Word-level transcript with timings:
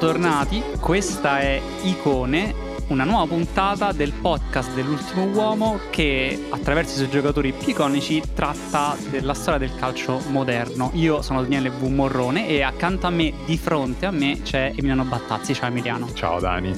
Tornati, 0.00 0.62
questa 0.80 1.40
è 1.40 1.60
Icone, 1.82 2.54
una 2.86 3.04
nuova 3.04 3.26
puntata 3.26 3.92
del 3.92 4.12
podcast 4.12 4.72
dell'ultimo 4.72 5.26
uomo 5.26 5.78
che 5.90 6.46
attraverso 6.48 6.94
i 6.94 6.96
suoi 6.96 7.10
giocatori 7.10 7.52
più 7.52 7.68
iconici 7.68 8.22
tratta 8.32 8.96
della 9.10 9.34
storia 9.34 9.58
del 9.58 9.76
calcio 9.76 10.18
moderno. 10.28 10.90
Io 10.94 11.20
sono 11.20 11.42
Daniele 11.42 11.68
V. 11.68 11.82
Morrone 11.82 12.48
e 12.48 12.62
accanto 12.62 13.08
a 13.08 13.10
me, 13.10 13.34
di 13.44 13.58
fronte 13.58 14.06
a 14.06 14.10
me, 14.10 14.40
c'è 14.42 14.72
Emiliano 14.74 15.04
Battazzi. 15.04 15.52
Ciao 15.52 15.68
Emiliano. 15.68 16.10
Ciao 16.14 16.40
Dani. 16.40 16.74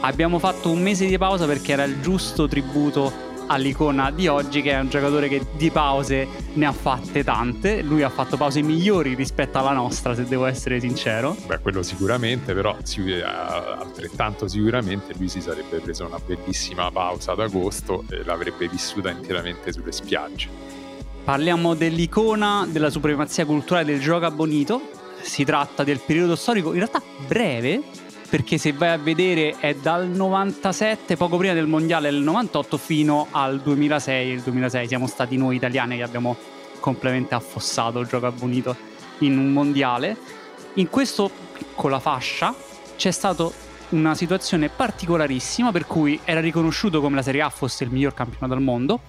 Abbiamo 0.00 0.40
fatto 0.40 0.68
un 0.68 0.82
mese 0.82 1.06
di 1.06 1.16
pausa 1.16 1.46
perché 1.46 1.70
era 1.72 1.84
il 1.84 2.00
giusto 2.00 2.48
tributo 2.48 3.30
all'icona 3.46 4.10
di 4.10 4.28
oggi 4.28 4.62
che 4.62 4.72
è 4.72 4.78
un 4.78 4.88
giocatore 4.88 5.28
che 5.28 5.46
di 5.56 5.70
pause 5.70 6.26
ne 6.54 6.66
ha 6.66 6.72
fatte 6.72 7.24
tante. 7.24 7.82
Lui 7.82 8.02
ha 8.02 8.08
fatto 8.08 8.36
pause 8.36 8.62
migliori 8.62 9.14
rispetto 9.14 9.58
alla 9.58 9.72
nostra 9.72 10.14
se 10.14 10.24
devo 10.24 10.46
essere 10.46 10.80
sincero. 10.80 11.36
Beh 11.46 11.60
quello 11.60 11.82
sicuramente 11.82 12.54
però 12.54 12.76
altrettanto 13.78 14.48
sicuramente 14.48 15.14
lui 15.16 15.28
si 15.28 15.40
sarebbe 15.40 15.78
preso 15.78 16.06
una 16.06 16.18
bellissima 16.24 16.90
pausa 16.90 17.32
ad 17.32 17.40
agosto 17.40 18.04
e 18.10 18.24
l'avrebbe 18.24 18.68
vissuta 18.68 19.10
interamente 19.10 19.72
sulle 19.72 19.92
spiagge. 19.92 20.48
Parliamo 21.24 21.74
dell'icona 21.74 22.66
della 22.68 22.90
supremazia 22.90 23.44
culturale 23.46 23.92
del 23.92 24.00
gioco 24.00 24.26
abbonito 24.26 25.00
si 25.22 25.44
tratta 25.44 25.84
del 25.84 26.00
periodo 26.00 26.34
storico 26.34 26.72
in 26.72 26.78
realtà 26.78 27.00
breve 27.26 27.80
perché 28.32 28.56
se 28.56 28.72
vai 28.72 28.88
a 28.88 28.96
vedere 28.96 29.56
è 29.58 29.74
dal 29.74 30.08
97, 30.08 31.18
poco 31.18 31.36
prima 31.36 31.52
del 31.52 31.66
mondiale 31.66 32.10
del 32.10 32.22
98 32.22 32.78
fino 32.78 33.26
al 33.30 33.60
2006, 33.60 34.30
il 34.30 34.40
2006 34.40 34.88
siamo 34.88 35.06
stati 35.06 35.36
noi 35.36 35.56
italiani 35.56 35.98
che 35.98 36.02
abbiamo 36.02 36.34
completamente 36.80 37.34
affossato 37.34 37.98
il 38.00 38.06
gioco 38.06 38.24
abbonito 38.24 38.74
in 39.18 39.36
un 39.36 39.52
mondiale. 39.52 40.16
In 40.76 40.88
questa 40.88 41.28
piccola 41.28 42.00
fascia 42.00 42.54
c'è 42.96 43.10
stata 43.10 43.50
una 43.90 44.14
situazione 44.14 44.70
particolarissima 44.70 45.70
per 45.70 45.86
cui 45.86 46.18
era 46.24 46.40
riconosciuto 46.40 47.02
come 47.02 47.16
la 47.16 47.22
Serie 47.22 47.42
A 47.42 47.50
fosse 47.50 47.84
il 47.84 47.90
miglior 47.90 48.14
campionato 48.14 48.54
del 48.54 48.64
mondo. 48.64 49.00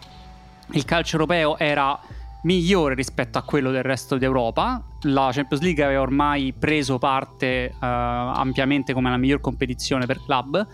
Il 0.72 0.84
calcio 0.84 1.16
europeo 1.16 1.58
era 1.58 1.98
migliore 2.44 2.96
rispetto 2.96 3.38
a 3.38 3.44
quello 3.44 3.72
del 3.72 3.84
resto 3.84 4.18
d'Europa. 4.18 4.84
La 5.02 5.30
Champions 5.32 5.64
League 5.64 5.84
aveva 5.84 6.02
ormai 6.02 6.54
preso 6.54 6.98
parte 6.98 7.72
uh, 7.74 7.78
ampiamente 7.80 8.94
come 8.94 9.10
la 9.10 9.18
miglior 9.18 9.42
competizione 9.42 10.06
per 10.06 10.22
club, 10.24 10.66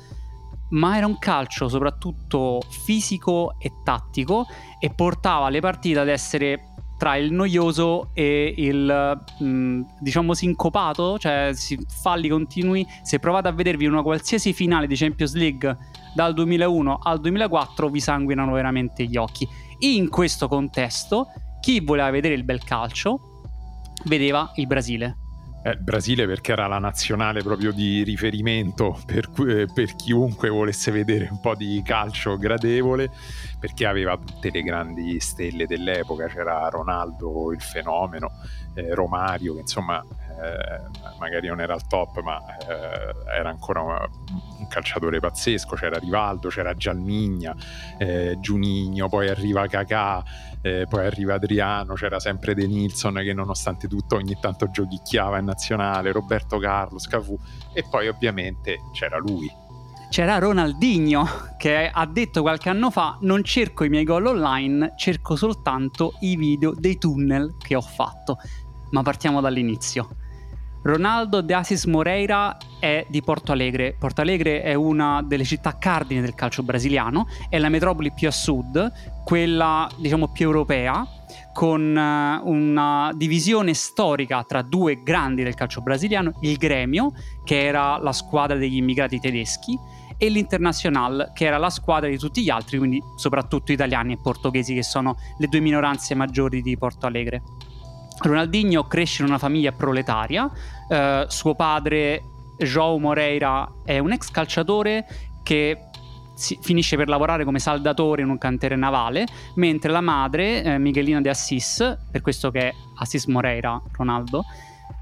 ma 0.70 0.98
era 0.98 1.06
un 1.06 1.18
calcio 1.18 1.68
soprattutto 1.68 2.62
fisico 2.70 3.56
e 3.60 3.72
tattico 3.84 4.46
e 4.80 4.92
portava 4.92 5.50
le 5.50 5.60
partite 5.62 6.00
ad 6.00 6.10
essere 6.10 6.66
tra 6.98 7.16
il 7.16 7.32
noioso 7.32 8.10
e 8.14 8.54
il 8.58 9.24
mm, 9.42 9.82
diciamo 10.02 10.34
sincopato, 10.34 11.18
cioè 11.18 11.54
falli 12.02 12.28
continui. 12.28 12.86
Se 13.04 13.20
provate 13.20 13.48
a 13.48 13.52
vedervi 13.52 13.86
una 13.86 14.02
qualsiasi 14.02 14.52
finale 14.52 14.86
di 14.86 14.98
Champions 14.98 15.34
League 15.34 15.78
dal 16.14 16.34
2001 16.34 17.00
al 17.02 17.22
2004 17.22 17.88
vi 17.88 18.02
sanguinano 18.02 18.52
veramente 18.52 19.06
gli 19.06 19.16
occhi. 19.16 19.48
In 19.80 20.10
questo 20.10 20.50
contesto 20.50 21.28
chi 21.60 21.80
voleva 21.82 22.10
vedere 22.10 22.34
il 22.34 22.44
bel 22.44 22.64
calcio 22.64 23.42
vedeva 24.06 24.52
il 24.56 24.68
Brasile. 24.68 25.18
Eh, 25.62 25.72
il 25.72 25.82
Brasile 25.82 26.26
perché 26.26 26.54
era 26.54 26.68
la 26.68 26.80
nazionale 26.80 27.42
proprio 27.44 27.74
di 27.74 28.04
riferimento 28.04 28.98
per, 29.06 29.30
eh, 29.46 29.68
per, 29.74 29.96
chiunque 29.96 30.48
volesse 30.48 30.90
vedere 30.90 31.28
un 31.30 31.42
po' 31.42 31.54
di 31.56 31.82
calcio 31.84 32.38
gradevole, 32.38 33.12
perché 33.60 33.86
aveva 33.86 34.18
tutte 34.18 34.52
le 34.52 34.62
grandi 34.62 35.20
stelle 35.20 35.66
dell'epoca, 35.66 36.28
c'era 36.28 36.70
Ronaldo 36.70 37.52
il 37.52 37.62
fenomeno, 37.62 38.32
eh, 38.76 38.94
Romario 38.96 39.54
che 39.54 39.62
insomma 39.62 40.02
eh, 40.02 41.18
magari 41.20 41.48
non 41.48 41.60
era 41.60 41.74
al 41.74 41.86
top 41.88 42.22
ma 42.22 42.40
eh, 42.60 43.38
era 43.38 43.50
ancora 43.50 43.82
un 43.82 44.68
calciatore 44.70 45.20
pazzesco, 45.20 45.76
c'era 45.76 45.98
Rivaldo, 45.98 46.48
c'era 46.48 46.74
Gialmigna, 46.74 47.54
eh, 47.98 48.38
Giunigno, 48.40 49.10
poi 49.10 49.28
arriva 49.28 49.68
Cacà 49.68 50.24
eh, 50.62 50.86
poi 50.90 51.06
arriva 51.06 51.36
Adriano, 51.36 51.94
c'era 51.94 52.20
sempre 52.20 52.54
De 52.54 52.68
Nilsson 52.68 53.16
che 53.16 53.34
nonostante 53.34 53.88
tutto 53.88 54.16
ogni 54.16 54.38
tanto 54.40 54.70
giochicchiava 54.70 55.38
in 55.38 55.46
nazionale, 55.46 56.12
Roberto 56.12 56.58
Carlos, 56.58 57.08
Cafù 57.08 57.38
e 57.74 57.84
poi 57.90 58.08
ovviamente 58.08 58.78
c'era 58.94 59.18
lui. 59.18 59.50
C'era 60.10 60.40
Ronaldinho 60.40 61.26
che 61.58 61.88
ha 61.88 62.06
detto 62.08 62.42
qualche 62.42 62.70
anno 62.70 62.90
fa 62.90 63.18
non 63.22 63.44
cerco 63.44 63.84
i 63.84 63.90
miei 63.90 64.04
gol 64.04 64.26
online, 64.26 64.94
cerco 64.98 65.36
soltanto 65.36 66.14
i 66.22 66.36
video 66.36 66.74
dei 66.74 66.98
tunnel 66.98 67.56
che 67.60 67.76
ho 67.76 67.82
fatto. 67.82 68.38
Ma 68.90 69.04
partiamo 69.04 69.40
dall'inizio. 69.40 70.19
Ronaldo 70.90 71.42
de 71.42 71.54
Assis 71.54 71.86
Moreira 71.86 72.58
è 72.80 73.06
di 73.08 73.22
Porto 73.22 73.52
Alegre. 73.52 73.96
Porto 73.98 74.22
Alegre 74.22 74.64
è 74.64 74.74
una 74.74 75.22
delle 75.24 75.44
città 75.44 75.78
cardine 75.78 76.22
del 76.22 76.34
calcio 76.34 76.64
brasiliano, 76.64 77.28
è 77.48 77.60
la 77.60 77.70
metropoli 77.70 78.12
più 78.12 78.28
a 78.28 78.32
sud, 78.32 78.92
quella 79.24 79.88
diciamo 79.98 80.30
più 80.30 80.48
europea, 80.48 81.06
con 81.54 81.96
uh, 81.96 82.50
una 82.50 83.12
divisione 83.16 83.76
storica 83.76 84.44
tra 84.44 84.64
due 84.64 85.04
grandi 85.04 85.44
del 85.44 85.54
calcio 85.54 85.82
brasiliano, 85.82 86.34
il 86.42 86.58
Gremio, 86.58 87.12
che 87.44 87.66
era 87.66 87.98
la 87.98 88.12
squadra 88.12 88.58
degli 88.58 88.78
immigrati 88.78 89.20
tedeschi, 89.20 89.78
e 90.18 90.28
l'Internacional, 90.30 91.32
che 91.34 91.46
era 91.46 91.58
la 91.58 91.70
squadra 91.70 92.10
di 92.10 92.18
tutti 92.18 92.42
gli 92.42 92.50
altri, 92.50 92.80
quindi 92.80 93.02
soprattutto 93.16 93.72
italiani 93.72 94.14
e 94.14 94.18
portoghesi, 94.18 94.74
che 94.74 94.84
sono 94.84 95.18
le 95.38 95.48
due 95.48 95.60
minoranze 95.60 96.16
maggiori 96.16 96.62
di 96.64 96.76
Porto 96.78 97.06
Alegre. 97.06 97.44
Ronaldinho 98.22 98.86
cresce 98.86 99.22
in 99.22 99.30
una 99.30 99.38
famiglia 99.38 99.72
proletaria, 99.72 100.52
eh, 100.90 101.26
suo 101.28 101.56
padre 101.56 102.24
João 102.58 103.00
Moreira 103.00 103.72
è 103.86 104.00
un 104.00 104.12
ex 104.12 104.30
calciatore 104.32 105.08
che 105.44 105.86
finisce 106.62 106.96
per 106.96 107.10
lavorare 107.10 107.44
come 107.44 107.60
saldatore 107.60 108.22
in 108.22 108.30
un 108.30 108.38
cantiere 108.38 108.76
navale, 108.76 109.26
mentre 109.56 109.92
la 109.92 110.02
madre, 110.02 110.64
eh, 110.64 110.78
Miguelina 110.78 111.20
de 111.22 111.30
Assis, 111.30 111.98
per 112.12 112.22
questo 112.22 112.50
che 112.50 112.70
è 112.70 112.74
Assis 112.96 113.26
Moreira, 113.26 113.82
Ronaldo, 113.92 114.44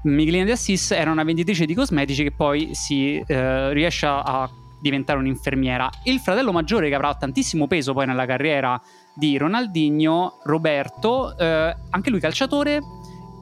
Miguelina 0.02 0.44
de 0.44 0.52
Assis 0.52 0.90
era 0.92 1.10
una 1.10 1.24
venditrice 1.24 1.64
di 1.64 1.74
cosmetici 1.74 2.22
che 2.22 2.32
poi 2.32 2.70
si 2.74 3.22
eh, 3.26 3.72
riesce 3.72 4.06
a 4.06 4.48
diventare 4.80 5.18
un'infermiera. 5.18 5.90
Il 6.04 6.20
fratello 6.20 6.52
maggiore 6.52 6.88
che 6.88 6.94
avrà 6.94 7.14
tantissimo 7.14 7.66
peso 7.66 7.92
poi 7.92 8.06
nella 8.06 8.26
carriera 8.26 8.80
di 9.14 9.36
Ronaldinho, 9.36 10.38
Roberto, 10.44 11.36
eh, 11.36 11.76
anche 11.90 12.10
lui 12.10 12.20
calciatore, 12.20 12.80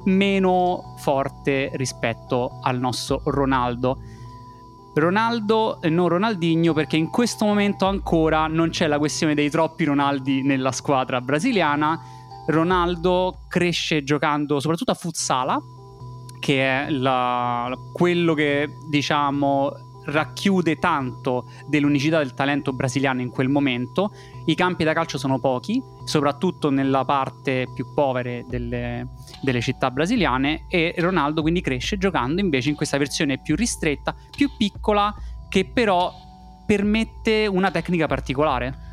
meno 0.06 0.94
forte 0.98 1.70
rispetto 1.74 2.58
al 2.62 2.78
nostro 2.78 3.20
Ronaldo. 3.24 3.98
Ronaldo 4.94 5.80
e 5.82 5.90
non 5.90 6.08
Ronaldinho 6.08 6.72
perché 6.72 6.96
in 6.96 7.10
questo 7.10 7.44
momento 7.44 7.86
ancora 7.86 8.46
non 8.46 8.70
c'è 8.70 8.86
la 8.86 8.98
questione 8.98 9.34
dei 9.34 9.50
troppi 9.50 9.84
Ronaldi 9.84 10.42
nella 10.42 10.72
squadra 10.72 11.20
brasiliana. 11.20 12.00
Ronaldo 12.46 13.40
cresce 13.48 14.02
giocando 14.02 14.58
soprattutto 14.60 14.92
a 14.92 14.94
futsala 14.94 15.60
che 16.38 16.86
è 16.86 16.90
la, 16.90 17.76
quello 17.92 18.34
che 18.34 18.68
diciamo 18.88 19.72
racchiude 20.06 20.76
tanto 20.76 21.48
dell'unicità 21.66 22.18
del 22.18 22.34
talento 22.34 22.72
brasiliano 22.72 23.20
in 23.20 23.30
quel 23.30 23.48
momento. 23.48 24.12
I 24.44 24.54
campi 24.54 24.84
da 24.84 24.92
calcio 24.92 25.18
sono 25.18 25.38
pochi, 25.40 25.82
soprattutto 26.04 26.70
nella 26.70 27.04
parte 27.04 27.66
più 27.74 27.92
povere 27.92 28.44
delle, 28.48 29.08
delle 29.46 29.60
città 29.60 29.92
brasiliane 29.92 30.66
e 30.68 30.92
Ronaldo 30.98 31.40
quindi 31.40 31.60
cresce 31.60 31.96
giocando 31.98 32.40
invece 32.40 32.68
in 32.68 32.74
questa 32.74 32.98
versione 32.98 33.38
più 33.40 33.54
ristretta, 33.54 34.14
più 34.36 34.50
piccola, 34.58 35.14
che 35.48 35.70
però 35.72 36.12
permette 36.66 37.46
una 37.46 37.70
tecnica 37.70 38.08
particolare. 38.08 38.84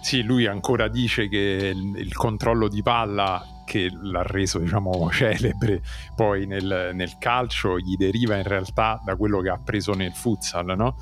Sì, 0.00 0.22
lui 0.22 0.46
ancora 0.46 0.86
dice 0.86 1.28
che 1.28 1.72
il, 1.74 1.96
il 1.96 2.14
controllo 2.14 2.68
di 2.68 2.80
palla 2.82 3.44
che 3.64 3.90
l'ha 3.90 4.22
reso 4.22 4.60
diciamo 4.60 5.10
celebre 5.10 5.82
poi 6.14 6.46
nel, 6.46 6.92
nel, 6.94 7.18
calcio 7.18 7.80
gli 7.80 7.96
deriva 7.96 8.36
in 8.36 8.44
realtà 8.44 9.02
da 9.04 9.16
quello 9.16 9.40
che 9.40 9.48
ha 9.48 9.58
preso 9.58 9.92
nel 9.92 10.12
futsal 10.12 10.76
no? 10.76 10.96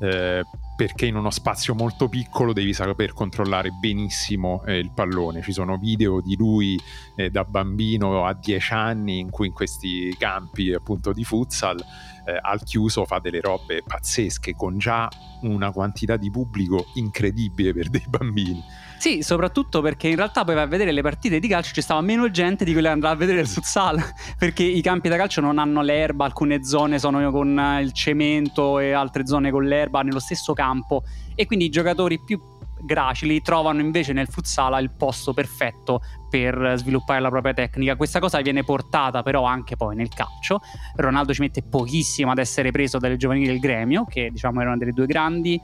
Eh, 0.00 0.42
perché 0.78 1.06
in 1.06 1.16
uno 1.16 1.30
spazio 1.30 1.74
molto 1.74 2.08
piccolo 2.08 2.52
devi 2.52 2.72
saper 2.72 3.12
controllare 3.12 3.70
benissimo 3.72 4.62
eh, 4.64 4.78
il 4.78 4.92
pallone. 4.92 5.42
Ci 5.42 5.50
sono 5.50 5.76
video 5.76 6.20
di 6.20 6.36
lui 6.36 6.80
eh, 7.16 7.30
da 7.30 7.42
bambino 7.42 8.24
a 8.24 8.32
10 8.32 8.72
anni 8.74 9.18
in 9.18 9.28
cui 9.28 9.48
in 9.48 9.52
questi 9.52 10.14
campi 10.16 10.72
appunto 10.72 11.12
di 11.12 11.24
futsal 11.24 11.80
eh, 11.80 12.38
al 12.40 12.62
chiuso 12.62 13.04
fa 13.06 13.18
delle 13.18 13.40
robe 13.40 13.82
pazzesche 13.84 14.54
con 14.54 14.78
già 14.78 15.10
una 15.42 15.72
quantità 15.72 16.16
di 16.16 16.30
pubblico 16.30 16.86
incredibile 16.94 17.74
per 17.74 17.88
dei 17.88 18.04
bambini. 18.08 18.62
Sì, 18.98 19.22
soprattutto 19.22 19.80
perché 19.80 20.08
in 20.08 20.16
realtà 20.16 20.42
poi 20.42 20.54
vai 20.54 20.64
a 20.64 20.66
vedere 20.66 20.90
le 20.90 21.02
partite 21.02 21.38
di 21.38 21.46
calcio 21.46 21.72
ci 21.72 21.80
stava 21.80 22.00
meno 22.00 22.28
gente 22.30 22.64
di 22.64 22.72
quelle 22.72 22.88
che 22.88 22.94
andava 22.94 23.14
a 23.14 23.16
vedere 23.16 23.40
il 23.40 23.46
futsal, 23.46 24.02
perché 24.36 24.64
i 24.64 24.82
campi 24.82 25.08
da 25.08 25.16
calcio 25.16 25.40
non 25.40 25.58
hanno 25.58 25.82
l'erba, 25.82 26.24
alcune 26.24 26.64
zone 26.64 26.98
sono 26.98 27.30
con 27.30 27.78
il 27.80 27.92
cemento 27.92 28.80
e 28.80 28.92
altre 28.92 29.24
zone 29.24 29.52
con 29.52 29.64
l'erba 29.64 30.02
nello 30.02 30.18
stesso 30.18 30.52
campo 30.52 31.04
e 31.36 31.46
quindi 31.46 31.66
i 31.66 31.68
giocatori 31.68 32.20
più 32.20 32.40
gracili 32.80 33.40
trovano 33.40 33.80
invece 33.80 34.12
nel 34.12 34.28
futsal 34.28 34.82
il 34.82 34.90
posto 34.90 35.32
perfetto 35.32 36.00
per 36.28 36.74
sviluppare 36.76 37.20
la 37.20 37.28
propria 37.28 37.54
tecnica. 37.54 37.94
Questa 37.94 38.18
cosa 38.18 38.40
viene 38.40 38.64
portata 38.64 39.22
però 39.22 39.44
anche 39.44 39.76
poi 39.76 39.94
nel 39.94 40.08
calcio. 40.08 40.60
Ronaldo 40.96 41.32
ci 41.32 41.40
mette 41.40 41.62
pochissimo 41.62 42.32
ad 42.32 42.38
essere 42.38 42.72
preso 42.72 42.98
dalle 42.98 43.16
giovanili 43.16 43.46
del 43.46 43.60
gremio, 43.60 44.04
che 44.06 44.30
diciamo 44.30 44.60
erano 44.60 44.76
delle 44.76 44.92
due 44.92 45.06
grandi. 45.06 45.60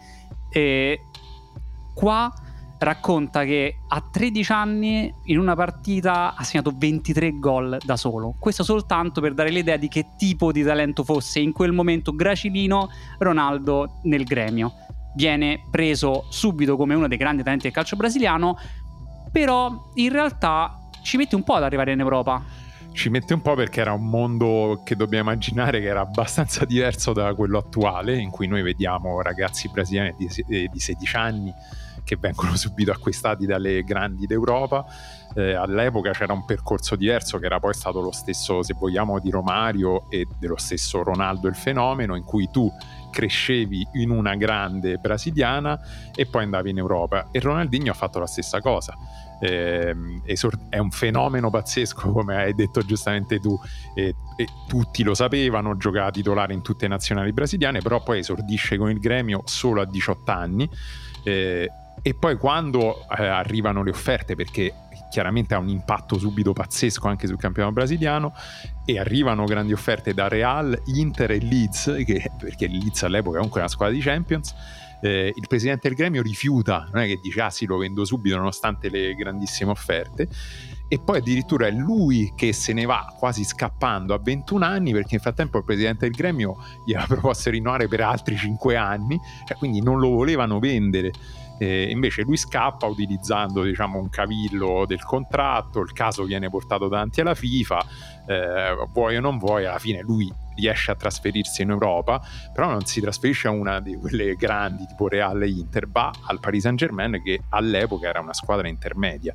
E 0.50 1.00
qua 1.94 2.32
racconta 2.78 3.44
che 3.44 3.78
a 3.88 4.00
13 4.10 4.52
anni 4.52 5.12
in 5.24 5.38
una 5.38 5.54
partita 5.54 6.34
ha 6.34 6.42
segnato 6.42 6.72
23 6.76 7.38
gol 7.38 7.78
da 7.84 7.96
solo. 7.96 8.34
Questo 8.38 8.62
soltanto 8.62 9.20
per 9.20 9.34
dare 9.34 9.50
l'idea 9.50 9.76
di 9.76 9.88
che 9.88 10.06
tipo 10.16 10.52
di 10.52 10.62
talento 10.62 11.04
fosse 11.04 11.40
in 11.40 11.52
quel 11.52 11.72
momento 11.72 12.14
Gracilino 12.14 12.88
Ronaldo 13.18 14.00
nel 14.04 14.24
gremio. 14.24 14.72
Viene 15.14 15.66
preso 15.70 16.26
subito 16.28 16.76
come 16.76 16.94
uno 16.94 17.08
dei 17.08 17.16
grandi 17.18 17.42
talenti 17.42 17.64
del 17.64 17.72
calcio 17.72 17.96
brasiliano, 17.96 18.56
però 19.30 19.90
in 19.94 20.10
realtà 20.10 20.88
ci 21.02 21.16
mette 21.16 21.36
un 21.36 21.44
po' 21.44 21.54
ad 21.54 21.62
arrivare 21.62 21.92
in 21.92 22.00
Europa. 22.00 22.42
Ci 22.92 23.08
mette 23.08 23.34
un 23.34 23.42
po' 23.42 23.54
perché 23.54 23.80
era 23.80 23.92
un 23.92 24.08
mondo 24.08 24.82
che 24.84 24.94
dobbiamo 24.94 25.30
immaginare 25.30 25.80
che 25.80 25.86
era 25.86 26.00
abbastanza 26.00 26.64
diverso 26.64 27.12
da 27.12 27.34
quello 27.34 27.58
attuale, 27.58 28.16
in 28.16 28.30
cui 28.30 28.46
noi 28.46 28.62
vediamo 28.62 29.20
ragazzi 29.20 29.68
brasiliani 29.68 30.14
di, 30.16 30.68
di 30.70 30.78
16 30.78 31.16
anni 31.16 31.52
che 32.04 32.16
vengono 32.16 32.54
subito 32.56 32.92
acquistati 32.92 33.46
dalle 33.46 33.82
grandi 33.82 34.26
d'Europa. 34.26 34.84
Eh, 35.34 35.54
all'epoca 35.54 36.12
c'era 36.12 36.32
un 36.32 36.44
percorso 36.44 36.94
diverso 36.94 37.38
che 37.38 37.46
era 37.46 37.58
poi 37.58 37.74
stato 37.74 38.00
lo 38.00 38.12
stesso, 38.12 38.62
se 38.62 38.74
vogliamo, 38.74 39.18
di 39.18 39.30
Romario 39.30 40.08
e 40.10 40.28
dello 40.38 40.56
stesso 40.56 41.02
Ronaldo 41.02 41.48
il 41.48 41.56
fenomeno, 41.56 42.14
in 42.14 42.22
cui 42.22 42.48
tu 42.52 42.70
crescevi 43.10 43.86
in 43.94 44.10
una 44.10 44.34
grande 44.34 44.96
brasiliana 44.96 45.80
e 46.14 46.26
poi 46.26 46.44
andavi 46.44 46.70
in 46.70 46.78
Europa. 46.78 47.28
E 47.30 47.40
Ronaldinho 47.40 47.90
ha 47.90 47.94
fatto 47.94 48.18
la 48.18 48.26
stessa 48.26 48.60
cosa. 48.60 48.94
Eh, 49.40 49.94
è 50.68 50.78
un 50.78 50.90
fenomeno 50.90 51.50
pazzesco, 51.50 52.10
come 52.12 52.36
hai 52.36 52.54
detto 52.54 52.80
giustamente 52.82 53.38
tu, 53.38 53.58
e, 53.94 54.14
e 54.36 54.46
tutti 54.66 55.02
lo 55.02 55.14
sapevano, 55.14 55.76
giocava 55.76 56.10
titolare 56.10 56.54
in 56.54 56.62
tutte 56.62 56.86
le 56.86 56.92
nazionali 56.92 57.32
brasiliane, 57.32 57.80
però 57.80 58.02
poi 58.02 58.20
esordisce 58.20 58.76
con 58.76 58.90
il 58.90 58.98
gremio 58.98 59.42
solo 59.44 59.80
a 59.80 59.84
18 59.84 60.30
anni. 60.30 60.68
Eh, 61.22 61.70
e 62.06 62.12
poi 62.12 62.36
quando 62.36 63.06
eh, 63.08 63.24
arrivano 63.24 63.82
le 63.82 63.88
offerte, 63.88 64.34
perché 64.34 64.74
chiaramente 65.10 65.54
ha 65.54 65.58
un 65.58 65.70
impatto 65.70 66.18
subito 66.18 66.52
pazzesco 66.52 67.08
anche 67.08 67.26
sul 67.26 67.38
campionato 67.38 67.72
brasiliano, 67.72 68.34
e 68.84 68.98
arrivano 68.98 69.46
grandi 69.46 69.72
offerte 69.72 70.12
da 70.12 70.28
Real, 70.28 70.78
Inter 70.84 71.30
e 71.30 71.40
Leeds, 71.40 72.02
che, 72.04 72.30
perché 72.38 72.68
Leeds 72.68 73.04
all'epoca 73.04 73.36
è 73.36 73.38
comunque 73.38 73.60
una 73.60 73.70
squadra 73.70 73.94
di 73.94 74.02
Champions, 74.02 74.54
eh, 75.00 75.32
il 75.34 75.46
presidente 75.48 75.88
del 75.88 75.96
gremio 75.96 76.20
rifiuta, 76.20 76.86
non 76.92 77.04
è 77.04 77.06
che 77.06 77.18
dice 77.22 77.40
ah 77.40 77.48
sì 77.48 77.64
lo 77.64 77.78
vendo 77.78 78.04
subito 78.04 78.36
nonostante 78.36 78.90
le 78.90 79.14
grandissime 79.14 79.70
offerte, 79.70 80.28
e 80.88 81.00
poi 81.00 81.18
addirittura 81.18 81.66
è 81.66 81.70
lui 81.70 82.34
che 82.36 82.52
se 82.52 82.74
ne 82.74 82.84
va 82.84 83.14
quasi 83.18 83.44
scappando 83.44 84.12
a 84.12 84.18
21 84.18 84.62
anni 84.62 84.92
perché 84.92 85.12
nel 85.12 85.20
frattempo 85.22 85.56
il 85.56 85.64
presidente 85.64 86.06
del 86.06 86.14
gremio 86.14 86.56
gli 86.84 86.92
aveva 86.92 87.06
proposto 87.14 87.48
di 87.48 87.56
rinnovare 87.56 87.88
per 87.88 88.02
altri 88.02 88.36
5 88.36 88.76
anni, 88.76 89.18
cioè 89.46 89.56
quindi 89.56 89.80
non 89.80 89.98
lo 89.98 90.10
volevano 90.10 90.58
vendere. 90.58 91.10
Eh, 91.58 91.88
invece 91.90 92.22
lui 92.22 92.36
scappa 92.36 92.86
utilizzando 92.86 93.62
diciamo, 93.62 93.98
un 93.98 94.08
cavillo 94.08 94.84
del 94.86 95.02
contratto, 95.04 95.80
il 95.80 95.92
caso 95.92 96.24
viene 96.24 96.50
portato 96.50 96.88
davanti 96.88 97.20
alla 97.20 97.34
FIFA, 97.34 97.86
eh, 98.26 98.88
vuoi 98.92 99.16
o 99.16 99.20
non 99.20 99.38
vuoi, 99.38 99.64
alla 99.64 99.78
fine 99.78 100.00
lui 100.00 100.32
riesce 100.56 100.90
a 100.90 100.94
trasferirsi 100.94 101.62
in 101.62 101.70
Europa, 101.70 102.20
però 102.52 102.70
non 102.70 102.84
si 102.84 103.00
trasferisce 103.00 103.48
a 103.48 103.50
una 103.50 103.80
di 103.80 103.96
quelle 103.96 104.34
grandi 104.34 104.86
tipo 104.86 105.08
Real 105.08 105.42
e 105.42 105.48
Inter, 105.48 105.88
va 105.88 106.12
al 106.26 106.40
Paris 106.40 106.62
Saint 106.62 106.78
Germain 106.78 107.20
che 107.22 107.40
all'epoca 107.50 108.08
era 108.08 108.20
una 108.20 108.34
squadra 108.34 108.68
intermedia. 108.68 109.34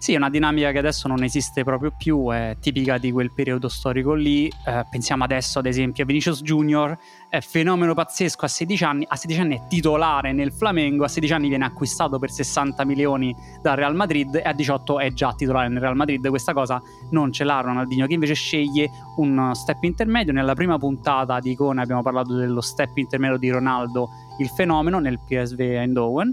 Sì, 0.00 0.12
è 0.12 0.16
una 0.16 0.30
dinamica 0.30 0.70
che 0.70 0.78
adesso 0.78 1.08
non 1.08 1.24
esiste 1.24 1.64
proprio 1.64 1.92
più, 1.98 2.30
è 2.30 2.56
tipica 2.60 2.98
di 2.98 3.10
quel 3.10 3.32
periodo 3.32 3.68
storico 3.68 4.14
lì. 4.14 4.46
Eh, 4.46 4.86
pensiamo 4.88 5.24
adesso 5.24 5.58
ad 5.58 5.66
esempio 5.66 6.04
a 6.04 6.06
Vinicius 6.06 6.40
Junior, 6.40 6.96
è 7.28 7.40
fenomeno 7.40 7.94
pazzesco 7.94 8.44
a 8.44 8.48
16 8.48 8.84
anni, 8.84 9.04
a 9.08 9.16
16 9.16 9.40
anni 9.40 9.56
è 9.56 9.66
titolare 9.66 10.32
nel 10.32 10.52
Flamengo, 10.52 11.02
a 11.02 11.08
16 11.08 11.32
anni 11.32 11.48
viene 11.48 11.64
acquistato 11.64 12.20
per 12.20 12.30
60 12.30 12.84
milioni 12.84 13.34
dal 13.60 13.74
Real 13.74 13.96
Madrid 13.96 14.36
e 14.36 14.42
a 14.42 14.52
18 14.52 15.00
è 15.00 15.12
già 15.12 15.34
titolare 15.34 15.68
nel 15.68 15.80
Real 15.80 15.96
Madrid. 15.96 16.26
Questa 16.28 16.52
cosa 16.52 16.80
non 17.10 17.32
ce 17.32 17.42
l'ha 17.42 17.60
Ronaldinho 17.60 18.06
che 18.06 18.14
invece 18.14 18.34
sceglie 18.34 18.88
un 19.16 19.50
step 19.52 19.82
intermedio. 19.82 20.32
Nella 20.32 20.54
prima 20.54 20.78
puntata 20.78 21.40
di 21.40 21.50
Icona 21.50 21.82
abbiamo 21.82 22.02
parlato 22.02 22.34
dello 22.34 22.60
step 22.60 22.96
intermedio 22.96 23.36
di 23.36 23.50
Ronaldo, 23.50 24.10
il 24.38 24.48
fenomeno 24.48 25.00
nel 25.00 25.18
PSV 25.18 25.58
Eindhoven. 25.58 26.32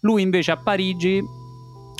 Lui 0.00 0.22
invece 0.22 0.50
a 0.50 0.56
Parigi 0.56 1.22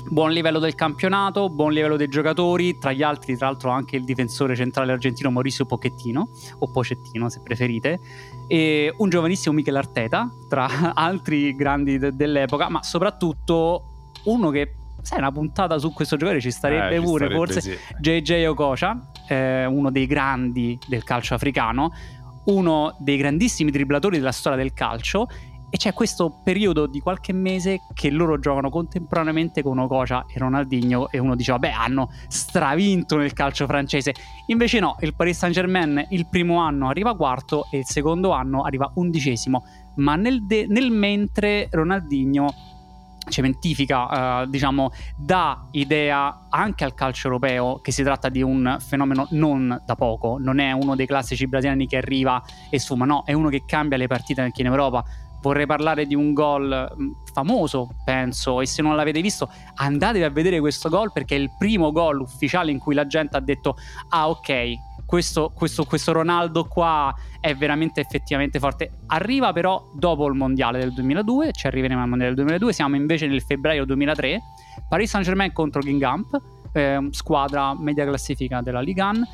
buon 0.09 0.31
livello 0.31 0.59
del 0.59 0.75
campionato, 0.75 1.49
buon 1.49 1.71
livello 1.71 1.95
dei 1.95 2.07
giocatori, 2.07 2.77
tra 2.77 2.91
gli 2.91 3.01
altri 3.01 3.35
tra 3.35 3.47
l'altro 3.47 3.69
anche 3.71 3.95
il 3.95 4.03
difensore 4.03 4.55
centrale 4.55 4.91
argentino 4.91 5.31
Mauricio 5.31 5.65
Pochettino, 5.65 6.29
o 6.59 6.71
Pocettino 6.71 7.29
se 7.29 7.41
preferite, 7.41 7.99
e 8.47 8.93
un 8.97 9.09
giovanissimo 9.09 9.55
Michele 9.55 9.77
Arteta, 9.77 10.29
tra 10.47 10.67
altri 10.93 11.55
grandi 11.55 11.97
de- 11.97 12.15
dell'epoca, 12.15 12.69
ma 12.69 12.83
soprattutto 12.83 14.11
uno 14.25 14.49
che, 14.49 14.75
sai, 15.01 15.19
una 15.19 15.31
puntata 15.31 15.77
su 15.77 15.91
questo 15.93 16.15
giocatore 16.15 16.41
ci 16.41 16.51
starebbe 16.51 16.95
eh, 16.95 17.01
pure, 17.01 17.25
starebbe, 17.25 17.35
forse, 17.35 17.61
sì. 17.61 17.77
JJ 17.99 18.45
Okocha, 18.45 19.11
eh, 19.27 19.65
uno 19.65 19.89
dei 19.89 20.05
grandi 20.05 20.77
del 20.87 21.03
calcio 21.03 21.33
africano, 21.33 21.91
uno 22.45 22.95
dei 22.99 23.17
grandissimi 23.17 23.71
dribblatori 23.71 24.17
della 24.17 24.31
storia 24.31 24.57
del 24.57 24.73
calcio 24.73 25.27
e 25.73 25.77
c'è 25.77 25.91
questo 25.91 26.29
periodo 26.43 26.85
di 26.85 26.99
qualche 26.99 27.33
mese 27.33 27.79
che 27.95 28.11
loro 28.11 28.37
giocano 28.37 28.69
contemporaneamente 28.69 29.63
con 29.63 29.79
Okocha 29.79 30.27
e 30.31 30.37
Ronaldinho 30.37 31.09
e 31.09 31.17
uno 31.17 31.35
dice 31.35 31.51
vabbè 31.51 31.71
hanno 31.71 32.11
stravinto 32.27 33.17
nel 33.17 33.33
calcio 33.33 33.65
francese. 33.65 34.13
Invece 34.47 34.79
no, 34.79 34.97
il 34.99 35.15
Paris 35.15 35.35
Saint 35.35 35.55
Germain 35.55 36.05
il 36.11 36.27
primo 36.29 36.59
anno 36.59 36.89
arriva 36.89 37.15
quarto 37.15 37.65
e 37.71 37.79
il 37.79 37.85
secondo 37.87 38.29
anno 38.29 38.61
arriva 38.61 38.91
undicesimo. 38.93 39.65
Ma 39.95 40.15
nel, 40.15 40.45
de- 40.45 40.67
nel 40.69 40.91
mentre 40.91 41.69
Ronaldinho 41.71 42.53
cementifica, 43.29 44.43
eh, 44.43 44.47
diciamo, 44.49 44.91
dà 45.17 45.67
idea 45.71 46.47
anche 46.49 46.83
al 46.83 46.93
calcio 46.93 47.27
europeo 47.27 47.79
che 47.79 47.91
si 47.91 48.03
tratta 48.03 48.29
di 48.29 48.41
un 48.41 48.77
fenomeno 48.79 49.27
non 49.31 49.81
da 49.85 49.95
poco, 49.95 50.37
non 50.39 50.59
è 50.59 50.71
uno 50.71 50.95
dei 50.95 51.07
classici 51.07 51.47
brasiliani 51.47 51.87
che 51.87 51.97
arriva 51.97 52.43
e 52.69 52.79
sfuma, 52.79 53.05
no, 53.05 53.23
è 53.25 53.33
uno 53.33 53.49
che 53.49 53.63
cambia 53.65 53.97
le 53.97 54.07
partite 54.07 54.41
anche 54.41 54.61
in 54.61 54.67
Europa 54.67 55.03
vorrei 55.43 55.65
parlare 55.65 56.05
di 56.05 56.15
un 56.15 56.33
gol 56.33 56.91
mm, 56.97 57.11
famoso, 57.33 57.95
penso, 58.05 58.61
e 58.61 58.65
se 58.65 58.81
non 58.81 58.95
l'avete 58.95 59.21
visto 59.21 59.49
andatevi 59.75 60.23
a 60.23 60.29
vedere 60.29 60.59
questo 60.59 60.89
gol 60.89 61.11
perché 61.11 61.35
è 61.35 61.39
il 61.39 61.51
primo 61.57 61.91
gol 61.91 62.21
ufficiale 62.21 62.71
in 62.71 62.79
cui 62.79 62.95
la 62.95 63.05
gente 63.05 63.35
ha 63.35 63.41
detto 63.41 63.75
ah 64.09 64.29
ok, 64.29 64.73
questo, 65.05 65.51
questo, 65.53 65.83
questo, 65.83 66.13
Ronaldo 66.13 66.63
qua 66.65 67.13
è 67.39 67.53
veramente 67.53 67.99
effettivamente 67.99 68.57
forte. 68.57 69.01
Arriva 69.07 69.51
però 69.51 69.91
dopo 69.93 70.27
il 70.27 70.33
mondiale 70.33 70.79
del 70.79 70.93
2002, 70.93 71.51
ci 71.51 71.67
arriveremo 71.67 72.01
al 72.01 72.07
mondiale 72.07 72.33
del 72.33 72.45
2002, 72.45 72.73
siamo 72.73 72.95
invece 72.95 73.27
nel 73.27 73.41
febbraio 73.41 73.85
2003, 73.85 74.41
Paris 74.87 75.09
Saint 75.09 75.25
Germain 75.25 75.51
contro 75.51 75.81
Gingamp, 75.81 76.41
eh, 76.71 77.07
squadra 77.11 77.77
media 77.77 78.05
classifica 78.05 78.61
della 78.61 78.79
Ligue 78.79 79.03
1 79.03 79.27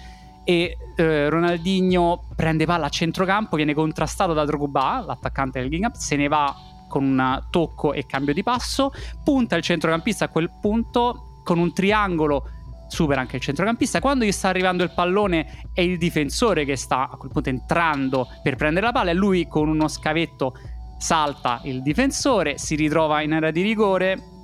e 0.49 0.77
eh, 0.95 1.29
Ronaldinho 1.29 2.23
prende 2.35 2.65
palla 2.65 2.87
a 2.87 2.89
centrocampo, 2.89 3.55
viene 3.55 3.75
contrastato 3.75 4.33
da 4.33 4.45
Drogba, 4.45 5.03
l'attaccante 5.05 5.59
del 5.59 5.69
Gingham, 5.69 5.91
se 5.91 6.15
ne 6.15 6.27
va 6.27 6.55
con 6.87 7.03
un 7.03 7.43
tocco 7.51 7.93
e 7.93 8.07
cambio 8.07 8.33
di 8.33 8.41
passo, 8.41 8.91
punta 9.23 9.55
il 9.55 9.61
centrocampista 9.61 10.25
a 10.25 10.29
quel 10.29 10.49
punto 10.59 11.41
con 11.43 11.59
un 11.59 11.71
triangolo 11.71 12.49
supera 12.87 13.21
anche 13.21 13.35
il 13.35 13.43
centrocampista. 13.43 13.99
Quando 13.99 14.25
gli 14.25 14.31
sta 14.31 14.47
arrivando 14.47 14.81
il 14.81 14.91
pallone 14.91 15.65
è 15.71 15.81
il 15.81 15.99
difensore 15.99 16.65
che 16.65 16.75
sta 16.75 17.11
a 17.11 17.15
quel 17.17 17.29
punto 17.29 17.49
entrando 17.49 18.27
per 18.41 18.55
prendere 18.55 18.87
la 18.87 18.91
palla 18.91 19.11
e 19.11 19.13
lui 19.13 19.47
con 19.47 19.67
uno 19.67 19.87
scavetto 19.87 20.55
salta 20.97 21.61
il 21.65 21.83
difensore, 21.83 22.57
si 22.57 22.73
ritrova 22.73 23.21
in 23.21 23.33
area 23.33 23.51
di 23.51 23.61
rigore 23.61 24.38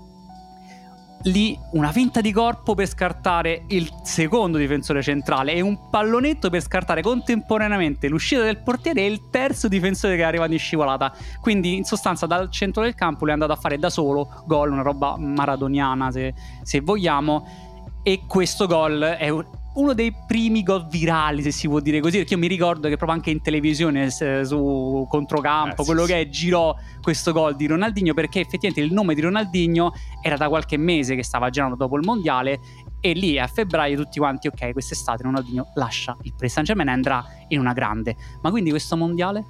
lì 1.26 1.58
una 1.72 1.92
finta 1.92 2.22
di 2.22 2.32
corpo 2.32 2.76
per 2.76 2.88
scartare 2.88 3.64
il 3.70 3.90
secondo 4.04 4.58
difensore 4.58 5.02
centrale 5.02 5.54
e 5.54 5.62
un 5.62 5.90
pallonetto 5.90 6.50
per 6.50 6.62
scartare 6.62 7.02
contemporaneamente 7.02 8.08
l'uscita 8.08 8.44
del 8.44 8.62
portiere 8.62 9.02
e 9.02 9.08
il 9.08 9.30
terzo 9.30 9.68
difensore 9.68 10.16
che 10.16 10.22
è 10.22 10.26
arrivato 10.26 10.52
in 10.52 10.60
scivolata. 10.60 11.14
Quindi 11.42 11.76
in 11.76 11.84
sostanza 11.84 12.26
dal 12.26 12.52
centro 12.52 12.84
del 12.84 12.96
campo 12.96 13.22
lui 13.22 13.30
è 13.30 13.34
andato 13.34 13.54
a 13.54 13.56
fare 13.56 13.78
da 13.78 13.90
solo 13.90 14.44
gol, 14.46 14.72
una 14.72 14.82
roba 14.82 15.18
maradoniana 15.18 16.12
se, 16.12 16.34
se 16.62 16.82
vogliamo. 16.82 17.64
E 18.04 18.26
questo 18.28 18.68
gol 18.68 19.02
è 19.02 19.30
uno 19.76 19.94
dei 19.94 20.14
primi 20.26 20.64
gol 20.64 20.88
virali, 20.88 21.42
se 21.42 21.52
si 21.52 21.68
può 21.68 21.80
dire 21.80 22.00
così, 22.00 22.18
perché 22.18 22.34
io 22.34 22.40
mi 22.40 22.48
ricordo 22.48 22.88
che 22.88 22.98
proprio 22.98 23.18
anche 23.18 23.30
in 23.30 23.42
televisione 23.42 24.10
su 24.10 25.06
controcampo, 25.10 25.82
eh, 25.82 25.86
quello 25.86 26.06
sì, 26.06 26.12
che 26.14 26.22
è, 26.22 26.30
girò 26.30 26.76
questo 27.02 27.32
gol 27.32 27.56
di 27.56 27.68
Ronaldinho 27.68 28.14
perché 28.14 28.40
effettivamente 28.40 28.82
il 28.82 28.94
nome 28.94 29.16
di 29.16 29.22
Ronaldinho 29.22 29.94
era 30.22 30.38
da 30.38 30.48
qualche 30.48 30.78
mese 30.78 31.16
che 31.16 31.24
stava 31.24 31.50
girando 31.50 31.76
dopo 31.76 31.98
il 31.98 32.04
mondiale 32.06 32.60
e 33.00 33.14
lì 33.14 33.38
a 33.38 33.48
febbraio 33.48 33.98
tutti 33.98 34.18
quanti, 34.20 34.48
ok, 34.48 34.72
quest'estate 34.72 35.24
Ronaldinho 35.24 35.72
lascia 35.76 36.16
il 36.24 36.34
Paris 36.34 36.54
Saint 36.54 36.68
Germain 36.68 36.90
e 36.90 36.92
andrà 36.92 37.26
in 37.50 37.60
una 37.60 37.74
grande. 37.74 38.16
Ma 38.42 38.50
quindi 38.50 38.70
questo 38.70 38.96
mondiale? 38.96 39.46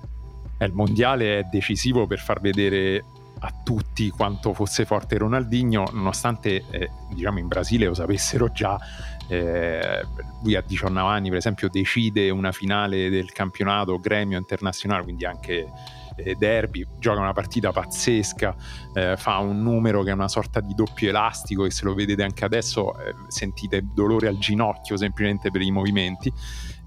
Eh, 0.58 0.66
il 0.66 0.74
mondiale 0.74 1.40
è 1.40 1.44
decisivo 1.44 2.08
per 2.08 2.20
far 2.20 2.42
vedere 2.42 3.04
a 3.40 3.54
tutti 3.64 4.10
quanto 4.10 4.54
fosse 4.54 4.86
forte 4.86 5.18
Ronaldinho, 5.18 5.90
nonostante 5.92 6.64
eh, 6.70 6.90
diciamo 7.14 7.40
in 7.40 7.48
Brasile 7.48 7.86
lo 7.86 7.94
sapessero 7.94 8.52
già 8.52 8.80
eh, 9.28 10.06
lui 10.44 10.56
a 10.56 10.62
19 10.62 11.10
anni 11.10 11.30
per 11.30 11.38
esempio 11.38 11.70
decide 11.70 12.30
una 12.30 12.52
finale 12.52 13.10
del 13.10 13.32
campionato 13.32 13.98
gremio 14.00 14.38
internazionale 14.38 15.04
quindi 15.04 15.26
anche 15.26 15.68
eh, 16.16 16.36
derby 16.36 16.86
gioca 17.00 17.20
una 17.20 17.34
partita 17.34 17.72
pazzesca 17.72 18.56
eh, 18.94 19.18
fa 19.18 19.38
un 19.40 19.62
numero 19.62 20.04
che 20.04 20.12
è 20.12 20.14
una 20.14 20.28
sorta 20.28 20.60
di 20.62 20.74
doppio 20.74 21.10
elastico 21.10 21.66
e 21.66 21.72
se 21.72 21.86
lo 21.86 21.94
vedete 21.94 22.24
anche 22.24 22.46
adesso 22.46 22.98
eh, 23.00 23.14
sentite 23.28 23.86
dolore 23.94 24.28
al 24.28 24.38
ginocchio 24.38 24.98
semplicemente 24.98 25.52
per 25.52 25.62
i 25.62 25.72
movimenti 25.72 26.32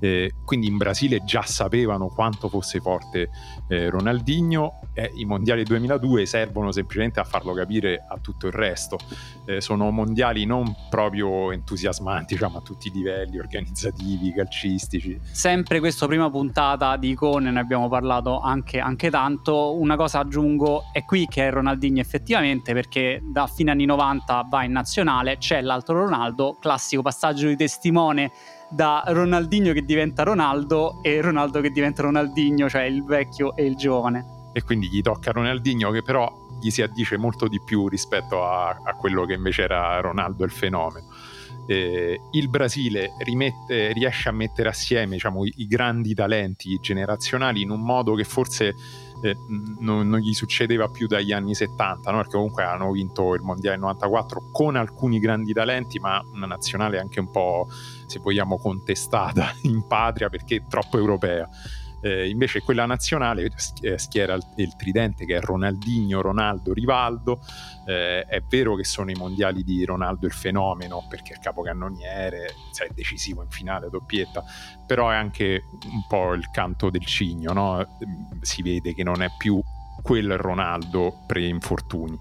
eh, 0.00 0.32
quindi 0.44 0.66
in 0.66 0.76
Brasile 0.76 1.24
già 1.24 1.42
sapevano 1.42 2.08
quanto 2.08 2.48
fosse 2.48 2.80
forte 2.80 3.30
eh, 3.68 3.90
Ronaldinho 3.90 4.80
e 4.94 5.10
i 5.16 5.24
mondiali 5.24 5.62
2002 5.64 6.26
servono 6.26 6.72
semplicemente 6.72 7.20
a 7.20 7.24
farlo 7.24 7.52
capire 7.52 8.04
a 8.08 8.18
tutto 8.18 8.46
il 8.46 8.52
resto. 8.52 8.98
Eh, 9.44 9.60
sono 9.60 9.90
mondiali 9.90 10.44
non 10.44 10.74
proprio 10.88 11.52
entusiasmanti, 11.52 12.34
diciamo 12.34 12.58
a 12.58 12.60
tutti 12.60 12.88
i 12.88 12.90
livelli 12.90 13.38
organizzativi, 13.38 14.32
calcistici. 14.32 15.18
Sempre 15.30 15.78
questa 15.78 16.06
prima 16.06 16.30
puntata 16.30 16.96
di 16.96 17.10
Icone, 17.10 17.50
ne 17.50 17.60
abbiamo 17.60 17.88
parlato 17.88 18.40
anche, 18.40 18.78
anche 18.78 19.10
tanto. 19.10 19.78
Una 19.78 19.96
cosa 19.96 20.20
aggiungo, 20.20 20.84
è 20.92 21.04
qui 21.04 21.26
che 21.26 21.46
è 21.46 21.50
Ronaldinho 21.50 22.00
effettivamente 22.00 22.72
perché 22.72 23.20
da 23.22 23.46
fine 23.46 23.70
anni 23.70 23.84
90 23.84 24.46
va 24.48 24.64
in 24.64 24.72
nazionale, 24.72 25.38
c'è 25.38 25.60
l'altro 25.60 25.98
Ronaldo, 25.98 26.56
classico 26.60 27.02
passaggio 27.02 27.48
di 27.48 27.56
testimone 27.56 28.32
da 28.70 29.02
Ronaldinho 29.06 29.72
che 29.72 29.84
diventa 29.84 30.22
Ronaldo 30.22 31.02
e 31.02 31.20
Ronaldo 31.20 31.60
che 31.60 31.70
diventa 31.70 32.02
Ronaldinho, 32.02 32.68
cioè 32.68 32.82
il 32.82 33.04
vecchio 33.04 33.56
e 33.56 33.64
il 33.64 33.76
giovane. 33.76 34.50
E 34.52 34.62
quindi 34.62 34.88
gli 34.88 35.00
tocca 35.00 35.30
Ronaldinho 35.30 35.90
che 35.90 36.02
però 36.02 36.30
gli 36.60 36.70
si 36.70 36.82
addice 36.82 37.16
molto 37.16 37.46
di 37.48 37.60
più 37.62 37.88
rispetto 37.88 38.44
a, 38.44 38.68
a 38.68 38.94
quello 38.94 39.24
che 39.24 39.34
invece 39.34 39.62
era 39.62 40.00
Ronaldo 40.00 40.44
il 40.44 40.50
fenomeno. 40.50 41.06
Eh, 41.70 42.18
il 42.30 42.48
Brasile 42.48 43.10
rimette, 43.18 43.92
riesce 43.92 44.30
a 44.30 44.32
mettere 44.32 44.70
assieme 44.70 45.12
diciamo, 45.12 45.44
i, 45.44 45.52
i, 45.56 45.66
grandi 45.66 46.14
talenti 46.14 46.78
generazionali 46.80 47.60
in 47.60 47.68
un 47.68 47.82
modo 47.82 48.14
che 48.14 48.24
forse 48.24 48.74
eh, 49.20 49.36
non, 49.80 50.08
non, 50.08 50.18
gli 50.18 50.32
succedeva 50.32 50.88
più 50.88 51.06
dagli 51.06 51.30
anni 51.30 51.54
70, 51.54 52.10
no? 52.10 52.16
perché 52.16 52.32
comunque 52.32 52.62
hanno 52.62 52.90
vinto 52.92 53.34
il 53.34 53.42
Mondiale 53.42 53.76
94 53.76 54.48
con 54.50 54.76
alcuni 54.76 55.18
grandi 55.18 55.52
talenti, 55.52 55.98
ma 55.98 56.24
una 56.32 56.46
nazionale 56.46 56.98
anche 56.98 57.20
un 57.20 57.30
po' 57.30 57.68
se 58.06 58.18
vogliamo, 58.18 58.58
contestata 58.58 59.52
in 59.64 59.86
patria 59.86 60.28
perché 60.30 60.64
troppo 60.68 60.96
europea. 60.96 61.48
Eh, 62.00 62.28
invece 62.28 62.60
quella 62.60 62.86
nazionale 62.86 63.50
eh, 63.82 63.98
schiera 63.98 64.34
il, 64.34 64.42
il, 64.56 64.76
tridente 64.76 65.24
che 65.24 65.36
è 65.36 65.40
Ronaldinho, 65.40 66.20
Ronaldo, 66.20 66.72
Rivaldo. 66.72 67.40
Eh, 67.86 68.24
è 68.24 68.40
vero 68.48 68.76
che 68.76 68.84
sono 68.84 69.10
i 69.10 69.14
mondiali 69.14 69.64
di 69.64 69.84
Ronaldo 69.84 70.26
il 70.26 70.32
fenomeno 70.32 71.06
perché 71.08 71.34
è 71.34 71.38
capocannoniere, 71.38 72.54
cioè, 72.74 72.88
è 72.88 72.92
decisivo 72.92 73.42
in 73.42 73.50
finale, 73.50 73.90
doppietta, 73.90 74.44
però 74.86 75.10
è 75.10 75.16
anche 75.16 75.62
un 75.84 76.06
po' 76.06 76.34
il 76.34 76.48
canto 76.50 76.90
del 76.90 77.04
cigno, 77.04 77.52
no? 77.52 77.98
si 78.40 78.62
vede 78.62 78.94
che 78.94 79.02
non 79.02 79.22
è 79.22 79.28
più 79.36 79.60
quel 80.02 80.36
Ronaldo 80.38 81.24
pre-infortuni. 81.26 82.18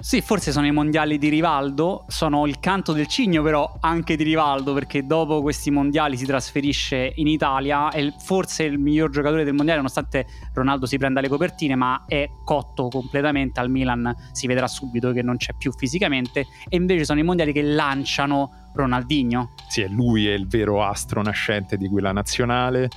Sì, 0.00 0.20
forse 0.20 0.52
sono 0.52 0.64
i 0.64 0.70
mondiali 0.70 1.18
di 1.18 1.28
Rivaldo, 1.28 2.04
sono 2.06 2.46
il 2.46 2.60
canto 2.60 2.92
del 2.92 3.08
cigno 3.08 3.42
però 3.42 3.78
anche 3.80 4.14
di 4.14 4.22
Rivaldo 4.22 4.72
perché 4.72 5.04
dopo 5.04 5.42
questi 5.42 5.72
mondiali 5.72 6.16
si 6.16 6.24
trasferisce 6.24 7.12
in 7.16 7.26
Italia, 7.26 7.90
è 7.90 8.12
forse 8.16 8.62
il 8.62 8.78
miglior 8.78 9.10
giocatore 9.10 9.42
del 9.42 9.54
mondiale 9.54 9.78
nonostante 9.78 10.26
Ronaldo 10.54 10.86
si 10.86 10.98
prenda 10.98 11.20
le 11.20 11.28
copertine 11.28 11.74
ma 11.74 12.04
è 12.06 12.30
cotto 12.44 12.86
completamente 12.86 13.58
al 13.58 13.70
Milan, 13.70 14.14
si 14.30 14.46
vedrà 14.46 14.68
subito 14.68 15.10
che 15.10 15.22
non 15.22 15.36
c'è 15.36 15.52
più 15.58 15.72
fisicamente 15.72 16.46
e 16.68 16.76
invece 16.76 17.04
sono 17.04 17.18
i 17.18 17.24
mondiali 17.24 17.52
che 17.52 17.62
lanciano 17.62 18.70
Ronaldinho. 18.74 19.54
Sì, 19.66 19.84
lui 19.88 20.28
è 20.28 20.32
il 20.32 20.46
vero 20.46 20.80
astro 20.84 21.22
nascente 21.22 21.76
di 21.76 21.88
quella 21.88 22.12
nazionale 22.12 22.88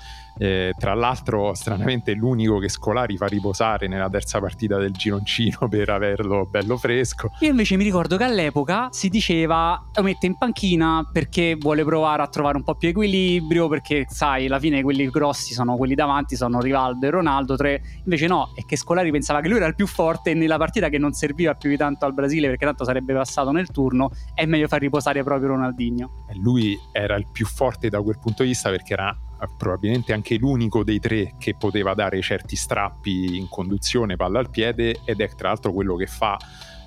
eh, 0.41 0.74
tra 0.75 0.95
l'altro, 0.95 1.53
stranamente, 1.53 2.13
è 2.13 2.15
l'unico 2.15 2.57
che 2.57 2.67
Scolari 2.67 3.15
fa 3.15 3.27
riposare 3.27 3.88
nella 3.88 4.10
terza 4.10 4.39
partita 4.39 4.77
del 4.77 4.91
gironcino 4.91 5.67
per 5.69 5.89
averlo 5.89 6.48
bello 6.50 6.77
fresco. 6.77 7.29
Io 7.41 7.50
invece 7.51 7.77
mi 7.77 7.83
ricordo 7.83 8.17
che 8.17 8.24
all'epoca 8.24 8.88
si 8.89 9.10
diceva 9.10 9.79
lo 9.93 10.01
mette 10.01 10.25
in 10.25 10.39
panchina 10.39 11.07
perché 11.13 11.55
vuole 11.60 11.83
provare 11.83 12.24
a 12.24 12.27
trovare 12.27 12.57
un 12.57 12.63
po' 12.63 12.74
più 12.74 12.89
equilibrio, 12.89 13.67
perché 13.67 14.05
sai, 14.10 14.48
alla 14.48 14.57
fine 14.57 14.81
quelli 14.81 15.07
grossi 15.12 15.53
sono 15.53 15.77
quelli 15.77 15.93
davanti, 15.93 16.36
sono 16.36 16.60
Rivaldo 16.60 17.05
e 17.05 17.10
Ronaldo. 17.12 17.55
Tre. 17.55 17.79
Invece 18.05 18.25
no, 18.25 18.51
è 18.55 18.65
che 18.65 18.77
Scolari 18.77 19.12
pensava 19.12 19.41
che 19.41 19.48
lui 19.48 19.57
era 19.57 19.67
il 19.67 19.75
più 19.75 19.86
forte 19.86 20.31
e 20.31 20.33
nella 20.33 20.57
partita 20.57 20.89
che 20.89 20.98
non 20.98 21.13
serviva 21.13 21.53
più 21.53 21.69
di 21.69 21.77
tanto 21.77 22.05
al 22.05 22.15
Brasile 22.15 22.48
perché 22.48 22.65
tanto 22.65 22.83
sarebbe 22.83 23.13
passato 23.13 23.51
nel 23.51 23.69
turno, 23.69 24.10
è 24.33 24.48
meglio 24.48 24.67
far 24.67 24.79
riposare 24.79 25.21
proprio 25.21 25.50
Ronaldinho. 25.50 26.25
E 26.31 26.36
lui 26.39 26.75
era 26.91 27.15
il 27.15 27.27
più 27.31 27.45
forte 27.45 27.89
da 27.89 28.01
quel 28.01 28.17
punto 28.19 28.41
di 28.41 28.50
vista 28.50 28.71
perché 28.71 28.93
era 28.93 29.15
probabilmente 29.48 30.13
anche 30.13 30.38
l'unico 30.38 30.83
dei 30.83 31.00
tre 31.00 31.33
che 31.38 31.55
poteva 31.55 31.93
dare 31.93 32.21
certi 32.21 32.55
strappi 32.55 33.38
in 33.38 33.48
conduzione 33.50 34.15
palla 34.15 34.39
al 34.39 34.50
piede 34.50 35.00
ed 35.05 35.21
è 35.21 35.29
tra 35.36 35.50
l'altro 35.50 35.74
quello 35.74 35.95
che 35.95 36.07
fa 36.07 36.38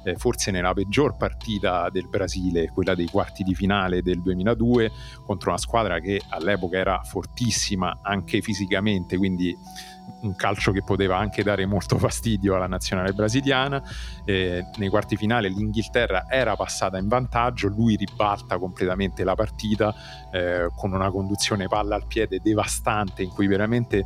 eh, 0.05 0.17
forse 0.17 0.51
nella 0.51 0.73
peggior 0.73 1.17
partita 1.17 1.89
del 1.91 2.09
Brasile, 2.09 2.71
quella 2.71 2.95
dei 2.95 3.07
quarti 3.07 3.43
di 3.43 3.55
finale 3.55 4.03
del 4.03 4.23
2002 4.23 4.91
contro 5.25 5.51
una 5.51 5.59
squadra 5.59 5.99
che 5.99 6.21
all'epoca 6.29 6.79
era 6.79 7.01
fortissima 7.03 8.01
anche 8.03 8.41
fisicamente, 8.41 9.17
quindi 9.17 9.57
un 10.21 10.35
calcio 10.35 10.73
che 10.73 10.83
poteva 10.83 11.19
anche 11.19 11.43
dare 11.43 11.67
molto 11.67 11.99
fastidio 11.99 12.55
alla 12.55 12.67
nazionale 12.67 13.13
brasiliana. 13.13 13.83
Eh, 14.25 14.65
nei 14.77 14.89
quarti 14.89 15.17
finale 15.17 15.49
l'Inghilterra 15.49 16.27
era 16.29 16.57
passata 16.57 16.99
in 16.99 17.09
vantaggio, 17.09 17.69
lui 17.69 17.97
ribalta 17.97 18.59
completamente 18.59 19.25
la 19.25 19.35
partita 19.35 19.95
eh, 20.33 20.69
con 20.75 20.93
una 20.93 21.11
conduzione 21.11 21.69
palla 21.69 21.95
al 21.95 22.07
piede 22.07 22.41
devastante 22.43 23.23
in 23.23 23.31
cui 23.31 23.47
veramente 23.47 24.05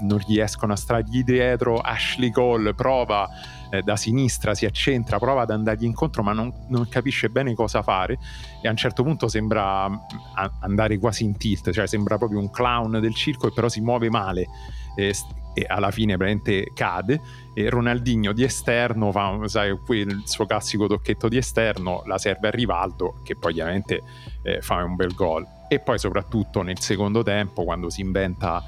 non 0.00 0.20
riescono 0.26 0.72
a 0.72 0.76
stargli 0.76 1.22
dietro. 1.22 1.78
Ashley 1.78 2.30
Cole 2.30 2.74
prova 2.74 3.28
eh, 3.70 3.82
da 3.82 3.96
sinistra, 3.96 4.54
si 4.54 4.66
accentra, 4.66 5.18
prova 5.18 5.42
ad 5.42 5.50
andargli 5.50 5.84
incontro 5.84 6.22
ma 6.22 6.32
non, 6.32 6.52
non, 6.68 6.88
capisce 6.88 7.28
bene 7.30 7.54
cosa 7.54 7.82
fare 7.82 8.18
e 8.62 8.68
a 8.68 8.70
un 8.70 8.76
certo 8.76 9.02
punto 9.02 9.28
sembra 9.28 9.88
andare 10.60 10.98
quasi 10.98 11.24
in 11.24 11.36
tilt, 11.36 11.70
cioè 11.70 11.86
sembra 11.86 12.18
proprio 12.18 12.38
un 12.38 12.50
clown 12.50 13.00
del 13.00 13.14
circo 13.14 13.48
e 13.48 13.52
però 13.52 13.68
si 13.68 13.80
muove 13.80 14.10
male 14.10 14.48
e, 14.94 15.14
e 15.54 15.64
alla 15.66 15.90
fine 15.90 16.16
praticamente 16.16 16.72
cade 16.74 17.20
e 17.54 17.68
Ronaldinho 17.68 18.32
di 18.32 18.44
esterno 18.44 19.12
fa 19.12 19.38
sai, 19.46 19.76
il 19.88 20.22
suo 20.24 20.46
classico 20.46 20.86
tocchetto 20.86 21.28
di 21.28 21.36
esterno 21.36 22.02
la 22.06 22.18
serve 22.18 22.48
a 22.48 22.50
Rivaldo 22.50 23.20
che 23.22 23.36
poi 23.36 23.52
ovviamente 23.52 24.02
eh, 24.42 24.60
fa 24.60 24.82
un 24.84 24.96
bel 24.96 25.14
gol. 25.14 25.46
E 25.68 25.78
poi 25.78 25.98
soprattutto 25.98 26.62
nel 26.62 26.80
secondo 26.80 27.22
tempo 27.22 27.62
quando 27.62 27.90
si 27.90 28.00
inventa 28.00 28.62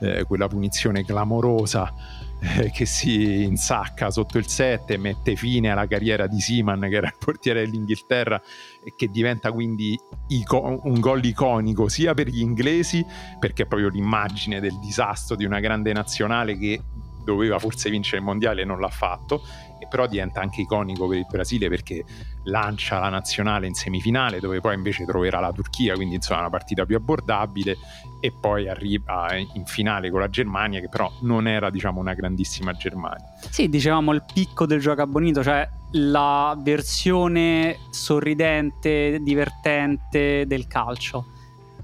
eh, 0.00 0.24
quella 0.24 0.48
punizione 0.48 1.04
clamorosa 1.04 1.92
eh, 2.40 2.70
che 2.70 2.86
si 2.86 3.44
insacca 3.44 4.10
sotto 4.10 4.38
il 4.38 4.46
7 4.46 4.94
e 4.94 4.98
mette 4.98 5.36
fine 5.36 5.70
alla 5.70 5.86
carriera 5.86 6.26
di 6.26 6.40
Seaman 6.40 6.80
che 6.80 6.96
era 6.96 7.06
il 7.06 7.16
portiere 7.18 7.64
dell'Inghilterra 7.64 8.40
e 8.84 8.92
che 8.96 9.08
diventa 9.08 9.52
quindi 9.52 9.98
ico- 10.28 10.80
un 10.82 11.00
gol 11.00 11.24
iconico 11.24 11.88
sia 11.88 12.14
per 12.14 12.28
gli 12.28 12.40
inglesi 12.40 13.04
perché 13.38 13.62
è 13.62 13.66
proprio 13.66 13.88
l'immagine 13.88 14.60
del 14.60 14.78
disastro 14.78 15.36
di 15.36 15.44
una 15.44 15.60
grande 15.60 15.92
nazionale 15.92 16.58
che 16.58 16.80
doveva 17.26 17.58
forse 17.58 17.90
vincere 17.90 18.18
il 18.18 18.22
mondiale 18.22 18.62
e 18.62 18.64
non 18.64 18.78
l'ha 18.78 18.88
fatto, 18.88 19.42
e 19.78 19.86
però 19.88 20.06
diventa 20.06 20.40
anche 20.40 20.62
iconico 20.62 21.06
per 21.06 21.18
il 21.18 21.26
Brasile 21.28 21.68
perché 21.68 22.04
lancia 22.44 22.98
la 22.98 23.08
nazionale 23.08 23.66
in 23.66 23.74
semifinale 23.74 24.40
dove 24.40 24.60
poi 24.60 24.74
invece 24.74 25.04
troverà 25.04 25.40
la 25.40 25.52
Turchia, 25.52 25.94
quindi 25.94 26.16
insomma 26.16 26.40
una 26.40 26.50
partita 26.50 26.84
più 26.84 26.96
abbordabile 26.96 27.76
e 28.20 28.32
poi 28.32 28.68
arriva 28.68 29.28
in 29.34 29.64
finale 29.66 30.10
con 30.10 30.20
la 30.20 30.28
Germania 30.28 30.80
che 30.80 30.88
però 30.88 31.10
non 31.22 31.46
era 31.46 31.70
diciamo 31.70 32.00
una 32.00 32.14
grandissima 32.14 32.72
Germania. 32.72 33.24
Sì, 33.50 33.68
dicevamo 33.68 34.12
il 34.12 34.24
picco 34.32 34.66
del 34.66 34.80
gioco 34.80 35.06
bonito, 35.06 35.42
cioè 35.42 35.68
la 35.92 36.56
versione 36.60 37.78
sorridente, 37.90 39.18
divertente 39.22 40.46
del 40.46 40.66
calcio. 40.66 41.26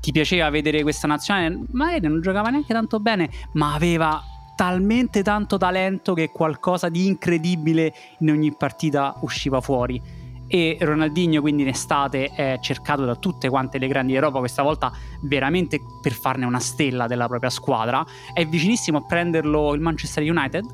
Ti 0.01 0.11
piaceva 0.11 0.51
vedere 0.51 0.83
questa 0.83 1.07
nazionale? 1.07 1.61
Magari 1.71 2.09
non 2.09 2.21
giocava 2.21 2.51
neanche 2.51 2.73
tanto 2.73 2.99
bene, 2.99 3.31
ma 3.53 3.75
aveva 3.75 4.21
talmente 4.55 5.23
tanto 5.23 5.57
talento 5.57 6.15
che 6.15 6.31
qualcosa 6.31 6.89
di 6.89 7.07
incredibile 7.07 7.93
in 8.21 8.31
ogni 8.31 8.55
partita 8.55 9.15
usciva 9.21 9.61
fuori. 9.61 10.21
E 10.47 10.77
Ronaldinho 10.81 11.41
quindi 11.41 11.63
in 11.63 11.69
estate 11.69 12.27
è 12.27 12.59
cercato 12.61 13.07
da 13.07 13.17
tutte 13.17 13.49
quante 13.49 13.79
le 13.79 13.89
grandi 13.89 14.13
d'Europa, 14.13 14.39
questa 14.39 14.63
volta 14.63 14.93
veramente 15.23 15.81
per 16.03 16.13
farne 16.13 16.45
una 16.45 16.59
stella 16.59 17.07
della 17.07 17.27
propria 17.27 17.49
squadra. 17.49 18.05
È 18.35 18.45
vicinissimo 18.45 18.99
a 18.99 19.05
prenderlo 19.07 19.73
il 19.73 19.81
Manchester 19.81 20.23
United 20.23 20.65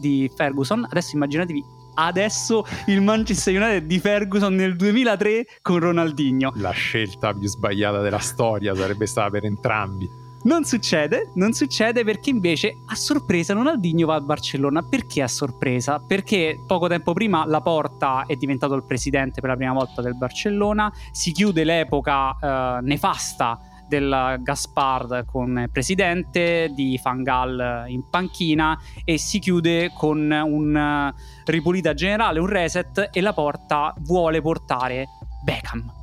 di 0.00 0.28
Ferguson. 0.34 0.84
Adesso 0.90 1.14
immaginatevi 1.14 1.64
adesso 1.94 2.64
il 2.86 3.00
Manchester 3.00 3.60
United 3.60 3.84
di 3.86 3.98
Ferguson 3.98 4.54
nel 4.54 4.76
2003 4.76 5.46
con 5.62 5.78
Ronaldinho. 5.78 6.52
La 6.56 6.70
scelta 6.70 7.32
più 7.32 7.46
sbagliata 7.46 8.00
della 8.00 8.18
storia 8.18 8.74
sarebbe 8.74 9.06
stata 9.06 9.30
per 9.30 9.44
entrambi. 9.44 10.26
Non 10.40 10.64
succede, 10.64 11.32
non 11.34 11.52
succede 11.52 12.04
perché 12.04 12.30
invece 12.30 12.82
a 12.86 12.94
sorpresa 12.94 13.54
Ronaldinho 13.54 14.06
va 14.06 14.14
al 14.14 14.24
Barcellona. 14.24 14.82
Perché 14.82 15.22
a 15.22 15.28
sorpresa? 15.28 15.98
Perché 15.98 16.62
poco 16.66 16.86
tempo 16.86 17.12
prima 17.12 17.44
la 17.44 17.60
Porta 17.60 18.24
è 18.26 18.36
diventato 18.36 18.74
il 18.74 18.84
presidente 18.84 19.40
per 19.40 19.50
la 19.50 19.56
prima 19.56 19.72
volta 19.72 20.00
del 20.00 20.16
Barcellona, 20.16 20.92
si 21.10 21.32
chiude 21.32 21.64
l'epoca 21.64 22.36
eh, 22.38 22.78
nefasta 22.82 23.60
del 23.88 24.36
Gaspard 24.40 25.24
come 25.24 25.68
presidente, 25.70 26.70
di 26.74 26.98
Fangal 26.98 27.86
in 27.88 28.08
panchina 28.08 28.78
e 29.02 29.18
si 29.18 29.38
chiude 29.38 29.90
con 29.94 30.30
un 30.30 31.12
ripulita 31.46 31.94
generale, 31.94 32.38
un 32.38 32.48
reset 32.48 33.08
e 33.10 33.20
la 33.20 33.32
Porta 33.32 33.94
vuole 34.00 34.40
portare 34.40 35.06
Beckham. 35.42 35.96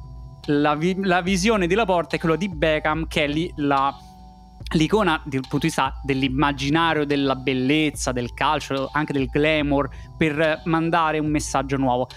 La, 0.47 0.75
vi- 0.75 1.03
la 1.03 1.21
visione 1.21 1.67
di 1.67 1.73
Laporta 1.73 2.17
è 2.17 2.19
quella 2.19 2.35
di 2.35 2.49
Beckham 2.49 3.07
che 3.07 3.23
è 3.23 3.27
lì 3.27 3.51
la 3.55 3.95
l'icona 4.73 5.21
dal 5.23 5.41
punto 5.41 5.57
di 5.59 5.67
vista 5.67 5.99
dell'immaginario, 6.03 7.05
della 7.05 7.35
bellezza, 7.35 8.11
del 8.11 8.33
calcio, 8.33 8.89
anche 8.91 9.13
del 9.13 9.27
glamour, 9.27 9.89
per 10.17 10.61
mandare 10.65 11.19
un 11.19 11.27
messaggio 11.27 11.77
nuovo. 11.77 12.07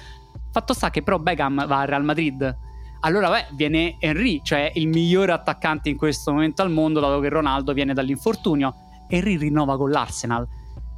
Fatto 0.50 0.72
sta 0.72 0.90
che 0.90 1.02
però 1.02 1.18
Beckham 1.18 1.66
va 1.66 1.80
al 1.80 1.86
Real 1.86 2.04
Madrid. 2.04 2.56
Allora 3.00 3.30
beh, 3.30 3.48
viene 3.52 3.96
Henry, 4.00 4.40
cioè 4.42 4.72
il 4.74 4.88
migliore 4.88 5.30
attaccante 5.32 5.88
in 5.88 5.96
questo 5.96 6.32
momento 6.32 6.62
al 6.62 6.70
mondo, 6.70 7.00
dato 7.00 7.20
che 7.20 7.28
Ronaldo 7.28 7.72
viene 7.72 7.94
dall'infortunio. 7.94 8.74
Henry 9.08 9.36
rinnova 9.36 9.76
con 9.76 9.90
l'Arsenal. 9.90 10.46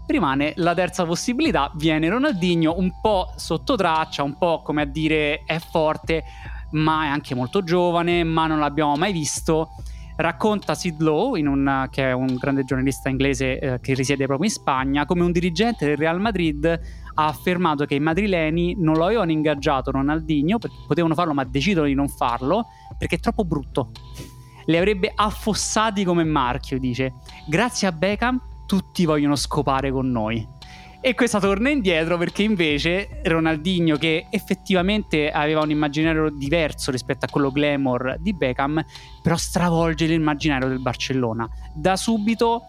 Rimane 0.06 0.54
la 0.56 0.74
terza 0.74 1.04
possibilità, 1.04 1.70
viene 1.76 2.08
Ronaldinho 2.08 2.78
un 2.78 3.00
po' 3.00 3.32
sotto 3.36 3.76
traccia, 3.76 4.22
un 4.22 4.38
po' 4.38 4.62
come 4.62 4.82
a 4.82 4.86
dire 4.86 5.42
è 5.44 5.58
forte, 5.58 6.24
ma 6.72 7.04
è 7.04 7.08
anche 7.08 7.34
molto 7.34 7.62
giovane, 7.62 8.24
ma 8.24 8.46
non 8.46 8.58
l'abbiamo 8.58 8.96
mai 8.96 9.12
visto 9.12 9.70
racconta 10.20 10.74
Sid 10.74 11.00
Lowe, 11.00 11.40
un, 11.40 11.88
che 11.90 12.10
è 12.10 12.12
un 12.12 12.36
grande 12.36 12.64
giornalista 12.64 13.08
inglese 13.08 13.58
eh, 13.58 13.80
che 13.80 13.94
risiede 13.94 14.26
proprio 14.26 14.48
in 14.48 14.54
Spagna, 14.54 15.06
come 15.06 15.22
un 15.22 15.32
dirigente 15.32 15.86
del 15.86 15.96
Real 15.96 16.20
Madrid 16.20 16.64
ha 17.14 17.26
affermato 17.26 17.84
che 17.84 17.94
i 17.94 18.00
madrileni 18.00 18.76
non 18.78 18.96
lo 18.96 19.06
avevano 19.06 19.30
ingaggiato 19.30 19.90
Ronaldinho, 19.90 20.58
potevano 20.86 21.14
farlo 21.14 21.34
ma 21.34 21.44
decidono 21.44 21.86
di 21.86 21.94
non 21.94 22.08
farlo, 22.08 22.66
perché 22.96 23.16
è 23.16 23.18
troppo 23.18 23.44
brutto. 23.44 23.90
Li 24.66 24.76
avrebbe 24.76 25.12
affossati 25.14 26.04
come 26.04 26.24
marchio, 26.24 26.78
dice. 26.78 27.14
Grazie 27.46 27.88
a 27.88 27.92
Beckham 27.92 28.40
tutti 28.66 29.04
vogliono 29.04 29.34
scopare 29.34 29.90
con 29.90 30.10
noi. 30.10 30.46
E 31.02 31.14
questa 31.14 31.40
torna 31.40 31.70
indietro 31.70 32.18
perché 32.18 32.42
invece 32.42 33.20
Ronaldinho, 33.22 33.96
che 33.96 34.26
effettivamente 34.28 35.30
aveva 35.30 35.62
un 35.62 35.70
immaginario 35.70 36.28
diverso 36.28 36.90
rispetto 36.90 37.24
a 37.24 37.28
quello 37.30 37.50
glamour 37.50 38.18
di 38.20 38.34
Beckham, 38.34 38.84
però 39.22 39.34
stravolge 39.34 40.04
l'immaginario 40.04 40.68
del 40.68 40.78
Barcellona. 40.80 41.48
Da 41.74 41.96
subito 41.96 42.66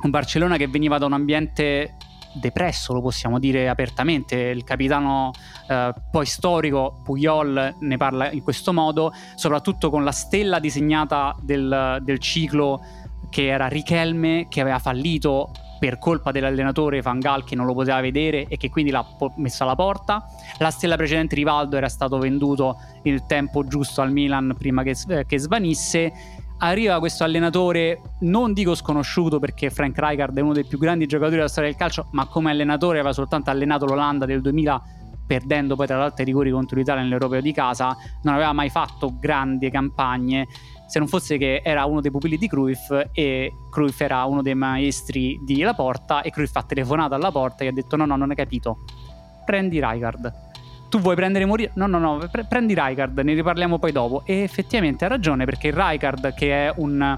un 0.00 0.08
Barcellona 0.08 0.56
che 0.56 0.68
veniva 0.68 0.96
da 0.96 1.04
un 1.04 1.12
ambiente 1.12 1.96
depresso, 2.32 2.94
lo 2.94 3.02
possiamo 3.02 3.38
dire 3.38 3.68
apertamente. 3.68 4.36
Il 4.36 4.64
capitano 4.64 5.30
eh, 5.68 5.92
poi 6.10 6.24
storico 6.24 7.02
Puyol 7.04 7.76
ne 7.78 7.96
parla 7.98 8.30
in 8.30 8.42
questo 8.42 8.72
modo, 8.72 9.12
soprattutto 9.34 9.90
con 9.90 10.02
la 10.02 10.12
stella 10.12 10.60
disegnata 10.60 11.36
del, 11.42 11.98
del 12.00 12.18
ciclo 12.20 12.80
che 13.28 13.48
era 13.48 13.68
Richelme, 13.68 14.46
che 14.48 14.62
aveva 14.62 14.78
fallito 14.78 15.52
per 15.80 15.98
colpa 15.98 16.30
dell'allenatore 16.30 17.00
Van 17.00 17.18
Gaal 17.18 17.42
che 17.42 17.56
non 17.56 17.64
lo 17.64 17.72
poteva 17.72 18.00
vedere 18.02 18.46
e 18.46 18.58
che 18.58 18.68
quindi 18.68 18.90
l'ha 18.90 19.04
messo 19.36 19.62
alla 19.64 19.74
porta. 19.74 20.26
La 20.58 20.70
stella 20.70 20.96
precedente 20.96 21.34
Rivaldo 21.34 21.76
era 21.76 21.88
stato 21.88 22.18
venduto 22.18 22.76
il 23.04 23.24
tempo 23.24 23.64
giusto 23.64 24.02
al 24.02 24.12
Milan 24.12 24.54
prima 24.56 24.82
che, 24.82 24.94
che 25.26 25.38
svanisse. 25.38 26.12
Arriva 26.58 26.98
questo 26.98 27.24
allenatore, 27.24 28.02
non 28.20 28.52
dico 28.52 28.74
sconosciuto 28.74 29.38
perché 29.38 29.70
Frank 29.70 29.98
Rijkaard 29.98 30.36
è 30.36 30.42
uno 30.42 30.52
dei 30.52 30.66
più 30.66 30.76
grandi 30.76 31.06
giocatori 31.06 31.36
della 31.36 31.48
storia 31.48 31.70
del 31.70 31.78
calcio, 31.78 32.08
ma 32.10 32.26
come 32.26 32.50
allenatore 32.50 32.98
aveva 32.98 33.14
soltanto 33.14 33.48
allenato 33.48 33.86
l'Olanda 33.86 34.26
del 34.26 34.42
2000 34.42 34.82
perdendo 35.30 35.76
poi 35.76 35.86
tra 35.86 35.96
l'altro 35.96 36.22
i 36.22 36.26
rigori 36.26 36.50
contro 36.50 36.76
l'Italia 36.76 37.02
nell'Europeo 37.02 37.40
di 37.40 37.52
casa, 37.52 37.96
non 38.24 38.34
aveva 38.34 38.52
mai 38.52 38.68
fatto 38.68 39.16
grandi 39.16 39.70
campagne 39.70 40.48
se 40.90 40.98
non 40.98 41.06
fosse 41.06 41.38
che 41.38 41.62
era 41.62 41.84
uno 41.84 42.00
dei 42.00 42.10
pupilli 42.10 42.36
di 42.36 42.48
Cruyff 42.48 42.90
e 43.12 43.52
Cruyff 43.70 44.00
era 44.00 44.24
uno 44.24 44.42
dei 44.42 44.56
maestri 44.56 45.38
di 45.40 45.60
Laporta 45.60 46.20
e 46.20 46.30
Cruyff 46.30 46.56
ha 46.56 46.64
telefonato 46.64 47.14
alla 47.14 47.30
porta 47.30 47.62
e 47.62 47.68
ha 47.68 47.72
detto 47.72 47.94
no 47.94 48.06
no 48.06 48.16
non 48.16 48.30
hai 48.30 48.36
capito 48.36 48.78
prendi 49.44 49.80
Rijkaard 49.80 50.48
tu 50.88 50.98
vuoi 50.98 51.14
prendere 51.14 51.46
Mourinho? 51.46 51.70
No, 51.74 51.86
no, 51.86 51.98
no, 52.00 52.28
pre- 52.28 52.46
prendi 52.46 52.74
Rijkaard, 52.74 53.16
ne 53.20 53.34
riparliamo 53.34 53.78
poi 53.78 53.92
dopo. 53.92 54.22
E 54.24 54.42
effettivamente 54.42 55.04
ha 55.04 55.08
ragione 55.08 55.44
perché 55.44 55.70
Rijkaard, 55.70 56.34
che 56.34 56.66
è 56.66 56.74
un 56.78 57.16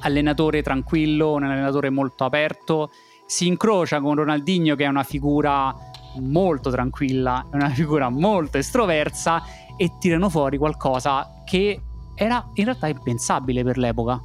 allenatore 0.00 0.62
tranquillo, 0.62 1.34
un 1.34 1.42
allenatore 1.42 1.90
molto 1.90 2.24
aperto, 2.24 2.90
si 3.26 3.48
incrocia 3.48 4.00
con 4.00 4.14
Ronaldinho, 4.14 4.74
che 4.76 4.84
è 4.84 4.88
una 4.88 5.02
figura 5.02 5.74
molto 6.20 6.70
tranquilla, 6.70 7.46
una 7.52 7.68
figura 7.68 8.08
molto 8.08 8.56
estroversa, 8.56 9.42
e 9.76 9.92
tirano 9.98 10.30
fuori 10.30 10.56
qualcosa 10.56 11.42
che 11.44 11.82
era 12.16 12.44
in 12.54 12.64
realtà 12.64 12.88
impensabile 12.88 13.62
per 13.62 13.78
l'epoca. 13.78 14.20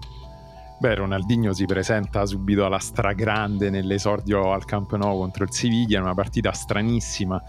Beh, 0.79 0.95
Ronaldinho 0.95 1.53
si 1.53 1.65
presenta 1.65 2.25
subito 2.25 2.65
alla 2.65 2.79
stragrande 2.79 3.69
nell'esordio 3.69 4.51
al 4.51 4.65
Camp 4.65 4.95
Nou 4.95 5.19
contro 5.19 5.43
il 5.43 5.53
Siviglia, 5.53 6.01
una 6.01 6.15
partita 6.15 6.51
stranissima 6.53 7.39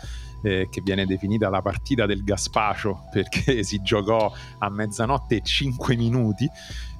eh, 0.42 0.68
che 0.70 0.83
viene 0.83 1.07
definita 1.07 1.48
la 1.48 1.62
partita 1.62 2.05
del 2.05 2.24
Gaspacio 2.24 3.05
perché 3.11 3.62
si 3.62 3.81
giocò 3.81 4.31
a 4.59 4.68
mezzanotte 4.68 5.37
e 5.37 5.40
5 5.42 5.96
minuti. 5.96 6.46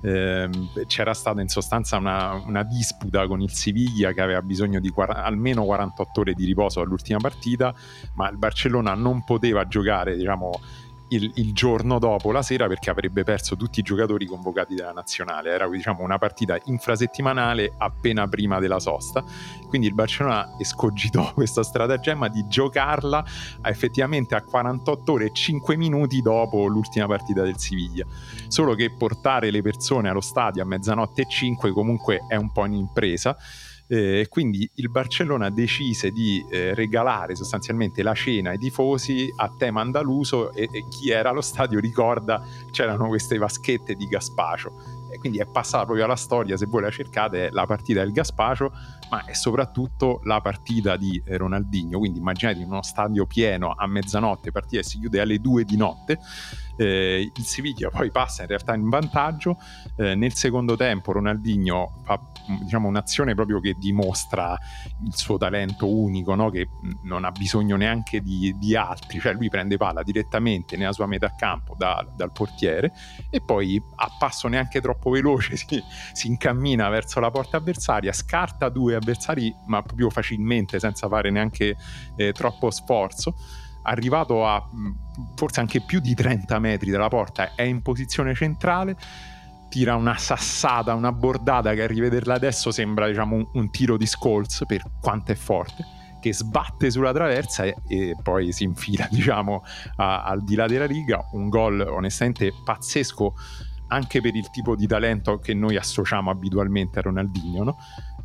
Eh, 0.05 0.49
c'era 0.87 1.15
stata 1.15 1.41
in 1.43 1.49
sostanza 1.49 1.97
una, 1.97 2.33
una, 2.33 2.65
disputa 2.65 3.27
con 3.27 3.41
il 3.41 3.53
Siviglia 3.53 4.13
che 4.13 4.21
aveva 4.21 4.43
bisogno 4.43 4.81
di 4.81 4.89
quar- 4.89 5.17
almeno 5.17 5.65
48 5.65 6.21
ore 6.21 6.33
di 6.33 6.45
riposo 6.45 6.81
all'ultima 6.81 7.19
partita, 7.19 7.75
ma 8.15 8.29
il 8.31 8.39
Barcellona 8.39 8.95
non 8.95 9.23
poteva 9.23 9.69
giocare, 9.69 10.17
diciamo, 10.17 10.51
il, 11.15 11.31
il, 11.35 11.53
giorno 11.53 11.99
dopo 11.99 12.33
la 12.33 12.43
sera 12.43 12.67
perché 12.67 12.91
avrebbe 12.91 13.23
perso 13.25 13.57
tutti 13.57 13.81
i 13.81 13.83
giocatori 13.83 14.27
convocati 14.27 14.75
dalla 14.75 14.93
nazionale. 14.93 15.51
Era 15.51 15.69
diciamo, 15.69 16.03
una 16.03 16.19
partita 16.19 16.59
infrasettimanale 16.65 17.75
appena 17.79 18.27
prima 18.29 18.59
della 18.59 18.81
sosta. 18.81 19.25
Quindi 19.69 19.87
il 19.87 19.95
Barcellona 19.95 20.57
escogitò 20.59 21.33
questa 21.35 21.63
stratagemma 21.63 22.29
di 22.29 22.47
giocarla 22.49 23.25
effettivamente 23.63 24.35
a 24.35 24.43
48 24.43 25.13
ore 25.13 25.25
e 25.27 25.33
5 25.33 25.77
minuti 25.77 26.21
dopo 26.21 26.67
l'ultima 26.67 27.07
partita 27.07 27.43
del 27.43 27.59
Siviglia. 27.59 28.07
Solo 28.49 28.75
che 28.75 28.91
portare 28.91 29.51
le 29.51 29.63
persone 29.63 30.09
allo 30.09 30.21
stadio 30.21 30.63
a 30.63 30.67
mezzanotte 30.67 31.23
e 31.23 31.27
5 31.29 31.73
comunque 31.73 32.25
è 32.29 32.37
un 32.37 32.51
po' 32.53 32.63
un'impresa 32.63 33.37
eh, 33.89 34.27
quindi 34.29 34.69
il 34.75 34.91
Barcellona 34.91 35.51
decise 35.51 36.11
di 36.11 36.45
eh, 36.51 36.75
regalare 36.75 37.35
sostanzialmente 37.35 38.03
la 38.03 38.15
cena 38.15 38.51
ai 38.51 38.59
tifosi 38.59 39.33
a 39.37 39.53
tema 39.57 39.81
andaluso 39.81 40.53
e, 40.53 40.69
e, 40.73 40.87
chi 40.89 41.11
era 41.11 41.31
allo 41.31 41.41
stadio 41.41 41.79
ricorda 41.79 42.43
c'erano 42.71 43.09
queste 43.09 43.39
vaschette 43.39 43.95
di 43.95 44.07
Gaspacio. 44.07 45.01
Quindi 45.19 45.39
è 45.39 45.47
passata 45.47 45.85
proprio 45.85 46.07
alla 46.07 46.17
storia, 46.17 46.57
se 46.57 46.65
voi 46.65 46.81
la 46.81 46.91
cercate, 46.91 47.51
la 47.51 47.67
partita 47.67 48.01
del 48.01 48.13
Gaspacio, 48.13 48.73
ma 49.11 49.25
è 49.27 49.35
soprattutto 49.35 50.21
la 50.25 50.41
partita 50.41 50.97
di 50.97 51.23
Ronaldinho, 51.27 51.99
quindi 51.99 52.19
immaginate 52.19 52.61
in 52.61 52.67
uno 52.67 52.83
stadio 52.83 53.27
pieno 53.27 53.75
a 53.77 53.87
mezzanotte, 53.87 54.51
partita 54.51 54.81
che 54.81 54.89
si 54.89 54.99
chiude 54.99 55.21
alle 55.21 55.39
due 55.39 55.65
di 55.65 55.77
notte, 55.77 56.19
eh, 56.77 57.31
il 57.35 57.45
Siviglia 57.45 57.91
poi 57.91 58.11
passa 58.11 58.43
in 58.43 58.49
realtà 58.49 58.75
in 58.75 58.89
vantaggio, 58.89 59.59
eh, 59.97 60.15
nel 60.15 60.33
secondo 60.33 60.77
tempo 60.77 61.13
Ronaldinho 61.13 62.01
fa 62.05 62.32
diciamo, 62.47 62.89
un'azione 62.89 63.35
proprio 63.35 63.61
che 63.61 63.75
dimostra 63.79 64.59
il 65.05 65.15
suo 65.15 65.39
talento 65.39 65.89
unico, 65.89 66.35
no? 66.35 66.51
che 66.51 66.69
non 67.05 67.25
ha 67.25 67.31
bisogno 67.31 67.77
neanche 67.77 68.21
di, 68.21 68.55
di, 68.59 68.77
altri, 68.77 69.21
cioè 69.21 69.33
lui 69.33 69.49
prende 69.49 69.77
palla 69.77 70.03
direttamente 70.03 70.77
nella 70.77 70.93
sua 70.93 71.07
metà 71.07 71.35
campo 71.35 71.75
da, 71.77 72.07
dal 72.15 72.33
portiere 72.33 72.93
e 73.31 73.41
poi 73.41 73.83
a 73.97 74.11
passo 74.19 74.49
neanche 74.49 74.81
troppo 74.81 75.11
veloce 75.11 75.57
si, 75.57 75.83
si 76.13 76.27
incammina 76.29 76.89
verso 76.89 77.21
la 77.21 77.31
porta 77.31 77.57
avversaria, 77.59 78.13
scarta 78.13 78.69
due 78.69 78.95
avversari 78.95 79.55
ma 79.67 79.83
proprio 79.83 80.11
facilmente 80.11 80.79
senza 80.79 81.09
fare 81.09 81.31
neanche 81.31 81.77
eh, 82.17 82.33
troppo 82.33 82.71
sforzo 82.71 83.35
arrivato 83.85 84.47
a 84.47 84.65
forse 85.35 85.61
anche 85.61 85.81
più 85.81 86.01
di 86.01 86.15
30 86.15 86.59
metri 86.59 86.91
dalla 86.91 87.09
porta, 87.09 87.55
è 87.55 87.63
in 87.63 87.83
posizione 87.83 88.35
centrale, 88.35 88.97
tira 89.73 89.97
una 89.97 90.19
sassata, 90.19 90.93
una 90.93 91.13
bordata 91.13 91.73
che 91.73 91.85
a 91.85 91.87
rivederla 91.87 92.35
adesso 92.35 92.71
sembra 92.71 93.09
diciamo 93.09 93.37
un, 93.37 93.49
un 93.55 93.71
tiro 93.71 93.97
di 93.97 94.05
Scholes 94.05 94.65
per 94.67 94.83
quanto 95.01 95.33
è 95.33 95.35
forte 95.35 95.83
che 96.21 96.35
sbatte 96.35 96.91
sulla 96.91 97.11
traversa 97.11 97.65
e, 97.65 97.75
e 97.89 98.15
poi 98.23 98.53
si 98.53 98.65
infila 98.65 99.09
diciamo 99.11 99.65
a, 99.97 100.25
al 100.25 100.45
di 100.45 100.57
là 100.57 100.67
della 100.67 100.85
riga 100.85 101.27
un 101.33 101.49
gol 101.49 101.81
onestamente 101.81 102.53
pazzesco 102.63 103.35
anche 103.89 104.21
per 104.21 104.37
il 104.37 104.51
tipo 104.51 104.77
di 104.77 104.87
talento 104.87 105.39
che 105.39 105.55
noi 105.55 105.77
associamo 105.77 106.31
abitualmente 106.31 106.99
a 106.99 107.03
Ronaldinho 107.03 107.65
no? 107.65 107.77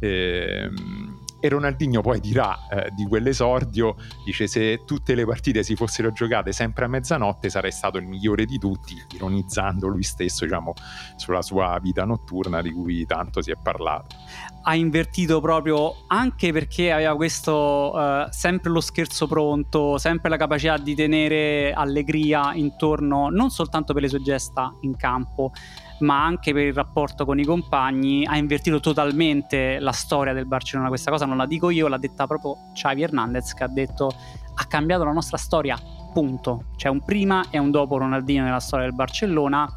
ehm, 0.01 1.19
e 1.47 1.49
Ronaldinho 1.49 2.01
poi 2.01 2.19
dirà 2.19 2.67
eh, 2.69 2.91
di 2.93 3.05
quell'esordio, 3.05 3.95
dice 4.23 4.47
se 4.47 4.83
tutte 4.86 5.15
le 5.15 5.25
partite 5.25 5.63
si 5.63 5.75
fossero 5.75 6.12
giocate 6.12 6.51
sempre 6.51 6.86
a 6.86 6.88
mezzanotte 6.88 7.49
sarei 7.49 7.71
stato 7.71 7.97
il 7.97 8.05
migliore 8.05 8.45
di 8.45 8.57
tutti, 8.60 8.95
ironizzando 9.15 9.88
lui 9.88 10.03
stesso 10.03 10.45
diciamo, 10.45 10.73
sulla 11.15 11.41
sua 11.41 11.79
vita 11.81 12.05
notturna 12.05 12.62
di 12.62 12.71
cui 12.71 13.05
tanto 13.05 13.41
si 13.41 13.51
è 13.51 13.55
parlato. 13.62 14.15
Ha 14.63 14.75
invertito 14.75 15.39
proprio 15.39 16.03
anche 16.07 16.51
perché 16.51 16.91
aveva 16.91 17.15
questo 17.15 17.93
uh, 17.93 18.27
sempre 18.29 18.69
lo 18.69 18.81
scherzo 18.81 19.25
pronto, 19.25 19.97
sempre 19.97 20.29
la 20.29 20.38
capacità 20.38 20.77
di 20.77 20.93
tenere 20.93 21.71
allegria 21.71 22.53
intorno 22.53 23.29
non 23.29 23.49
soltanto 23.49 23.93
per 23.93 24.01
le 24.01 24.10
sue 24.10 24.21
gesta 24.21 24.73
in 24.81 24.97
campo, 24.97 25.53
ma 25.99 26.23
anche 26.23 26.53
per 26.53 26.65
il 26.65 26.73
rapporto 26.73 27.25
con 27.25 27.39
i 27.39 27.45
compagni, 27.45 28.25
ha 28.25 28.38
invertito 28.38 28.79
totalmente 28.79 29.79
la 29.79 29.91
storia 29.91 30.33
del 30.33 30.45
Barcellona. 30.45 30.89
Questa 30.89 31.12
cosa 31.12 31.25
non 31.25 31.38
la 31.38 31.45
dico 31.45 31.69
io, 31.69 31.88
l'ha 31.88 31.97
detta 31.97 32.27
proprio 32.27 32.55
Xavi 32.73 33.01
Hernandez 33.01 33.53
che 33.53 33.63
ha 33.63 33.67
detto 33.67 34.12
ha 34.60 34.65
cambiato 34.65 35.03
la 35.03 35.12
nostra 35.12 35.38
storia, 35.38 35.77
punto. 36.13 36.65
C'è 36.75 36.89
un 36.89 37.03
prima 37.03 37.45
e 37.51 37.60
un 37.60 37.69
dopo 37.69 37.97
Ronaldino 37.97 38.43
nella 38.43 38.60
storia 38.60 38.86
del 38.86 38.95
Barcellona. 38.95 39.71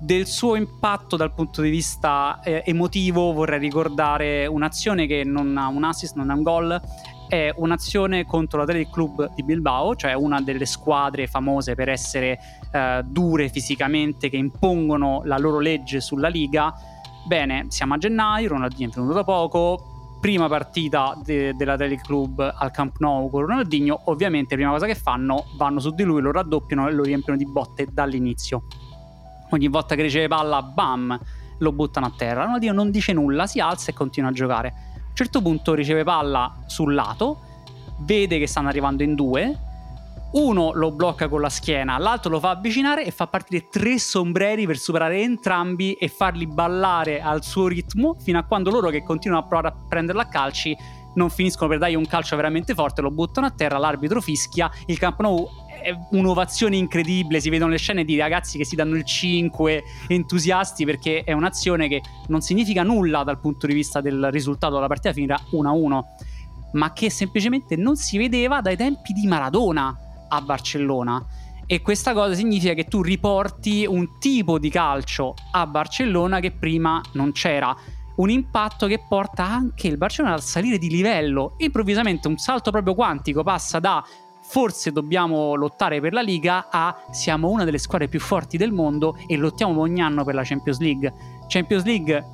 Del 0.00 0.26
suo 0.26 0.54
impatto 0.54 1.16
dal 1.16 1.34
punto 1.34 1.60
di 1.60 1.70
vista 1.70 2.40
eh, 2.42 2.62
emotivo 2.64 3.32
vorrei 3.32 3.58
ricordare 3.58 4.46
un'azione 4.46 5.06
che 5.06 5.24
non 5.24 5.56
ha 5.56 5.66
un 5.68 5.82
assist, 5.82 6.14
non 6.14 6.30
ha 6.30 6.34
un 6.34 6.42
gol, 6.42 6.80
è 7.28 7.52
un'azione 7.56 8.24
contro 8.24 8.58
l'Athletic 8.58 8.92
Club 8.92 9.34
di 9.34 9.42
Bilbao, 9.42 9.94
cioè 9.96 10.14
una 10.14 10.40
delle 10.40 10.66
squadre 10.66 11.26
famose 11.26 11.74
per 11.74 11.88
essere 11.88 12.38
eh, 12.70 13.02
dure 13.04 13.48
fisicamente, 13.48 14.28
che 14.28 14.36
impongono 14.36 15.22
la 15.24 15.38
loro 15.38 15.58
legge 15.58 16.00
sulla 16.00 16.28
Liga. 16.28 16.72
Bene, 17.26 17.66
siamo 17.68 17.94
a 17.94 17.98
gennaio, 17.98 18.48
Ronaldinho 18.48 18.90
è 18.90 18.94
venuto 18.94 19.14
da 19.14 19.24
poco, 19.24 20.18
prima 20.20 20.48
partita 20.48 21.18
de- 21.22 21.54
dell'Athletic 21.54 22.02
Club 22.02 22.54
al 22.56 22.70
Camp 22.70 22.96
Nou 22.98 23.30
con 23.30 23.42
Ronaldinho, 23.42 24.00
ovviamente 24.06 24.54
prima 24.54 24.70
cosa 24.70 24.86
che 24.86 24.94
fanno, 24.94 25.46
vanno 25.56 25.80
su 25.80 25.90
di 25.90 26.02
lui, 26.02 26.20
lo 26.20 26.32
raddoppiano 26.32 26.88
e 26.88 26.92
lo 26.92 27.02
riempiono 27.02 27.36
di 27.36 27.46
botte 27.46 27.86
dall'inizio. 27.90 28.64
Ogni 29.50 29.68
volta 29.68 29.94
che 29.94 30.02
riceve 30.02 30.28
palla, 30.28 30.62
bam, 30.62 31.18
lo 31.58 31.72
buttano 31.72 32.06
a 32.06 32.12
terra. 32.16 32.44
Ronaldinho 32.44 32.72
non 32.72 32.90
dice 32.90 33.12
nulla, 33.12 33.46
si 33.46 33.60
alza 33.60 33.90
e 33.90 33.94
continua 33.94 34.30
a 34.30 34.32
giocare 34.32 34.96
un 35.18 35.24
certo 35.24 35.42
punto 35.42 35.74
riceve 35.74 36.04
palla 36.04 36.62
sul 36.66 36.94
lato, 36.94 37.40
vede 38.00 38.38
che 38.38 38.46
stanno 38.46 38.68
arrivando 38.68 39.02
in 39.02 39.14
due, 39.16 39.58
uno 40.30 40.72
lo 40.74 40.92
blocca 40.92 41.28
con 41.28 41.40
la 41.40 41.48
schiena, 41.48 41.96
l'altro 41.96 42.30
lo 42.30 42.40
fa 42.40 42.50
avvicinare 42.50 43.04
e 43.04 43.10
fa 43.10 43.26
partire 43.26 43.68
tre 43.70 43.98
sombreri 43.98 44.66
per 44.66 44.76
superare 44.76 45.20
entrambi 45.22 45.94
e 45.94 46.08
farli 46.08 46.46
ballare 46.46 47.20
al 47.22 47.42
suo 47.42 47.66
ritmo 47.66 48.14
fino 48.18 48.38
a 48.38 48.44
quando 48.44 48.70
loro 48.70 48.90
che 48.90 49.02
continuano 49.02 49.44
a 49.44 49.46
provare 49.46 49.74
a 49.74 49.86
prenderla 49.88 50.22
a 50.22 50.28
calci 50.28 50.76
non 51.14 51.30
finiscono 51.30 51.70
per 51.70 51.78
dargli 51.78 51.94
un 51.94 52.06
calcio 52.06 52.36
veramente 52.36 52.74
forte, 52.74 53.00
lo 53.00 53.10
buttano 53.10 53.46
a 53.46 53.50
terra, 53.50 53.78
l'arbitro 53.78 54.20
fischia, 54.20 54.70
il 54.86 54.98
Camp 54.98 55.20
Nou 55.20 55.48
è 55.82 55.92
un'ovazione 56.10 56.76
incredibile, 56.76 57.40
si 57.40 57.50
vedono 57.50 57.70
le 57.70 57.78
scene 57.78 58.04
di 58.04 58.16
ragazzi 58.16 58.58
che 58.58 58.64
si 58.64 58.76
danno 58.76 58.96
il 58.96 59.04
5, 59.04 59.82
entusiasti 60.08 60.84
perché 60.84 61.22
è 61.24 61.32
un'azione 61.32 61.88
che 61.88 62.02
non 62.28 62.40
significa 62.40 62.82
nulla 62.82 63.24
dal 63.24 63.40
punto 63.40 63.66
di 63.66 63.74
vista 63.74 64.00
del 64.00 64.28
risultato 64.30 64.74
della 64.74 64.86
partita 64.86 65.12
finirà 65.12 65.40
1-1, 65.52 66.00
ma 66.72 66.92
che 66.92 67.10
semplicemente 67.10 67.76
non 67.76 67.96
si 67.96 68.18
vedeva 68.18 68.60
dai 68.60 68.76
tempi 68.76 69.12
di 69.12 69.26
Maradona 69.26 69.96
a 70.28 70.40
Barcellona. 70.40 71.24
E 71.66 71.82
questa 71.82 72.12
cosa 72.12 72.34
significa 72.34 72.74
che 72.74 72.84
tu 72.84 73.02
riporti 73.02 73.84
un 73.86 74.18
tipo 74.18 74.58
di 74.58 74.70
calcio 74.70 75.34
a 75.52 75.66
Barcellona 75.66 76.40
che 76.40 76.52
prima 76.52 77.00
non 77.12 77.32
c'era 77.32 77.76
un 78.18 78.30
impatto 78.30 78.86
che 78.86 79.04
porta 79.06 79.44
anche 79.44 79.86
il 79.86 79.96
Barcellona 79.96 80.34
a 80.34 80.38
salire 80.38 80.78
di 80.78 80.88
livello. 80.88 81.54
Improvvisamente 81.58 82.28
un 82.28 82.36
salto 82.36 82.70
proprio 82.70 82.94
quantico 82.94 83.42
passa 83.42 83.78
da 83.78 84.04
forse 84.40 84.92
dobbiamo 84.92 85.54
lottare 85.54 86.00
per 86.00 86.14
la 86.14 86.22
Liga 86.22 86.68
a 86.70 87.04
siamo 87.10 87.50
una 87.50 87.64
delle 87.64 87.78
squadre 87.78 88.08
più 88.08 88.18
forti 88.18 88.56
del 88.56 88.72
mondo 88.72 89.16
e 89.26 89.36
lottiamo 89.36 89.78
ogni 89.80 90.00
anno 90.00 90.24
per 90.24 90.34
la 90.34 90.42
Champions 90.42 90.78
League. 90.80 91.12
Champions 91.48 91.84
League 91.84 92.24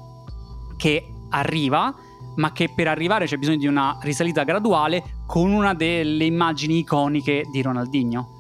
che 0.77 1.13
arriva, 1.31 1.95
ma 2.37 2.53
che 2.53 2.71
per 2.75 2.89
arrivare 2.89 3.27
c'è 3.27 3.37
bisogno 3.37 3.59
di 3.59 3.67
una 3.67 3.99
risalita 4.01 4.45
graduale 4.45 5.03
con 5.27 5.53
una 5.53 5.75
delle 5.75 6.25
immagini 6.25 6.79
iconiche 6.79 7.45
di 7.51 7.63
Ronaldinho. 7.63 8.35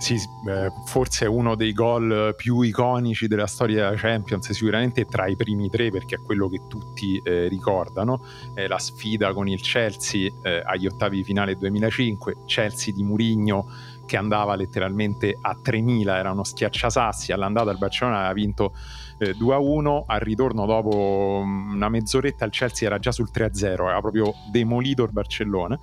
Sì, 0.00 0.14
eh, 0.14 0.72
forse 0.86 1.26
uno 1.26 1.54
dei 1.56 1.74
gol 1.74 2.34
più 2.34 2.62
iconici 2.62 3.28
della 3.28 3.46
storia 3.46 3.84
della 3.84 4.00
Champions, 4.00 4.50
sicuramente 4.50 5.04
tra 5.04 5.26
i 5.26 5.36
primi 5.36 5.68
tre 5.68 5.90
perché 5.90 6.14
è 6.14 6.22
quello 6.22 6.48
che 6.48 6.62
tutti 6.68 7.20
eh, 7.22 7.48
ricordano, 7.48 8.24
è 8.54 8.66
la 8.66 8.78
sfida 8.78 9.34
con 9.34 9.46
il 9.46 9.60
Chelsea 9.60 10.30
eh, 10.42 10.62
agli 10.64 10.86
ottavi 10.86 11.18
di 11.18 11.24
finale 11.24 11.54
2005, 11.54 12.36
Chelsea 12.46 12.94
di 12.94 13.02
Murigno 13.02 13.66
che 14.06 14.16
andava 14.16 14.56
letteralmente 14.56 15.36
a 15.38 15.54
3000, 15.54 16.16
era 16.16 16.32
uno 16.32 16.44
schiacciasassi, 16.44 17.30
all'andata 17.32 17.70
il 17.70 17.76
Barcellona 17.78 18.20
aveva 18.20 18.32
vinto 18.32 18.72
eh, 19.20 19.36
2-1, 19.36 20.04
al 20.06 20.20
ritorno 20.20 20.64
dopo 20.64 21.42
mm, 21.44 21.74
una 21.74 21.88
mezz'oretta 21.90 22.46
il 22.46 22.50
Chelsea 22.50 22.88
era 22.88 22.98
già 22.98 23.12
sul 23.12 23.28
3-0, 23.32 23.80
aveva 23.82 24.00
proprio 24.00 24.34
demolito 24.50 25.04
il 25.04 25.12
Barcellona. 25.12 25.78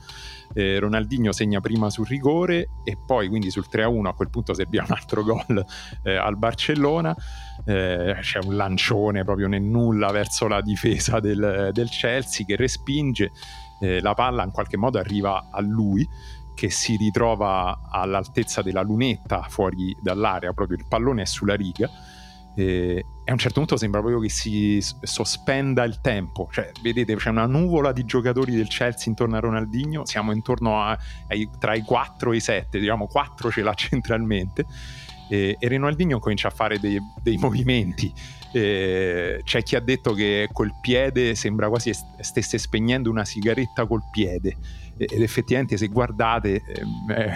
Eh, 0.53 0.79
Ronaldinho 0.79 1.31
segna 1.31 1.59
prima 1.59 1.89
sul 1.89 2.07
rigore 2.07 2.69
e 2.83 2.97
poi 3.05 3.27
quindi 3.27 3.51
sul 3.51 3.65
3-1 3.71 4.07
a 4.07 4.13
quel 4.13 4.29
punto 4.29 4.53
serviva 4.55 4.85
un 4.87 4.95
altro 4.95 5.23
gol 5.23 5.63
eh, 6.03 6.15
al 6.15 6.37
Barcellona. 6.37 7.15
Eh, 7.63 8.17
c'è 8.21 8.39
un 8.43 8.55
lancione 8.55 9.23
proprio 9.23 9.47
nel 9.47 9.61
nulla 9.61 10.11
verso 10.11 10.47
la 10.47 10.61
difesa 10.61 11.19
del, 11.19 11.69
del 11.73 11.89
Chelsea 11.89 12.45
che 12.45 12.55
respinge 12.55 13.31
eh, 13.79 14.01
la 14.01 14.13
palla 14.13 14.43
in 14.43 14.51
qualche 14.51 14.77
modo 14.77 14.97
arriva 14.97 15.49
a 15.51 15.61
lui 15.61 16.07
che 16.55 16.71
si 16.71 16.95
ritrova 16.95 17.81
all'altezza 17.91 18.63
della 18.63 18.81
lunetta 18.81 19.45
fuori 19.47 19.95
dall'area 20.01 20.53
proprio 20.53 20.77
il 20.77 20.85
pallone 20.87 21.21
è 21.21 21.25
sulla 21.25 21.53
riga 21.53 21.87
a 23.29 23.33
un 23.33 23.39
certo 23.39 23.59
punto 23.59 23.75
sembra 23.75 23.99
proprio 23.99 24.21
che 24.21 24.29
si 24.29 24.83
sospenda 25.01 25.83
il 25.83 25.99
tempo. 26.01 26.47
Cioè, 26.51 26.71
vedete, 26.81 27.15
c'è 27.15 27.29
una 27.29 27.45
nuvola 27.45 27.91
di 27.91 28.05
giocatori 28.05 28.53
del 28.53 28.67
Chelsea 28.67 29.07
intorno 29.07 29.35
a 29.35 29.39
Ronaldinho. 29.39 30.05
Siamo 30.05 30.31
intorno 30.31 30.81
a, 30.81 30.97
ai, 31.27 31.49
tra 31.59 31.75
i 31.75 31.81
4 31.81 32.31
e 32.31 32.35
i 32.37 32.39
7, 32.39 32.79
diciamo 32.79 33.07
4 33.07 33.51
ce 33.51 33.61
l'ha 33.61 33.73
centralmente. 33.75 34.65
E, 35.29 35.57
e 35.59 35.67
Ronaldinho 35.67 36.19
comincia 36.19 36.47
a 36.47 36.51
fare 36.51 36.79
dei, 36.79 36.97
dei 37.21 37.37
movimenti. 37.37 38.13
E 38.53 39.41
c'è 39.43 39.61
chi 39.61 39.75
ha 39.75 39.81
detto 39.81 40.13
che 40.13 40.47
col 40.53 40.71
piede 40.79 41.35
sembra 41.35 41.67
quasi 41.67 41.91
stesse 41.93 42.57
spegnendo 42.57 43.09
una 43.09 43.25
sigaretta 43.25 43.85
col 43.85 44.03
piede. 44.09 44.55
Ed 45.05 45.21
effettivamente, 45.21 45.77
se 45.77 45.87
guardate, 45.87 46.61
ehm, 46.65 47.33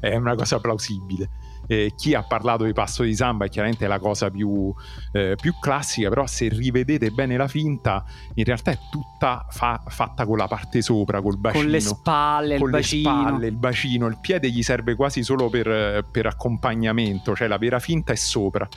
è 0.00 0.14
una 0.16 0.34
cosa 0.34 0.60
plausibile 0.60 1.28
eh, 1.66 1.92
chi 1.96 2.14
ha 2.14 2.22
parlato 2.22 2.64
di 2.64 2.72
passo 2.72 3.02
di 3.02 3.14
samba 3.14 3.46
è 3.46 3.48
chiaramente 3.48 3.86
la 3.86 3.98
cosa 3.98 4.30
più, 4.30 4.72
eh, 5.12 5.36
più, 5.40 5.54
classica, 5.60 6.08
però 6.08 6.26
se 6.26 6.48
rivedete 6.48 7.10
bene 7.10 7.36
la 7.36 7.48
finta, 7.48 8.04
in 8.34 8.44
realtà 8.44 8.70
è 8.72 8.78
tutta 8.90 9.46
fa- 9.50 9.82
fatta 9.86 10.26
con 10.26 10.36
la 10.36 10.46
parte 10.46 10.82
sopra, 10.82 11.20
col 11.20 11.38
bacino. 11.38 11.62
Con 11.62 11.70
le 11.70 11.80
spalle, 11.80 12.58
con 12.58 12.68
il 12.68 12.74
le 12.74 12.80
bacino. 12.80 13.10
spalle, 13.10 13.46
il 13.46 13.56
bacino, 13.56 14.06
il 14.06 14.18
piede 14.20 14.50
gli 14.50 14.62
serve 14.62 14.94
quasi 14.94 15.22
solo 15.22 15.48
per, 15.48 16.06
per 16.10 16.26
accompagnamento, 16.26 17.34
cioè 17.34 17.48
la 17.48 17.58
vera 17.58 17.78
finta 17.78 18.12
è 18.12 18.16
sopra. 18.16 18.68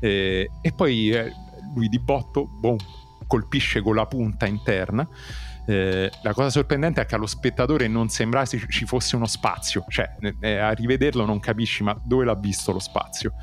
Eh, 0.00 0.50
e 0.60 0.72
poi 0.72 1.10
eh, 1.10 1.32
lui 1.74 1.88
di 1.88 1.98
botto, 1.98 2.46
boom, 2.46 2.76
colpisce 3.26 3.80
con 3.80 3.94
la 3.94 4.06
punta 4.06 4.46
interna. 4.46 5.08
Eh, 5.68 6.10
la 6.22 6.32
cosa 6.32 6.48
sorprendente 6.48 7.02
è 7.02 7.04
che 7.04 7.14
allo 7.14 7.26
spettatore 7.26 7.88
non 7.88 8.08
sembrava 8.08 8.46
ci 8.46 8.86
fosse 8.86 9.16
uno 9.16 9.26
spazio, 9.26 9.84
cioè 9.88 10.08
eh, 10.40 10.56
a 10.56 10.70
rivederlo 10.70 11.26
non 11.26 11.40
capisci 11.40 11.82
ma 11.82 11.94
dove 12.02 12.24
l'ha 12.24 12.34
visto 12.34 12.72
lo 12.72 12.78
spazio. 12.78 13.34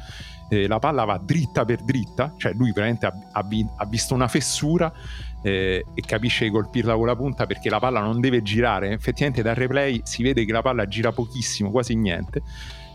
Eh, 0.50 0.68
la 0.68 0.80
palla 0.80 1.06
va 1.06 1.20
dritta 1.20 1.66
per 1.66 1.84
dritta, 1.84 2.34
cioè 2.38 2.54
lui 2.54 2.72
veramente 2.72 3.06
ha, 3.06 3.14
ha, 3.32 3.48
ha 3.78 3.86
visto 3.86 4.16
una 4.16 4.28
fessura 4.28 4.92
eh, 5.44 5.86
e 5.94 6.02
capisce 6.02 6.46
di 6.46 6.52
colpirla 6.52 6.96
con 6.96 7.06
la 7.06 7.16
punta 7.16 7.46
perché 7.46 7.70
la 7.70 7.80
palla 7.80 8.00
non 8.00 8.20
deve 8.20 8.42
girare. 8.42 8.92
Effettivamente 8.92 9.44
dal 9.44 9.56
replay 9.56 10.02
si 10.04 10.24
vede 10.24 10.46
che 10.46 10.52
la 10.52 10.64
palla 10.64 10.88
gira 10.88 11.12
pochissimo, 11.12 11.70
quasi 11.70 11.94
niente, 11.96 12.42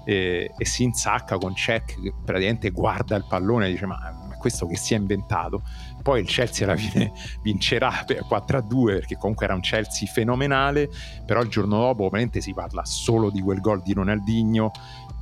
eh, 0.07 0.51
e 0.57 0.65
si 0.65 0.83
insacca 0.83 1.39
con 1.39 1.53
Check 1.55 2.03
che 2.03 2.13
praticamente 2.25 2.71
guarda 2.71 3.15
il 3.15 3.27
pallone 3.29 3.69
e 3.69 3.71
dice 3.71 3.87
ma 3.87 4.29
questo 4.41 4.67
che 4.67 4.77
si 4.77 4.95
è 4.95 4.97
inventato. 4.97 5.63
Poi 6.03 6.21
il 6.21 6.27
Chelsea 6.27 6.67
alla 6.67 6.77
fine 6.77 7.13
vincerà 7.43 8.05
per 8.07 8.25
4-2 8.29 8.85
perché 8.87 9.17
comunque 9.17 9.45
era 9.45 9.55
un 9.55 9.61
Chelsea 9.61 10.09
fenomenale, 10.09 10.89
però 11.25 11.43
il 11.43 11.49
giorno 11.49 11.79
dopo 11.79 12.05
ovviamente 12.05 12.41
si 12.41 12.53
parla 12.53 12.85
solo 12.85 13.31
di 13.31 13.41
quel 13.41 13.61
gol 13.61 13.83
di 13.83 13.93
Ronaldinho 13.93 14.71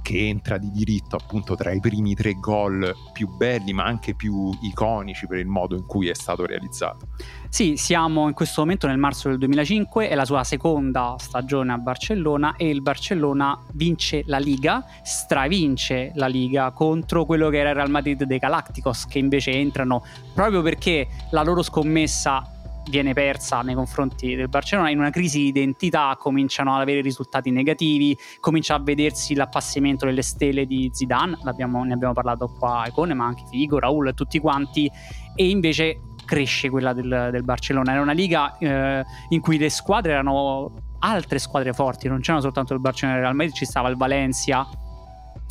che 0.09 0.27
entra 0.27 0.57
di 0.57 0.71
diritto 0.71 1.17
appunto 1.17 1.55
tra 1.55 1.71
i 1.71 1.81
primi 1.81 2.15
tre 2.15 2.33
gol 2.33 2.95
più 3.13 3.29
belli 3.29 3.75
ma 3.75 3.85
anche 3.85 4.15
più 4.15 4.51
iconici 4.63 5.27
per 5.27 5.37
il 5.37 5.47
modo 5.47 5.77
in 5.77 5.85
cui 5.85 6.09
è 6.09 6.15
stato 6.15 6.47
realizzato. 6.47 7.09
Sì, 7.51 7.77
siamo 7.77 8.27
in 8.27 8.33
questo 8.33 8.63
momento 8.63 8.87
nel 8.87 8.97
marzo 8.97 9.29
del 9.29 9.37
2005, 9.37 10.09
è 10.09 10.15
la 10.15 10.25
sua 10.25 10.45
seconda 10.45 11.17
stagione 11.19 11.75
a 11.75 11.77
Barcellona 11.77 12.57
e 12.57 12.71
il 12.71 12.81
Barcellona 12.81 13.63
vince 13.75 14.23
la 14.25 14.39
Liga, 14.39 14.83
stravince 15.03 16.13
la 16.15 16.27
Liga 16.27 16.71
contro 16.71 17.27
quello 17.27 17.51
che 17.51 17.59
era 17.59 17.69
il 17.69 17.75
Real 17.75 17.91
Madrid 17.91 18.25
dei 18.25 18.39
Galacticos 18.39 19.05
che 19.05 19.19
invece 19.19 19.51
entrano 19.51 20.03
proprio 20.33 20.63
perché 20.63 21.07
la 21.33 21.43
loro 21.43 21.63
scommessa 21.63 22.58
viene 22.89 23.13
persa 23.13 23.63
nei 23.63 23.75
confronti 23.75 24.35
del 24.35 24.49
Barcellona 24.49 24.91
in 24.91 24.99
una 24.99 25.11
crisi 25.11 25.39
di 25.39 25.49
identità 25.49 26.17
cominciano 26.19 26.75
ad 26.75 26.81
avere 26.81 27.01
risultati 27.01 27.51
negativi 27.51 28.17
comincia 28.41 28.75
a 28.75 28.79
vedersi 28.79 29.35
l'appassimento 29.35 30.07
delle 30.07 30.23
stelle 30.23 30.67
di 30.67 30.91
Zidane 30.93 31.39
ne 31.43 31.51
abbiamo 31.51 32.13
parlato 32.13 32.49
qua 32.59 32.83
a 32.83 32.89
Icone 32.89 33.15
ma 33.15 33.27
anche 33.27 33.45
Figo, 33.49 33.79
Raul 33.79 34.09
e 34.09 34.15
tutti 34.15 34.39
quanti 34.39 34.91
e 35.35 35.49
invece 35.49 36.01
cresce 36.25 36.69
quella 36.69 36.93
del, 36.93 37.29
del 37.33 37.43
Barcellona. 37.43 37.93
Era 37.93 38.03
una 38.03 38.13
liga 38.13 38.57
eh, 38.59 39.05
in 39.31 39.41
cui 39.41 39.57
le 39.57 39.71
squadre 39.71 40.13
erano 40.13 40.73
altre 41.01 41.39
squadre 41.39 41.73
forti 41.73 42.09
non 42.09 42.21
c'erano 42.21 42.43
soltanto 42.43 42.75
il 42.75 42.81
Barcellona 42.81 43.17
e 43.17 43.21
il 43.21 43.25
Real 43.25 43.37
Madrid 43.37 43.57
ci 43.57 43.65
stava 43.65 43.89
il 43.89 43.97
Valencia 43.97 44.69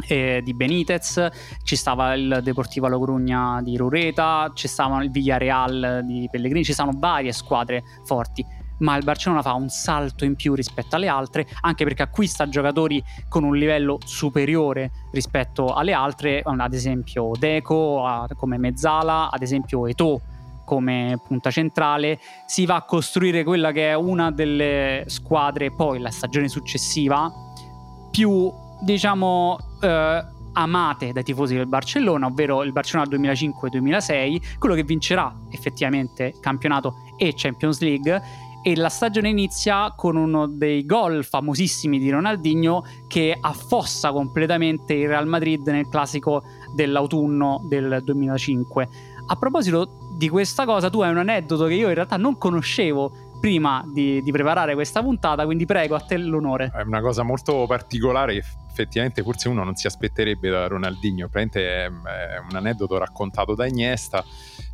eh, 0.07 0.41
di 0.43 0.53
Benitez, 0.53 1.27
ci 1.63 1.75
stava 1.75 2.13
il 2.13 2.39
Deportivo 2.43 2.87
Logrugna 2.87 3.61
di 3.61 3.77
Rureta, 3.77 4.51
ci 4.53 4.67
stava 4.67 5.03
il 5.03 5.11
Villarreal 5.11 6.01
di 6.03 6.27
Pellegrini, 6.31 6.63
ci 6.63 6.73
stavano 6.73 6.97
varie 6.99 7.31
squadre 7.31 7.83
forti 8.05 8.45
ma 8.79 8.95
il 8.95 9.03
Barcellona 9.03 9.41
fa 9.41 9.53
un 9.53 9.69
salto 9.69 10.25
in 10.25 10.35
più 10.35 10.53
rispetto 10.53 10.95
alle 10.95 11.07
altre, 11.07 11.47
anche 11.61 11.83
perché 11.83 12.03
acquista 12.03 12.47
giocatori 12.47 13.03
con 13.27 13.43
un 13.43 13.55
livello 13.55 13.97
superiore 14.05 14.91
rispetto 15.11 15.73
alle 15.73 15.93
altre, 15.93 16.41
ad 16.43 16.73
esempio 16.73 17.31
Deco 17.37 18.27
come 18.35 18.57
mezzala, 18.57 19.29
ad 19.31 19.41
esempio 19.41 19.87
Eto'o 19.87 20.21
come 20.65 21.17
punta 21.25 21.49
centrale, 21.49 22.19
si 22.45 22.65
va 22.65 22.75
a 22.75 22.83
costruire 22.83 23.45
quella 23.45 23.71
che 23.71 23.89
è 23.89 23.93
una 23.93 24.31
delle 24.31 25.05
squadre 25.07 25.71
poi 25.71 25.99
la 25.99 26.11
stagione 26.11 26.49
successiva 26.49 27.31
più 28.11 28.51
diciamo 28.81 29.57
eh, 29.81 30.25
amate 30.53 31.11
dai 31.11 31.23
tifosi 31.23 31.55
del 31.55 31.67
Barcellona, 31.67 32.25
ovvero 32.25 32.63
il 32.63 32.71
Barcellona 32.71 33.09
2005-2006, 33.09 34.57
quello 34.57 34.75
che 34.75 34.83
vincerà 34.83 35.33
effettivamente 35.51 36.33
campionato 36.39 36.95
e 37.17 37.33
Champions 37.35 37.79
League 37.81 38.21
e 38.63 38.75
la 38.75 38.89
stagione 38.89 39.29
inizia 39.29 39.93
con 39.95 40.15
uno 40.15 40.47
dei 40.47 40.85
gol 40.85 41.23
famosissimi 41.23 41.99
di 41.99 42.09
Ronaldinho 42.09 42.83
che 43.07 43.37
affossa 43.39 44.11
completamente 44.11 44.93
il 44.93 45.07
Real 45.07 45.27
Madrid 45.27 45.65
nel 45.67 45.87
classico 45.87 46.43
dell'autunno 46.75 47.63
del 47.69 48.01
2005. 48.03 48.89
A 49.27 49.35
proposito 49.35 49.97
di 50.17 50.27
questa 50.27 50.65
cosa, 50.65 50.89
tu 50.89 51.01
hai 51.01 51.11
un 51.11 51.17
aneddoto 51.17 51.65
che 51.65 51.75
io 51.75 51.87
in 51.87 51.93
realtà 51.93 52.17
non 52.17 52.37
conoscevo 52.37 53.26
prima 53.39 53.83
di, 53.93 54.21
di 54.21 54.31
preparare 54.31 54.73
questa 54.73 55.01
puntata, 55.01 55.45
quindi 55.45 55.65
prego 55.65 55.95
a 55.95 55.99
te 55.99 56.17
l'onore. 56.17 56.71
È 56.73 56.81
una 56.81 57.01
cosa 57.01 57.23
molto 57.23 57.65
particolare 57.67 58.41
effettivamente 58.77 59.23
forse 59.23 59.49
uno 59.49 59.63
non 59.63 59.75
si 59.75 59.87
aspetterebbe 59.87 60.49
da 60.49 60.67
Ronaldinho, 60.67 61.27
praticamente 61.27 61.85
è, 61.85 61.87
un 61.87 62.55
aneddoto 62.55 62.97
raccontato 62.97 63.55
da 63.55 63.65
Iniesta 63.65 64.23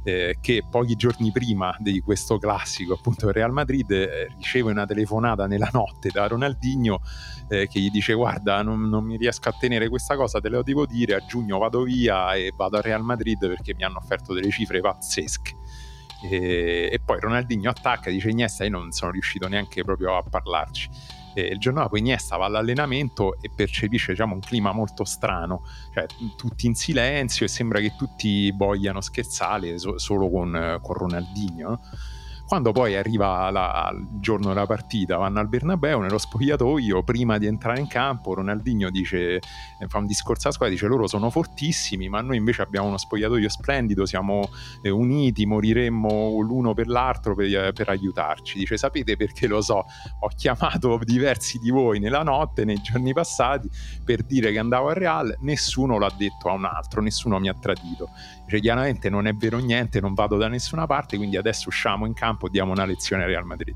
eh, 0.04 0.38
che 0.41 0.63
pochi 0.69 0.95
giorni 0.95 1.32
prima 1.32 1.73
di 1.80 2.02
questo 2.02 2.38
classico 2.38 2.95
appunto 2.95 3.28
il 3.28 3.34
Real 3.34 3.54
Madrid 3.54 3.89
eh, 3.91 4.28
riceve 4.36 4.71
una 4.71 4.86
telefonata 4.86 5.47
nella 5.47 5.69
notte 5.71 6.10
da 6.12 6.28
Ronaldinho 6.28 6.99
eh, 7.47 7.67
che 7.67 7.80
gli 7.80 7.89
dice 7.89 8.13
guarda 8.13 8.62
non, 8.62 8.89
non, 8.89 9.06
mi 9.06 9.15
riesco 9.15 9.47
a 9.47 9.56
tenere 9.58 9.88
questa 9.88 10.17
cosa 10.17 10.41
te 10.41 10.49
lo 10.49 10.62
devo 10.62 10.86
dire 10.86 11.15
a 11.15 11.26
giugno 11.26 11.58
vado 11.58 11.84
via 11.84 12.34
e 12.34 12.52
vado 12.56 12.76
al 12.76 12.84
Real 12.84 13.04
Madrid 13.04 13.39
perché 13.47 13.73
mi 13.73 13.84
hanno 13.84 13.99
offerto 13.99 14.34
delle 14.34 14.49
cifre 14.49 14.82
pazzesche 14.82 15.56
e, 16.23 16.89
e 16.91 16.99
poi 17.03 17.19
Ronaldinho 17.19 17.69
attacca 17.69 18.09
dice 18.09 18.29
Iniesta 18.29 18.63
io 18.63 18.71
non 18.71 18.91
sono 18.91 19.12
riuscito 19.12 19.47
neanche 19.47 19.83
proprio 19.83 20.15
a 20.15 20.23
parlarci 20.23 20.89
eh, 21.33 21.41
il 21.41 21.59
giorno 21.59 21.81
dopo 21.81 21.97
Iniesta 21.97 22.38
va 22.38 22.45
all'allenamento 22.45 23.41
e 23.41 23.49
percepisce 23.53 24.12
diciamo, 24.12 24.36
un 24.36 24.39
clima 24.39 24.71
molto 24.71 25.03
strano, 25.03 25.63
cioè 25.93 26.05
tutti 26.38 26.67
in 26.67 26.75
silenzio 26.75 27.45
e 27.45 27.49
sembra 27.49 27.79
che 27.79 27.95
tutti 27.97 28.51
vogliano 28.51 29.01
scherzare 29.01 29.77
so- 29.77 29.97
solo 29.97 30.29
con, 30.29 30.79
con 30.81 30.95
Ronaldinho. 30.95 31.79
Quando 32.45 32.71
poi 32.71 32.95
arriva 32.95 33.49
la, 33.49 33.89
il 33.93 34.19
giorno 34.19 34.49
della 34.49 34.65
partita, 34.65 35.17
vanno 35.17 35.39
al 35.39 35.47
Bernabeu, 35.47 36.01
nello 36.01 36.17
spogliatoio, 36.17 37.01
prima 37.01 37.38
di 37.38 37.47
entrare 37.47 37.79
in 37.79 37.88
campo, 37.88 38.34
Ronaldinho 38.34 38.89
dice, 38.89 39.36
eh, 39.36 39.88
fa 39.88 39.97
un 39.97 40.06
discorso 40.06 40.43
alla 40.43 40.53
squadra, 40.53 40.75
dice 40.75 40.88
loro 40.88 41.08
sono 41.08 41.29
fortissimi, 41.29 42.10
ma 42.10 42.21
noi 42.21 42.38
invece 42.38 42.62
abbiamo 42.62 42.88
uno 42.88 42.97
spogliatoio 42.97 43.49
splendido, 43.49 44.06
siamo 44.06 44.49
eh, 44.82 44.89
uniti, 44.89 45.45
moriremmo 45.45 46.39
l'uno 46.41 46.73
per 46.73 46.88
l'altro 46.88 47.34
per, 47.34 47.45
eh, 47.45 47.71
per, 47.71 47.89
aiutarci. 47.89 48.60
Dice, 48.60 48.77
sapete 48.77 49.15
perché 49.15 49.47
lo 49.47 49.62
so, 49.62 49.86
ho 50.19 50.27
chiamato 50.36 50.99
diversi 51.03 51.58
di 51.60 51.71
voi 51.71 51.99
nella 51.99 52.23
notte, 52.23 52.65
nei 52.65 52.82
giorni 52.82 53.13
passati, 53.13 53.69
per 54.03 54.23
dire 54.23 54.51
che 54.51 54.60
andavo 54.60 54.89
al 54.89 54.95
Real, 54.95 55.36
nessuno 55.39 55.97
l'ha 55.97 56.12
detto 56.15 56.49
a 56.49 56.53
un 56.53 56.65
altro, 56.65 57.01
nessuno 57.01 57.39
mi 57.39 57.47
ha 57.47 57.53
tradito. 57.53 58.10
Dice, 58.45 58.60
chiaramente 58.60 59.10
non 59.10 59.27
è 59.27 59.34
vero 59.34 59.58
niente, 59.58 59.99
non 59.99 60.13
vado 60.13 60.38
da 60.38 60.47
nessuna 60.47 60.86
parte, 60.86 61.17
quindi 61.17 61.38
adesso 61.38 61.69
usciamo 61.69 62.06
in 62.06 62.13
campo, 62.13 62.49
diamo 62.49 62.71
una 62.71 62.86
lezione 62.86 63.23
a 63.23 63.27
Real 63.27 63.45
Madrid. 63.45 63.75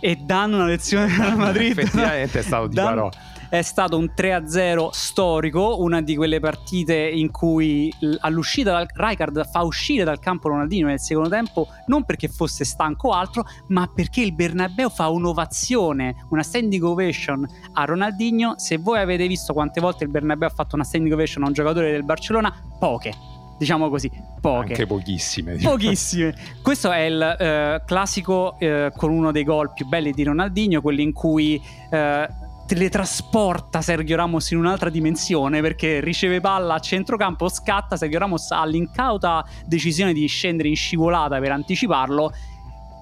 E 0.00 0.16
danno 0.16 0.56
una 0.56 0.66
lezione 0.66 1.14
al 1.20 1.36
Madrid. 1.38 1.78
Effettivamente 1.78 2.38
è 2.38 2.42
stato 2.42 2.66
di 2.66 2.74
Dan-. 2.74 3.08
È 3.50 3.62
stato 3.62 3.98
un 3.98 4.12
3-0 4.16 4.90
storico, 4.92 5.82
una 5.82 6.00
di 6.00 6.14
quelle 6.14 6.38
partite 6.38 6.94
in 6.94 7.32
cui 7.32 7.92
all'uscita 8.20 8.70
dal 8.70 8.86
Rijkaard 8.88 9.50
fa 9.50 9.62
uscire 9.62 10.04
dal 10.04 10.20
campo 10.20 10.46
Ronaldinho 10.48 10.86
nel 10.86 11.00
secondo 11.00 11.28
tempo 11.28 11.66
non 11.86 12.04
perché 12.04 12.28
fosse 12.28 12.64
stanco 12.64 13.08
o 13.08 13.12
altro, 13.12 13.44
ma 13.66 13.90
perché 13.92 14.20
il 14.20 14.34
Bernabeu 14.34 14.88
fa 14.88 15.08
un'ovazione, 15.08 16.26
una 16.28 16.44
standing 16.44 16.84
ovation 16.84 17.44
a 17.72 17.84
Ronaldinho. 17.84 18.54
Se 18.56 18.76
voi 18.76 19.00
avete 19.00 19.26
visto 19.26 19.52
quante 19.52 19.80
volte 19.80 20.04
il 20.04 20.10
Bernabeu 20.10 20.46
ha 20.48 20.52
fatto 20.52 20.76
una 20.76 20.84
standing 20.84 21.12
ovation 21.12 21.42
a 21.42 21.48
un 21.48 21.52
giocatore 21.52 21.90
del 21.90 22.04
Barcellona, 22.04 22.54
poche 22.78 23.38
diciamo 23.60 23.90
così, 23.90 24.10
poche. 24.40 24.68
Anche 24.68 24.86
pochissime. 24.86 25.56
Diciamo. 25.56 25.74
Pochissime. 25.74 26.34
Questo 26.62 26.90
è 26.90 27.00
il 27.00 27.20
eh, 27.20 27.82
classico 27.84 28.58
eh, 28.58 28.90
con 28.96 29.10
uno 29.10 29.32
dei 29.32 29.44
gol 29.44 29.74
più 29.74 29.86
belli 29.86 30.12
di 30.12 30.24
Ronaldinho, 30.24 30.80
quelli 30.80 31.02
in 31.02 31.12
cui 31.12 31.60
eh, 31.90 32.28
teletrasporta 32.66 33.82
Sergio 33.82 34.16
Ramos 34.16 34.50
in 34.52 34.58
un'altra 34.58 34.88
dimensione 34.88 35.60
perché 35.60 36.00
riceve 36.00 36.40
palla 36.40 36.74
a 36.74 36.78
centrocampo, 36.78 37.50
scatta, 37.50 37.96
Sergio 37.96 38.18
Ramos 38.18 38.50
ha 38.50 38.64
l'incauta 38.64 39.44
decisione 39.66 40.14
di 40.14 40.26
scendere 40.26 40.70
in 40.70 40.76
scivolata 40.76 41.38
per 41.38 41.52
anticiparlo 41.52 42.32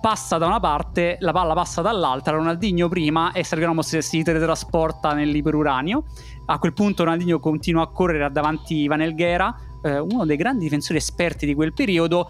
passa 0.01 0.39
da 0.39 0.47
una 0.47 0.61
parte, 0.61 1.19
la 1.21 1.33
palla 1.33 1.55
passa 1.55 1.83
dall'altra, 1.83 2.37
Ronaldinho 2.37 2.89
prima 2.89 3.31
e 3.31 3.45
Sergio 3.45 3.67
Ramos 3.67 3.99
si 3.99 4.23
teletrasporta 4.25 5.13
nell'iperuranio. 5.13 6.05
A 6.47 6.59
quel 6.59 6.73
punto 6.73 7.05
Ronaldinho 7.05 7.39
continua 7.39 7.83
a 7.83 7.89
correre 7.89 8.31
davanti 8.31 8.77
Ivan 8.77 9.03
Elghera, 9.03 9.55
eh, 9.83 9.99
uno 9.99 10.25
dei 10.25 10.37
grandi 10.37 10.65
difensori 10.65 10.99
esperti 10.99 11.47
di 11.47 11.55
quel 11.55 11.73
periodo, 11.73 12.29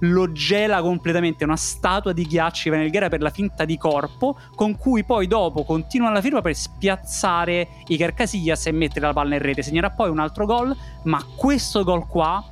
lo 0.00 0.32
gela 0.32 0.80
completamente, 0.80 1.44
una 1.44 1.56
statua 1.56 2.12
di 2.12 2.24
ghiaccio 2.24 2.68
Ivan 2.68 2.80
Elghera 2.80 3.08
per 3.08 3.20
la 3.20 3.30
finta 3.30 3.64
di 3.64 3.76
corpo, 3.78 4.36
con 4.54 4.76
cui 4.76 5.04
poi 5.04 5.26
dopo 5.26 5.64
continua 5.64 6.10
la 6.10 6.20
firma 6.20 6.40
per 6.40 6.54
spiazzare 6.54 7.68
i 7.86 7.96
Carcasillas 7.96 8.66
e 8.66 8.72
mettere 8.72 9.06
la 9.06 9.12
palla 9.12 9.34
in 9.34 9.42
rete. 9.42 9.62
Segnerà 9.62 9.90
poi 9.90 10.10
un 10.10 10.18
altro 10.18 10.44
gol, 10.46 10.76
ma 11.04 11.24
questo 11.36 11.84
gol 11.84 12.06
qua 12.06 12.44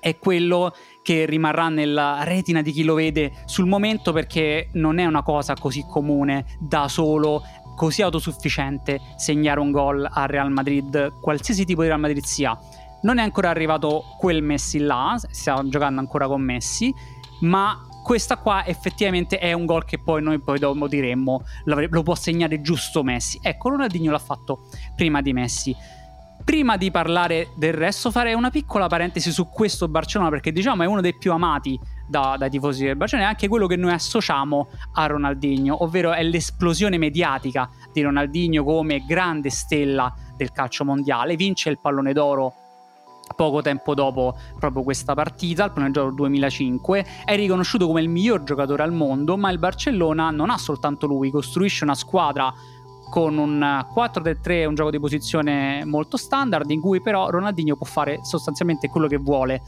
è 0.00 0.18
quello 0.18 0.74
che 1.02 1.24
rimarrà 1.24 1.68
nella 1.68 2.22
retina 2.22 2.62
di 2.62 2.70
chi 2.70 2.84
lo 2.84 2.94
vede 2.94 3.32
sul 3.46 3.66
momento 3.66 4.12
perché 4.12 4.68
non 4.74 4.98
è 4.98 5.06
una 5.06 5.22
cosa 5.22 5.54
così 5.54 5.84
comune 5.88 6.44
da 6.60 6.86
solo 6.86 7.42
così 7.78 8.02
autosufficiente 8.02 9.00
segnare 9.16 9.60
un 9.60 9.70
gol 9.70 10.06
al 10.10 10.26
Real 10.26 10.50
Madrid, 10.50 11.12
qualsiasi 11.20 11.64
tipo 11.64 11.82
di 11.82 11.88
Real 11.88 12.00
Madrid 12.00 12.24
sia. 12.24 12.58
Non 13.02 13.18
è 13.18 13.22
ancora 13.22 13.50
arrivato 13.50 14.02
quel 14.18 14.42
Messi 14.42 14.78
là, 14.78 15.16
stiamo 15.30 15.68
giocando 15.68 16.00
ancora 16.00 16.26
con 16.26 16.42
Messi, 16.42 16.92
ma 17.40 17.80
questa 18.02 18.38
qua 18.38 18.64
effettivamente 18.64 19.38
è 19.38 19.52
un 19.52 19.66
gol 19.66 19.84
che 19.84 19.98
poi 19.98 20.22
noi 20.22 20.40
poi 20.40 20.58
dopo 20.58 20.88
diremmo 20.88 21.42
lo 21.64 22.02
può 22.02 22.14
segnare 22.14 22.60
giusto 22.62 23.02
Messi. 23.02 23.38
Ecco, 23.42 23.68
Ronaldinho 23.68 24.10
l'ha 24.10 24.18
fatto 24.18 24.68
prima 24.96 25.20
di 25.20 25.32
Messi. 25.32 25.76
Prima 26.42 26.78
di 26.78 26.90
parlare 26.90 27.48
del 27.56 27.74
resto, 27.74 28.10
farei 28.10 28.32
una 28.32 28.48
piccola 28.48 28.86
parentesi 28.86 29.30
su 29.30 29.50
questo 29.50 29.88
Barcellona 29.88 30.30
perché 30.30 30.50
diciamo 30.52 30.82
è 30.82 30.86
uno 30.86 31.02
dei 31.02 31.18
più 31.18 31.32
amati 31.32 31.78
da, 32.08 32.36
dai 32.38 32.48
tifosi 32.48 32.86
del 32.86 32.96
Barcellona, 32.96 33.28
è 33.28 33.32
anche 33.32 33.48
quello 33.48 33.66
che 33.66 33.76
noi 33.76 33.92
associamo 33.92 34.68
a 34.94 35.06
Ronaldinho, 35.06 35.84
ovvero 35.84 36.12
è 36.12 36.22
l'esplosione 36.22 36.96
mediatica 36.96 37.68
di 37.92 38.00
Ronaldinho 38.00 38.64
come 38.64 39.04
grande 39.06 39.50
stella 39.50 40.14
del 40.34 40.50
calcio 40.50 40.86
mondiale. 40.86 41.36
Vince 41.36 41.68
il 41.68 41.78
pallone 41.78 42.14
d'oro 42.14 42.54
poco 43.34 43.62
tempo 43.62 43.94
dopo 43.94 44.36
proprio 44.58 44.82
questa 44.82 45.14
partita, 45.14 45.64
il 45.64 45.72
pallone 45.72 45.92
d'oro 45.92 46.12
2005, 46.12 47.06
è 47.24 47.36
riconosciuto 47.36 47.86
come 47.86 48.00
il 48.00 48.08
miglior 48.08 48.42
giocatore 48.42 48.82
al 48.82 48.92
mondo, 48.92 49.36
ma 49.36 49.50
il 49.50 49.58
Barcellona 49.58 50.30
non 50.30 50.50
ha 50.50 50.58
soltanto 50.58 51.06
lui, 51.06 51.30
costruisce 51.30 51.84
una 51.84 51.94
squadra 51.94 52.52
con 53.08 53.38
un 53.38 53.58
4-3-3, 53.94 54.66
un 54.66 54.74
gioco 54.74 54.90
di 54.90 55.00
posizione 55.00 55.84
molto 55.84 56.16
standard, 56.16 56.70
in 56.70 56.80
cui 56.80 57.00
però 57.00 57.30
Ronaldinho 57.30 57.76
può 57.76 57.86
fare 57.86 58.20
sostanzialmente 58.22 58.88
quello 58.88 59.06
che 59.06 59.16
vuole. 59.16 59.62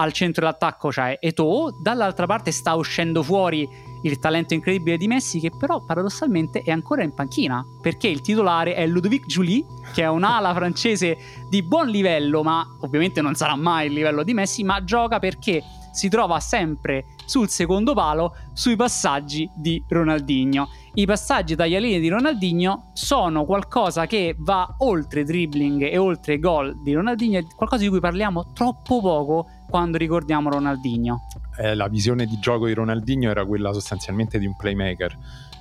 Al 0.00 0.12
centro 0.12 0.44
dell'attacco 0.44 0.90
c'è 0.90 1.18
Eto'o, 1.20 1.76
dall'altra 1.80 2.26
parte 2.26 2.52
sta 2.52 2.74
uscendo 2.74 3.24
fuori 3.24 3.68
il 4.02 4.20
talento 4.20 4.54
incredibile 4.54 4.96
di 4.96 5.08
Messi, 5.08 5.40
che 5.40 5.50
però 5.50 5.84
paradossalmente 5.84 6.62
è 6.62 6.70
ancora 6.70 7.02
in 7.02 7.12
panchina, 7.12 7.66
perché 7.82 8.06
il 8.06 8.20
titolare 8.20 8.76
è 8.76 8.86
Ludovic 8.86 9.26
Julie, 9.26 9.64
che 9.92 10.02
è 10.02 10.08
un'ala 10.08 10.54
francese 10.54 11.16
di 11.48 11.64
buon 11.64 11.88
livello, 11.88 12.44
ma 12.44 12.64
ovviamente 12.82 13.20
non 13.20 13.34
sarà 13.34 13.56
mai 13.56 13.88
il 13.88 13.94
livello 13.94 14.22
di 14.22 14.34
Messi, 14.34 14.62
ma 14.62 14.84
gioca 14.84 15.18
perché 15.18 15.64
si 15.90 16.08
trova 16.08 16.38
sempre 16.38 17.06
sul 17.24 17.48
secondo 17.48 17.92
palo 17.92 18.36
sui 18.52 18.76
passaggi 18.76 19.50
di 19.56 19.82
Ronaldinho. 19.88 20.68
I 20.98 21.06
passaggi 21.06 21.54
taglialine 21.54 22.00
di 22.00 22.08
Ronaldinho 22.08 22.90
sono 22.92 23.44
qualcosa 23.44 24.06
che 24.06 24.34
va 24.36 24.74
oltre 24.78 25.22
dribbling 25.22 25.82
e 25.82 25.96
oltre 25.96 26.40
gol 26.40 26.82
di 26.82 26.92
Ronaldinho, 26.92 27.40
qualcosa 27.54 27.84
di 27.84 27.88
cui 27.88 28.00
parliamo 28.00 28.50
troppo 28.52 29.00
poco 29.00 29.46
quando 29.70 29.96
ricordiamo 29.96 30.50
Ronaldinho. 30.50 31.20
Eh, 31.56 31.76
la 31.76 31.86
visione 31.86 32.26
di 32.26 32.40
gioco 32.40 32.66
di 32.66 32.74
Ronaldinho 32.74 33.30
era 33.30 33.46
quella 33.46 33.72
sostanzialmente 33.72 34.40
di 34.40 34.46
un 34.46 34.56
playmaker. 34.56 35.16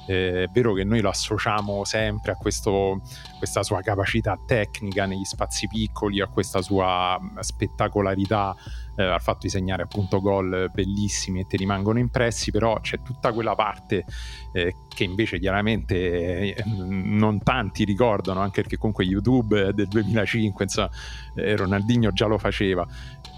Eh, 0.07 0.43
è 0.43 0.47
vero 0.47 0.73
che 0.73 0.83
noi 0.83 1.01
lo 1.01 1.09
associamo 1.09 1.83
sempre 1.83 2.31
a 2.31 2.35
questo, 2.35 3.01
questa 3.37 3.61
sua 3.63 3.81
capacità 3.81 4.39
tecnica 4.45 5.05
negli 5.05 5.25
spazi 5.25 5.67
piccoli, 5.67 6.21
a 6.21 6.27
questa 6.27 6.61
sua 6.61 7.19
spettacolarità 7.39 8.55
eh, 8.97 9.03
al 9.03 9.21
fatto 9.21 9.39
di 9.41 9.49
segnare 9.49 9.83
appunto 9.83 10.19
gol 10.19 10.71
bellissimi 10.73 11.41
e 11.41 11.45
ti 11.45 11.55
rimangono 11.55 11.99
impressi, 11.99 12.51
però 12.51 12.79
c'è 12.79 13.01
tutta 13.01 13.31
quella 13.31 13.53
parte 13.53 14.05
eh, 14.51 14.75
che 14.87 15.03
invece 15.03 15.39
chiaramente 15.39 16.55
eh, 16.55 16.63
non 16.65 17.41
tanti 17.43 17.83
ricordano, 17.83 18.39
anche 18.39 18.61
perché 18.61 18.77
comunque 18.77 19.05
YouTube 19.05 19.73
del 19.73 19.87
2005, 19.87 20.63
insomma, 20.63 20.89
eh, 21.35 21.55
Ronaldinho 21.55 22.11
già 22.11 22.25
lo 22.25 22.39
faceva, 22.39 22.85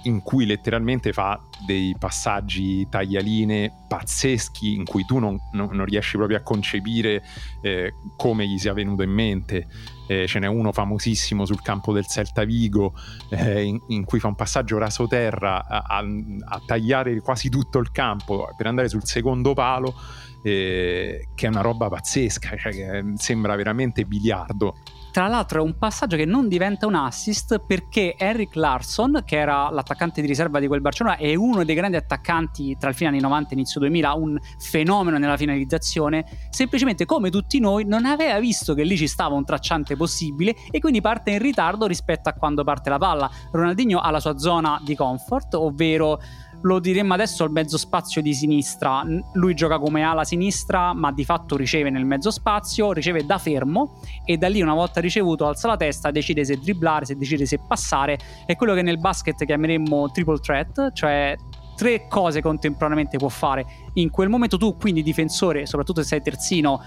in 0.03 0.21
cui 0.21 0.45
letteralmente 0.45 1.13
fa 1.13 1.41
dei 1.65 1.95
passaggi 1.97 2.87
taglialine 2.89 3.85
pazzeschi 3.87 4.73
in 4.73 4.85
cui 4.85 5.05
tu 5.05 5.19
non, 5.19 5.37
non, 5.51 5.69
non 5.71 5.85
riesci 5.85 6.17
proprio 6.17 6.37
a 6.37 6.41
concepire 6.41 7.23
eh, 7.61 7.93
come 8.15 8.47
gli 8.47 8.57
sia 8.57 8.73
venuto 8.73 9.03
in 9.03 9.11
mente 9.11 9.67
eh, 10.07 10.25
ce 10.25 10.39
n'è 10.39 10.47
uno 10.47 10.71
famosissimo 10.71 11.45
sul 11.45 11.61
campo 11.61 11.93
del 11.93 12.07
Celta 12.07 12.43
Vigo 12.43 12.93
eh, 13.29 13.63
in, 13.63 13.79
in, 13.89 14.05
cui 14.05 14.19
fa 14.19 14.27
un 14.27 14.35
passaggio 14.35 14.77
rasoterra 14.77 15.67
a, 15.67 15.83
a, 15.85 15.97
a 15.97 16.61
tagliare 16.65 17.19
quasi 17.19 17.49
tutto 17.49 17.77
il 17.77 17.91
campo 17.91 18.49
per 18.57 18.65
andare 18.65 18.89
sul 18.89 19.05
secondo 19.05 19.53
palo 19.53 19.93
eh, 20.41 21.27
che 21.35 21.45
è 21.45 21.49
una 21.49 21.61
roba 21.61 21.89
pazzesca, 21.89 22.55
cioè 22.57 22.71
che 22.71 23.03
sembra 23.15 23.55
veramente 23.55 24.05
biliardo. 24.05 24.77
Tra 25.19 25.27
l'altro 25.27 25.59
è 25.59 25.61
un 25.61 25.77
passaggio 25.77 26.15
che 26.15 26.23
non 26.23 26.47
diventa 26.47 26.87
un 26.87 26.95
assist 26.95 27.59
perché 27.67 28.15
Eric 28.17 28.55
Larson, 28.55 29.23
che 29.25 29.35
era 29.35 29.69
l'attaccante 29.69 30.21
di 30.21 30.27
riserva 30.27 30.59
di 30.59 30.67
quel 30.67 30.79
Barcellona, 30.79 31.17
è 31.17 31.35
uno 31.35 31.65
dei 31.65 31.75
grandi 31.75 31.97
attaccanti 31.97 32.77
tra 32.79 32.87
il 32.87 32.95
fine 32.95 33.09
anni 33.09 33.19
90 33.19 33.49
e 33.49 33.53
inizio 33.55 33.81
2000, 33.81 34.13
un 34.13 34.39
fenomeno 34.59 35.17
nella 35.17 35.35
finalizzazione, 35.35 36.23
semplicemente 36.51 37.03
come 37.03 37.29
tutti 37.31 37.59
noi 37.59 37.83
non 37.83 38.05
aveva 38.05 38.39
visto 38.39 38.73
che 38.73 38.83
lì 38.83 38.95
ci 38.95 39.07
stava 39.07 39.35
un 39.35 39.43
tracciante 39.43 39.97
possibile 39.97 40.55
e 40.71 40.79
quindi 40.79 41.01
parte 41.01 41.31
in 41.31 41.39
ritardo 41.39 41.85
rispetto 41.85 42.29
a 42.29 42.31
quando 42.31 42.63
parte 42.63 42.89
la 42.89 42.97
palla. 42.97 43.29
Ronaldinho 43.51 43.99
ha 43.99 44.11
la 44.11 44.21
sua 44.21 44.37
zona 44.37 44.79
di 44.85 44.95
comfort, 44.95 45.53
ovvero 45.55 46.21
lo 46.61 46.79
diremmo 46.79 47.13
adesso 47.13 47.43
al 47.43 47.51
mezzo 47.51 47.77
spazio 47.77 48.21
di 48.21 48.33
sinistra. 48.33 49.03
Lui 49.33 49.53
gioca 49.53 49.79
come 49.79 50.03
ala 50.03 50.23
sinistra, 50.23 50.93
ma 50.93 51.11
di 51.11 51.23
fatto 51.23 51.55
riceve 51.55 51.89
nel 51.89 52.05
mezzo 52.05 52.31
spazio, 52.31 52.91
riceve 52.91 53.25
da 53.25 53.37
fermo 53.37 53.99
e 54.25 54.37
da 54.37 54.49
lì 54.49 54.61
una 54.61 54.73
volta 54.73 54.99
ricevuto 54.99 55.47
alza 55.47 55.67
la 55.67 55.77
testa, 55.77 56.11
decide 56.11 56.43
se 56.43 56.57
dribblare, 56.57 57.05
se 57.05 57.15
decide 57.15 57.45
se 57.45 57.59
passare. 57.65 58.17
È 58.45 58.55
quello 58.55 58.73
che 58.73 58.81
nel 58.81 58.99
basket 58.99 59.45
chiameremmo 59.45 60.11
triple 60.11 60.39
threat, 60.39 60.91
cioè 60.93 61.35
tre 61.75 62.07
cose 62.07 62.41
contemporaneamente 62.41 63.17
può 63.17 63.29
fare. 63.29 63.65
In 63.93 64.09
quel 64.09 64.27
momento 64.27 64.57
tu, 64.57 64.75
quindi 64.75 65.01
difensore, 65.01 65.65
soprattutto 65.65 66.01
se 66.01 66.07
sei 66.07 66.21
terzino, 66.21 66.81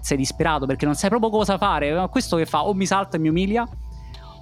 sei 0.00 0.16
disperato 0.16 0.64
perché 0.64 0.86
non 0.86 0.94
sai 0.94 1.10
proprio 1.10 1.28
cosa 1.30 1.58
fare. 1.58 2.08
Questo 2.10 2.36
che 2.36 2.46
fa 2.46 2.64
o 2.64 2.72
mi 2.72 2.86
salta 2.86 3.18
e 3.18 3.20
mi 3.20 3.28
umilia 3.28 3.68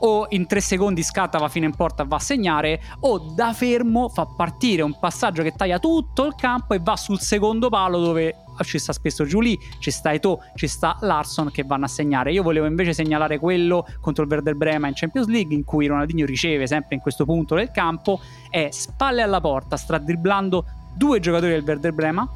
o 0.01 0.27
in 0.31 0.47
tre 0.47 0.61
secondi 0.61 1.03
scatta, 1.03 1.39
va 1.39 1.49
fino 1.49 1.67
in 1.67 1.75
porta, 1.75 2.05
va 2.05 2.17
a 2.17 2.21
segnare, 2.21 2.81
o 3.01 3.19
da 3.19 3.53
fermo 3.53 4.09
fa 4.09 4.27
partire 4.27 4.83
un 4.83 4.99
passaggio 4.99 5.43
che 5.43 5.53
taglia 5.53 5.79
tutto 5.79 6.27
il 6.27 6.35
campo 6.35 6.75
e 6.75 6.81
va 6.81 6.97
sul 6.97 7.21
secondo 7.21 7.69
palo 7.69 7.99
dove 7.99 8.35
ci 8.63 8.79
sta 8.79 8.93
spesso 8.93 9.25
Julie, 9.25 9.57
ci 9.79 9.91
sta 9.91 10.13
Eto, 10.13 10.41
ci 10.55 10.67
sta 10.67 10.97
Larson 11.01 11.51
che 11.51 11.63
vanno 11.65 11.85
a 11.85 11.89
segnare. 11.89 12.33
Io 12.33 12.43
volevo 12.43 12.67
invece 12.67 12.93
segnalare 12.93 13.39
quello 13.39 13.87
contro 14.01 14.25
il 14.25 14.31
Werder 14.31 14.55
Brema 14.55 14.89
in 14.89 14.95
Champions 14.95 15.29
League 15.29 15.55
in 15.55 15.65
cui 15.65 15.87
Ronaldinho 15.87 16.27
riceve 16.27 16.67
sempre 16.67 16.97
in 16.97 17.01
questo 17.01 17.25
punto 17.25 17.55
del 17.55 17.71
campo 17.71 18.21
e 18.51 18.71
spalle 18.73 19.23
alla 19.23 19.41
porta, 19.41 19.77
sta 19.77 19.99
dribblando 19.99 20.65
due 20.95 21.21
giocatori 21.21 21.53
del 21.53 21.63
Werder 21.63 21.93
Brema 21.93 22.29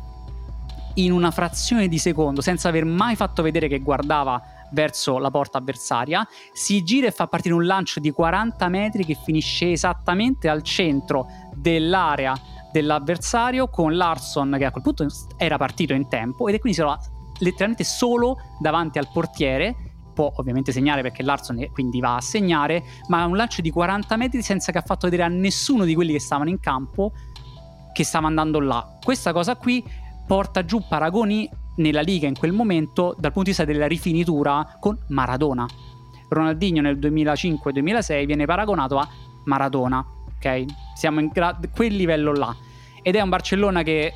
in 0.95 1.11
una 1.11 1.31
frazione 1.31 1.89
di 1.89 1.99
secondo 1.99 2.41
senza 2.43 2.69
aver 2.69 2.85
mai 2.85 3.17
fatto 3.17 3.43
vedere 3.43 3.67
che 3.67 3.79
guardava 3.79 4.41
verso 4.73 5.19
la 5.19 5.31
porta 5.31 5.59
avversaria, 5.59 6.27
si 6.53 6.83
gira 6.83 7.07
e 7.07 7.11
fa 7.11 7.27
partire 7.27 7.55
un 7.55 7.65
lancio 7.65 8.01
di 8.01 8.11
40 8.11 8.69
metri 8.69 9.05
che 9.05 9.17
finisce 9.23 9.73
esattamente 9.73 10.49
al 10.49 10.63
centro 10.63 11.27
dell'area 11.55 12.35
dell'avversario 12.73 13.69
con 13.69 13.95
Larson 13.95 14.57
che 14.59 14.65
a 14.65 14.71
quel 14.71 14.83
punto 14.83 15.07
era 15.37 15.59
partito 15.59 15.93
in 15.93 16.09
tempo 16.09 16.49
ed 16.49 16.55
è 16.55 16.59
quindi 16.59 16.79
si 16.79 16.87
letteralmente 17.45 17.85
solo 17.85 18.39
davanti 18.59 18.99
al 18.99 19.09
portiere. 19.13 19.77
Può 20.15 20.31
ovviamente 20.37 20.73
segnare 20.73 21.03
perché 21.03 21.23
Larson 21.23 21.69
quindi 21.73 22.01
va 22.01 22.17
a 22.17 22.21
segnare 22.21 22.83
ma 23.09 23.25
un 23.25 23.37
lancio 23.37 23.63
di 23.63 23.71
40 23.71 24.17
metri 24.17 24.43
senza 24.43 24.73
che 24.73 24.79
ha 24.79 24.83
fatto 24.83 25.09
vedere 25.09 25.23
a 25.23 25.29
nessuno 25.29 25.85
di 25.85 25.95
quelli 25.95 26.13
che 26.13 26.21
stavano 26.21 26.51
in 26.51 26.61
campo 26.61 27.13
che 27.93 28.05
stava 28.05 28.27
andando 28.27 28.59
là. 28.61 28.99
Questa 29.03 29.33
cosa 29.33 29.57
qui 29.57 29.85
porta 30.27 30.65
giù 30.65 30.83
paragoni 30.87 31.49
nella 31.77 32.01
Liga 32.01 32.27
in 32.27 32.37
quel 32.37 32.53
momento 32.53 33.15
dal 33.19 33.33
punto 33.33 33.51
di 33.51 33.57
vista 33.57 33.65
della 33.65 33.87
rifinitura 33.87 34.77
con 34.81 34.99
Maradona. 35.09 35.67
Ronaldinho 36.29 36.81
nel 36.81 36.99
2005-2006 36.99 38.25
viene 38.25 38.47
paragonato 38.47 38.99
a 38.99 39.09
Maradona. 39.45 40.05
ok? 40.37 40.65
Siamo 40.95 41.21
in 41.21 41.29
gra- 41.29 41.59
quel 41.75 41.95
livello 41.95 42.33
là. 42.33 42.55
Ed 43.03 43.17
è 43.17 43.21
un 43.21 43.29
Barcellona 43.29 43.83
che 43.83 44.13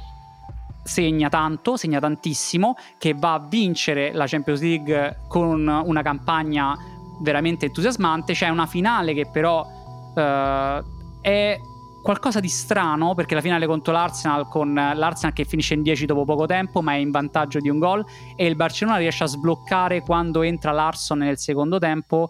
segna 0.85 1.29
tanto, 1.29 1.77
segna 1.77 1.99
tantissimo, 1.99 2.77
che 2.99 3.15
va 3.15 3.35
a 3.35 3.47
vincere 3.47 4.13
la 4.13 4.27
Champions 4.27 4.61
League 4.61 5.25
con 5.29 5.67
una 5.67 6.03
campagna 6.03 6.77
veramente 7.21 7.67
entusiasmante. 7.67 8.33
C'è 8.33 8.49
una 8.49 8.67
finale 8.67 9.13
che 9.13 9.27
però 9.31 9.67
uh, 10.15 11.21
è 11.21 11.59
qualcosa 12.07 12.39
di 12.39 12.47
strano 12.47 13.17
perché 13.17 13.35
la 13.35 13.41
finale 13.41 13.67
contro 13.67 13.93
l'Arsenal 13.93 14.47
con 14.47 14.73
l'Arsenal 14.73 15.35
che 15.35 15.45
finisce 15.45 15.75
in 15.75 15.83
10 15.83 16.07
dopo 16.07 16.25
poco 16.25 16.47
tempo 16.47 16.81
ma 16.81 16.93
è 16.93 16.99
in 16.99 17.11
vantaggio 17.11 17.59
di 17.59 17.69
un 17.69 17.81
gol 17.81 18.07
e 18.37 18.47
il 18.47 18.55
Barcellona 18.55 18.99
riesce 18.99 19.25
a 19.25 19.27
sbloccare 19.27 20.03
quando 20.03 20.43
entra 20.43 20.71
Larson 20.71 21.19
nel 21.19 21.37
secondo 21.37 21.81
tempo. 21.81 22.29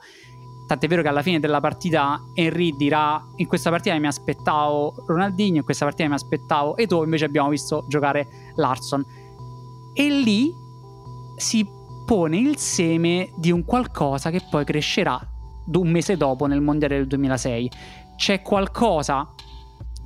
Tant'è 0.66 0.88
vero 0.88 1.02
che 1.02 1.08
alla 1.08 1.20
fine 1.20 1.40
della 1.40 1.60
partita 1.60 2.18
Henry 2.32 2.74
dirà 2.74 3.22
in 3.36 3.46
questa 3.46 3.68
partita 3.68 3.98
mi 3.98 4.06
aspettavo 4.06 5.04
Ronaldinho 5.08 5.58
in 5.58 5.64
questa 5.64 5.84
partita 5.84 6.08
mi 6.08 6.14
aspettavo 6.14 6.78
e 6.78 6.86
tu 6.86 7.02
invece 7.04 7.26
abbiamo 7.26 7.50
visto 7.50 7.84
giocare 7.86 8.26
Larson 8.54 9.04
e 9.92 10.08
lì 10.08 10.54
si 11.36 11.68
pone 12.06 12.38
il 12.38 12.56
seme 12.56 13.30
di 13.36 13.52
un 13.52 13.62
qualcosa 13.66 14.30
che 14.30 14.40
poi 14.48 14.64
crescerà 14.64 15.20
un 15.70 15.90
mese 15.90 16.16
dopo 16.16 16.46
nel 16.46 16.62
mondiale 16.62 16.96
del 16.96 17.06
2006 17.08 17.70
c'è 18.16 18.40
qualcosa 18.40 19.34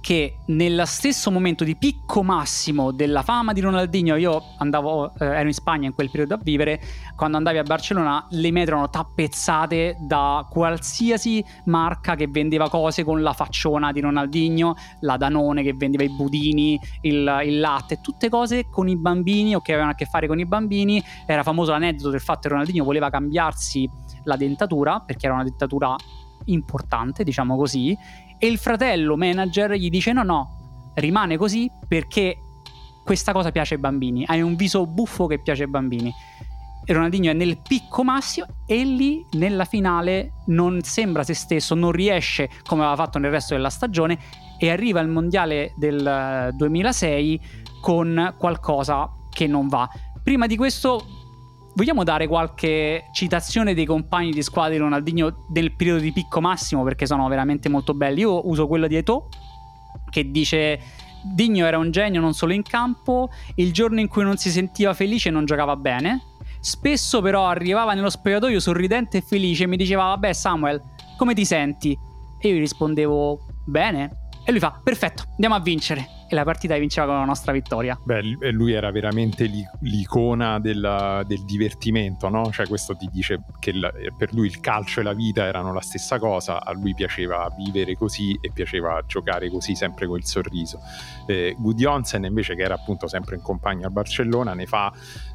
che 0.00 0.38
nello 0.46 0.84
stesso 0.86 1.30
momento 1.30 1.62
di 1.62 1.76
picco 1.76 2.22
massimo 2.22 2.90
della 2.90 3.22
fama 3.22 3.52
di 3.52 3.60
Ronaldinho, 3.60 4.16
io 4.16 4.42
andavo, 4.58 5.12
eh, 5.18 5.26
ero 5.26 5.46
in 5.46 5.52
Spagna 5.52 5.86
in 5.86 5.94
quel 5.94 6.10
periodo 6.10 6.34
a 6.34 6.40
vivere, 6.42 6.80
quando 7.14 7.36
andavi 7.36 7.58
a 7.58 7.62
Barcellona 7.62 8.26
le 8.30 8.50
metro 8.50 8.76
erano 8.76 8.90
tappezzate 8.90 9.96
da 10.00 10.46
qualsiasi 10.50 11.44
marca 11.66 12.14
che 12.14 12.28
vendeva 12.28 12.68
cose 12.68 13.04
con 13.04 13.22
la 13.22 13.32
facciona 13.32 13.92
di 13.92 14.00
Ronaldinho, 14.00 14.74
la 15.00 15.16
Danone 15.16 15.62
che 15.62 15.74
vendeva 15.74 16.02
i 16.02 16.10
budini, 16.10 16.78
il, 17.02 17.40
il 17.44 17.60
latte, 17.60 18.00
tutte 18.00 18.28
cose 18.28 18.68
con 18.70 18.88
i 18.88 18.96
bambini 18.96 19.54
o 19.54 19.60
che 19.60 19.72
avevano 19.72 19.92
a 19.92 19.96
che 19.96 20.06
fare 20.06 20.26
con 20.26 20.38
i 20.38 20.46
bambini. 20.46 21.02
Era 21.26 21.42
famoso 21.42 21.72
l'aneddoto 21.72 22.10
del 22.10 22.20
fatto 22.20 22.40
che 22.42 22.48
Ronaldinho 22.48 22.84
voleva 22.84 23.10
cambiarsi 23.10 23.88
la 24.24 24.36
dentatura 24.36 25.00
perché 25.00 25.26
era 25.26 25.34
una 25.34 25.44
dentatura 25.44 25.94
importante, 26.46 27.22
diciamo 27.24 27.56
così, 27.56 27.96
e 28.40 28.46
il 28.46 28.58
fratello 28.58 29.16
manager 29.16 29.74
gli 29.74 29.90
dice 29.90 30.12
no 30.12 30.22
no, 30.22 30.92
rimane 30.94 31.36
così 31.36 31.70
perché 31.86 32.36
questa 33.04 33.32
cosa 33.32 33.50
piace 33.50 33.74
ai 33.74 33.80
bambini, 33.80 34.24
hai 34.26 34.40
un 34.40 34.56
viso 34.56 34.86
buffo 34.86 35.26
che 35.26 35.40
piace 35.40 35.64
ai 35.64 35.68
bambini. 35.68 36.12
E 36.84 36.92
Ronaldinho 36.92 37.30
è 37.30 37.34
nel 37.34 37.60
picco 37.60 38.02
massimo 38.02 38.46
e 38.66 38.82
lì 38.84 39.24
nella 39.32 39.64
finale 39.64 40.32
non 40.46 40.80
sembra 40.82 41.22
se 41.22 41.34
stesso, 41.34 41.74
non 41.74 41.92
riesce 41.92 42.48
come 42.64 42.82
aveva 42.82 42.96
fatto 42.96 43.18
nel 43.18 43.30
resto 43.30 43.54
della 43.54 43.68
stagione 43.68 44.18
e 44.58 44.70
arriva 44.70 45.00
al 45.00 45.08
mondiale 45.08 45.74
del 45.76 46.50
2006 46.56 47.34
eh, 47.34 47.40
con 47.80 48.34
qualcosa 48.38 49.10
che 49.30 49.46
non 49.46 49.68
va. 49.68 49.88
Prima 50.22 50.46
di 50.46 50.56
questo 50.56 51.19
Vogliamo 51.80 52.04
dare 52.04 52.26
qualche 52.26 53.04
citazione 53.10 53.72
dei 53.72 53.86
compagni 53.86 54.32
di 54.32 54.42
squadra 54.42 54.72
di 54.72 54.76
Ronaldinho 54.76 55.46
del 55.48 55.72
periodo 55.72 56.02
di 56.02 56.12
picco 56.12 56.38
massimo 56.38 56.82
perché 56.82 57.06
sono 57.06 57.26
veramente 57.26 57.70
molto 57.70 57.94
belli. 57.94 58.20
Io 58.20 58.46
uso 58.46 58.66
quello 58.66 58.86
di 58.86 58.96
Eto 58.96 59.30
che 60.10 60.30
dice 60.30 60.78
Digno 61.22 61.64
era 61.64 61.78
un 61.78 61.90
genio 61.90 62.20
non 62.20 62.34
solo 62.34 62.52
in 62.52 62.64
campo, 62.64 63.30
il 63.54 63.72
giorno 63.72 63.98
in 63.98 64.08
cui 64.08 64.24
non 64.24 64.36
si 64.36 64.50
sentiva 64.50 64.92
felice 64.92 65.30
non 65.30 65.46
giocava 65.46 65.74
bene. 65.74 66.20
Spesso 66.60 67.22
però 67.22 67.46
arrivava 67.46 67.94
nello 67.94 68.10
spogliatoio 68.10 68.60
sorridente 68.60 69.16
e 69.16 69.22
felice 69.22 69.64
e 69.64 69.66
mi 69.66 69.78
diceva 69.78 70.04
vabbè 70.04 70.34
Samuel, 70.34 70.82
come 71.16 71.32
ti 71.32 71.46
senti? 71.46 71.98
E 72.38 72.46
io 72.46 72.56
gli 72.56 72.58
rispondevo 72.58 73.40
bene. 73.64 74.28
E 74.44 74.50
lui 74.50 74.60
fa 74.60 74.78
perfetto, 74.84 75.22
andiamo 75.30 75.54
a 75.54 75.60
vincere 75.60 76.19
e 76.30 76.34
la 76.36 76.44
partita 76.44 76.78
vinceva 76.78 77.08
con 77.08 77.16
la 77.16 77.24
nostra 77.24 77.50
vittoria. 77.50 77.98
Beh, 78.04 78.22
lui 78.52 78.72
era 78.72 78.92
veramente 78.92 79.50
l'icona 79.80 80.60
del, 80.60 81.24
del 81.26 81.44
divertimento, 81.44 82.28
no? 82.28 82.52
Cioè 82.52 82.68
questo 82.68 82.94
ti 82.94 83.08
dice 83.10 83.42
che 83.58 83.72
la, 83.72 83.92
per 84.16 84.32
lui 84.32 84.46
il 84.46 84.60
calcio 84.60 85.00
e 85.00 85.02
la 85.02 85.12
vita 85.12 85.44
erano 85.44 85.72
la 85.72 85.80
stessa 85.80 86.20
cosa, 86.20 86.64
a 86.64 86.72
lui 86.72 86.94
piaceva 86.94 87.52
vivere 87.56 87.96
così 87.96 88.38
e 88.40 88.52
piaceva 88.52 89.02
giocare 89.08 89.50
così 89.50 89.74
sempre 89.74 90.06
con 90.06 90.18
il 90.18 90.24
sorriso. 90.24 90.78
Eh, 91.26 91.56
Gudjonsen 91.58 92.24
invece 92.24 92.54
che 92.54 92.62
era 92.62 92.74
appunto 92.74 93.08
sempre 93.08 93.34
in 93.34 93.42
compagno 93.42 93.88
a 93.88 93.90
Barcellona 93.90 94.54
ne 94.54 94.66
fa 94.66 94.92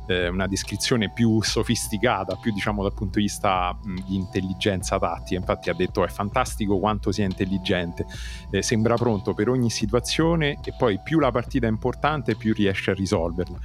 eh, 0.07 0.27
una 0.27 0.47
descrizione 0.47 1.11
più 1.11 1.41
sofisticata, 1.41 2.35
più 2.35 2.51
diciamo 2.51 2.83
dal 2.83 2.93
punto 2.93 3.19
di 3.19 3.25
vista 3.25 3.77
mh, 3.81 4.05
di 4.05 4.15
intelligenza 4.15 4.99
tattica. 4.99 5.39
Infatti 5.39 5.69
ha 5.69 5.73
detto 5.73 6.03
è 6.03 6.07
fantastico 6.07 6.79
quanto 6.79 7.11
sia 7.11 7.25
intelligente, 7.25 8.05
eh, 8.51 8.61
sembra 8.61 8.95
pronto 8.95 9.33
per 9.33 9.49
ogni 9.49 9.69
situazione 9.69 10.59
e 10.63 10.73
poi 10.77 10.99
più 11.01 11.19
la 11.19 11.31
partita 11.31 11.67
è 11.67 11.69
importante 11.69 12.35
più 12.35 12.53
riesce 12.53 12.91
a 12.91 12.93
risolverla. 12.93 13.57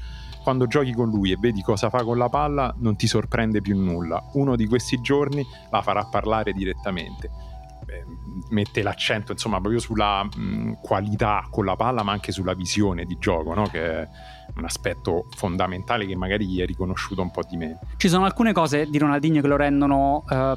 Quando 0.42 0.66
giochi 0.66 0.92
con 0.92 1.10
lui 1.10 1.32
e 1.32 1.36
vedi 1.38 1.60
cosa 1.60 1.90
fa 1.90 2.02
con 2.02 2.16
la 2.16 2.30
palla 2.30 2.74
non 2.78 2.96
ti 2.96 3.06
sorprende 3.06 3.60
più 3.60 3.78
nulla. 3.78 4.30
Uno 4.32 4.56
di 4.56 4.66
questi 4.66 5.00
giorni 5.02 5.44
la 5.70 5.82
farà 5.82 6.04
parlare 6.06 6.52
direttamente 6.52 7.30
mette 8.50 8.82
l'accento 8.82 9.32
insomma 9.32 9.58
proprio 9.58 9.80
sulla 9.80 10.22
mh, 10.22 10.78
qualità 10.80 11.46
con 11.50 11.64
la 11.64 11.76
palla 11.76 12.02
ma 12.02 12.12
anche 12.12 12.32
sulla 12.32 12.54
visione 12.54 13.04
di 13.04 13.16
gioco 13.18 13.54
no? 13.54 13.64
che 13.64 14.08
un 14.60 14.66
aspetto 14.66 15.26
fondamentale 15.34 16.06
che 16.06 16.14
magari 16.14 16.46
gli 16.46 16.60
è 16.60 16.66
riconosciuto 16.66 17.22
un 17.22 17.30
po' 17.30 17.42
di 17.48 17.56
meno. 17.56 17.78
Ci 17.96 18.08
sono 18.08 18.24
alcune 18.24 18.52
cose 18.52 18.86
di 18.86 18.98
Ronaldinho 18.98 19.40
che 19.40 19.48
lo 19.48 19.56
rendono 19.56 20.24
uh, 20.28 20.56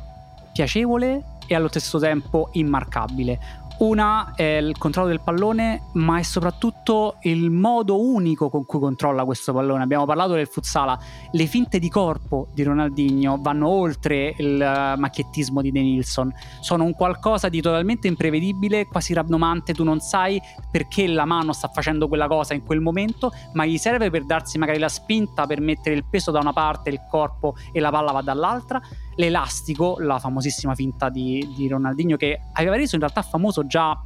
piacevole 0.52 1.24
e 1.48 1.56
allo 1.56 1.68
stesso 1.68 2.00
tempo 2.00 2.50
immarcabile 2.54 3.63
una 3.84 4.34
è 4.34 4.44
il 4.44 4.78
controllo 4.78 5.10
del 5.10 5.22
pallone, 5.22 5.90
ma 5.94 6.18
è 6.18 6.24
soprattutto 6.24 7.18
il 7.24 7.52
modo 7.52 8.02
unico 8.02 8.50
con 8.50 8.66
cui 8.66 8.80
controlla 8.80 9.26
questo 9.26 9.52
pallone. 9.52 9.84
Abbiamo 9.84 10.06
parlato 10.06 10.34
del 10.34 10.48
futsala, 10.48 10.98
le 11.32 11.46
finte 11.48 11.80
di 11.80 11.90
corpo 11.90 12.48
di 12.54 12.64
Ronaldinho 12.64 13.38
vanno 13.42 13.68
oltre 13.68 14.36
il 14.38 14.94
macchiettismo 14.98 15.62
di 15.62 15.72
De 15.72 15.82
Nilsson, 15.82 16.34
sono 16.62 16.86
un 16.86 16.94
qualcosa 16.94 17.50
di 17.50 17.62
totalmente 17.62 18.08
imprevedibile, 18.08 18.88
quasi 18.88 19.14
randomante, 19.14 19.74
tu 19.74 19.84
non 19.84 20.00
sai 20.00 20.42
perché 20.72 21.08
la 21.08 21.26
mano 21.26 21.52
sta 21.52 21.68
facendo 21.68 22.08
quella 22.08 22.28
cosa 22.28 22.54
in 22.54 22.64
quel 22.64 22.80
momento, 22.80 23.32
ma 23.54 23.66
gli 23.66 23.78
serve 23.78 24.10
per 24.10 24.26
darsi 24.26 24.58
magari 24.58 24.80
la 24.80 24.90
spinta 24.90 25.46
per 25.46 25.60
mettere 25.60 25.96
il 25.96 26.06
peso 26.10 26.32
da 26.32 26.40
una 26.40 26.54
parte, 26.54 26.90
il 26.90 27.02
corpo 27.10 27.56
e 27.72 27.80
la 27.82 27.92
palla 27.92 28.12
va 28.14 28.22
dall'altra 28.22 28.82
l'elastico, 29.16 29.98
la 30.00 30.20
famosissima 30.20 30.76
finta 30.76 31.10
di, 31.10 31.52
di 31.56 31.68
Ronaldinho 31.68 32.18
che 32.18 32.40
aveva 32.54 32.76
reso 32.76 32.96
in 32.96 33.02
realtà 33.02 33.22
famoso 33.22 33.66
già 33.66 33.98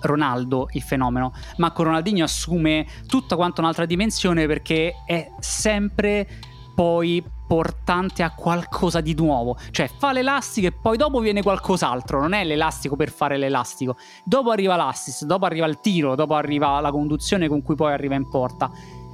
Ronaldo 0.00 0.68
il 0.72 0.82
fenomeno, 0.82 1.32
ma 1.56 1.72
con 1.72 1.86
Ronaldinho 1.86 2.24
assume 2.24 2.86
tutta 3.06 3.36
quanto 3.36 3.60
un'altra 3.60 3.86
dimensione 3.86 4.46
perché 4.46 5.02
è 5.06 5.30
sempre 5.38 6.28
poi 6.74 7.22
portante 7.46 8.22
a 8.22 8.34
qualcosa 8.34 9.00
di 9.00 9.14
nuovo, 9.14 9.56
cioè 9.70 9.88
fa 9.88 10.12
l'elastico 10.12 10.66
e 10.66 10.72
poi 10.72 10.96
dopo 10.96 11.20
viene 11.20 11.42
qualcos'altro, 11.42 12.20
non 12.20 12.32
è 12.32 12.42
l'elastico 12.44 12.96
per 12.96 13.10
fare 13.10 13.36
l'elastico, 13.36 13.96
dopo 14.24 14.50
arriva 14.50 14.76
l'assist, 14.76 15.24
dopo 15.24 15.44
arriva 15.44 15.66
il 15.66 15.78
tiro, 15.80 16.14
dopo 16.14 16.34
arriva 16.34 16.80
la 16.80 16.90
conduzione 16.90 17.48
con 17.48 17.62
cui 17.62 17.74
poi 17.74 17.92
arriva 17.92 18.14
in 18.14 18.28
porta. 18.28 18.70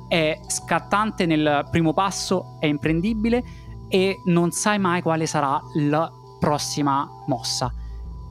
È 0.08 0.40
scattante 0.48 1.26
nel 1.26 1.68
primo 1.70 1.92
passo, 1.92 2.56
è 2.58 2.66
imprendibile 2.66 3.44
e 3.90 4.22
non 4.26 4.52
sai 4.52 4.78
mai 4.78 5.02
quale 5.02 5.26
sarà 5.26 5.60
la 5.74 6.10
prossima 6.38 7.06
mossa. 7.26 7.74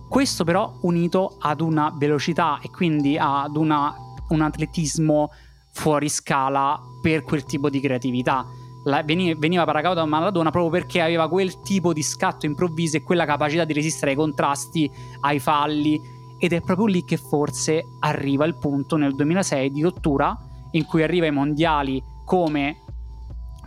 Questo 0.08 0.44
però 0.44 0.74
unito 0.82 1.36
ad 1.38 1.62
una 1.62 1.94
velocità 1.96 2.60
e 2.62 2.72
quindi 2.72 3.18
ad 3.20 3.56
una, 3.56 3.94
un 4.30 4.42
atletismo 4.42 5.30
fuori 5.72 6.10
scala 6.10 6.80
per 7.02 7.24
quel 7.24 7.44
tipo 7.44 7.70
di 7.70 7.80
creatività. 7.80 8.48
La, 8.86 9.04
veniva, 9.04 9.38
veniva 9.38 9.66
paragonato 9.66 10.00
a 10.00 10.06
Maradona 10.06 10.50
proprio 10.50 10.72
perché 10.72 11.02
aveva 11.02 11.28
quel 11.28 11.60
tipo 11.60 11.94
di 11.94 12.02
scatto 12.02 12.46
improvviso 12.46 12.98
e 12.98 13.04
quella 13.04 13.26
capacità 13.26 13.66
di 13.66 13.74
resistere 13.74 14.12
ai 14.12 14.18
contrasti, 14.18 14.90
ai 15.20 15.40
falli 15.40 16.02
ed 16.40 16.54
è 16.54 16.62
proprio 16.62 16.88
lì 16.88 17.04
che 17.04 17.18
forse 17.18 17.84
arriva 18.00 18.46
il 18.46 18.56
punto 18.56 18.96
nel 18.96 19.14
2006 19.14 19.72
di 19.72 19.82
rottura 19.82 20.36
in 20.72 20.86
cui 20.86 21.04
arriva 21.04 21.26
ai 21.26 21.34
mondiali 21.34 22.02
come 22.24 22.78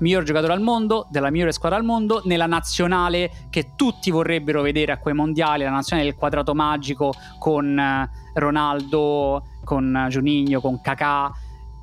miglior 0.02 0.24
giocatore 0.24 0.52
al 0.52 0.60
mondo, 0.60 1.06
della 1.10 1.30
migliore 1.30 1.52
squadra 1.52 1.78
al 1.78 1.84
mondo, 1.84 2.20
nella 2.24 2.46
nazionale 2.46 3.46
che 3.48 3.70
tutti 3.76 4.10
vorrebbero 4.10 4.60
vedere 4.60 4.92
a 4.92 4.98
quei 4.98 5.14
mondiali, 5.14 5.62
la 5.62 5.70
nazionale 5.70 6.08
del 6.08 6.18
quadrato 6.18 6.54
magico 6.54 7.14
con 7.38 7.78
eh, 7.78 8.10
Ronaldo, 8.34 9.44
con 9.64 10.06
Juninho, 10.10 10.60
con 10.60 10.80
Kakà. 10.80 11.32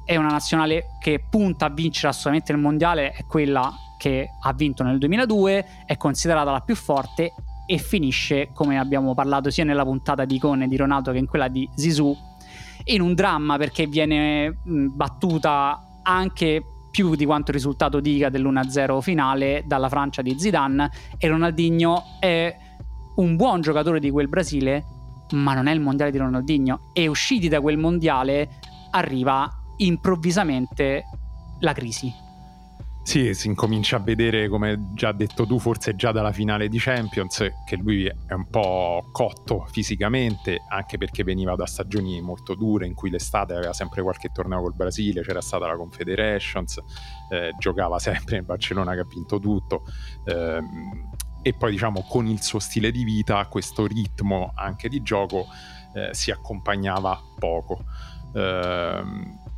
È 0.05 0.15
una 0.15 0.29
nazionale 0.29 0.97
che 0.99 1.23
punta 1.27 1.65
a 1.65 1.69
vincere 1.69 2.09
assolutamente 2.09 2.51
il 2.51 2.57
mondiale, 2.57 3.11
è 3.11 3.25
quella 3.25 3.73
che 3.97 4.27
ha 4.41 4.53
vinto 4.53 4.83
nel 4.83 4.97
2002, 4.97 5.65
è 5.85 5.97
considerata 5.97 6.51
la 6.51 6.61
più 6.61 6.75
forte 6.75 7.33
e 7.65 7.77
finisce, 7.77 8.49
come 8.53 8.79
abbiamo 8.79 9.13
parlato 9.13 9.49
sia 9.49 9.63
nella 9.63 9.83
puntata 9.83 10.25
di 10.25 10.35
Icone 10.35 10.67
di 10.67 10.75
Ronaldo 10.75 11.11
che 11.11 11.19
in 11.19 11.27
quella 11.27 11.47
di 11.47 11.69
Zizou, 11.75 12.15
in 12.85 13.01
un 13.01 13.13
dramma 13.13 13.57
perché 13.57 13.85
viene 13.85 14.57
battuta 14.63 15.99
anche 16.01 16.63
più 16.99 17.15
di 17.15 17.23
quanto 17.23 17.51
il 17.51 17.55
risultato 17.55 18.01
dica 18.01 18.27
dell'1-0 18.27 18.99
finale 18.99 19.63
dalla 19.65 19.87
Francia 19.87 20.21
di 20.21 20.37
Zidane 20.37 20.91
e 21.17 21.29
Ronaldinho 21.29 22.03
è 22.19 22.53
un 23.15 23.37
buon 23.37 23.61
giocatore 23.61 24.01
di 24.01 24.11
quel 24.11 24.27
Brasile 24.27 24.83
ma 25.31 25.53
non 25.53 25.67
è 25.67 25.71
il 25.71 25.79
mondiale 25.79 26.11
di 26.11 26.17
Ronaldinho. 26.17 26.89
E 26.91 27.07
usciti 27.07 27.47
da 27.47 27.61
quel 27.61 27.77
mondiale 27.77 28.49
arriva 28.91 29.49
improvvisamente 29.77 31.05
la 31.61 31.71
crisi. 31.71 32.11
Sì, 33.01 33.33
si 33.33 33.47
incomincia 33.47 33.95
a 33.95 33.99
vedere, 33.99 34.47
come 34.49 34.91
già 34.93 35.11
detto 35.11 35.47
tu, 35.47 35.57
forse 35.57 35.95
già 35.95 36.11
dalla 36.11 36.31
finale 36.31 36.67
di 36.67 36.77
Champions, 36.77 37.43
che 37.65 37.75
lui 37.75 38.05
è 38.05 38.33
un 38.33 38.47
po' 38.49 39.09
cotto 39.11 39.65
fisicamente, 39.71 40.59
anche 40.69 40.99
perché 40.99 41.23
veniva 41.23 41.55
da 41.55 41.65
stagioni 41.65 42.21
molto 42.21 42.53
dure 42.53 42.85
in 42.85 42.93
cui 42.93 43.09
l'estate 43.09 43.53
aveva 43.53 43.73
sempre 43.73 44.03
qualche 44.03 44.29
torneo 44.31 44.61
col 44.61 44.75
Brasile, 44.75 45.21
c'era 45.21 45.41
stata 45.41 45.65
la 45.65 45.75
Confederations, 45.75 46.77
eh, 47.31 47.55
giocava 47.57 47.97
sempre 47.97 48.35
nel 48.35 48.45
Barcellona 48.45 48.93
che 48.93 48.99
ha 48.99 49.07
vinto 49.07 49.39
tutto. 49.39 49.85
Eh, 50.25 50.61
e 51.41 51.53
poi 51.53 51.71
diciamo 51.71 52.05
con 52.07 52.27
il 52.27 52.41
suo 52.43 52.59
stile 52.59 52.91
di 52.91 53.03
vita, 53.03 53.43
questo 53.47 53.87
ritmo 53.87 54.51
anche 54.53 54.89
di 54.89 55.01
gioco 55.01 55.47
eh, 55.93 56.13
si 56.13 56.31
accompagnava 56.31 57.19
poco. 57.39 57.83
Eh, 58.33 59.01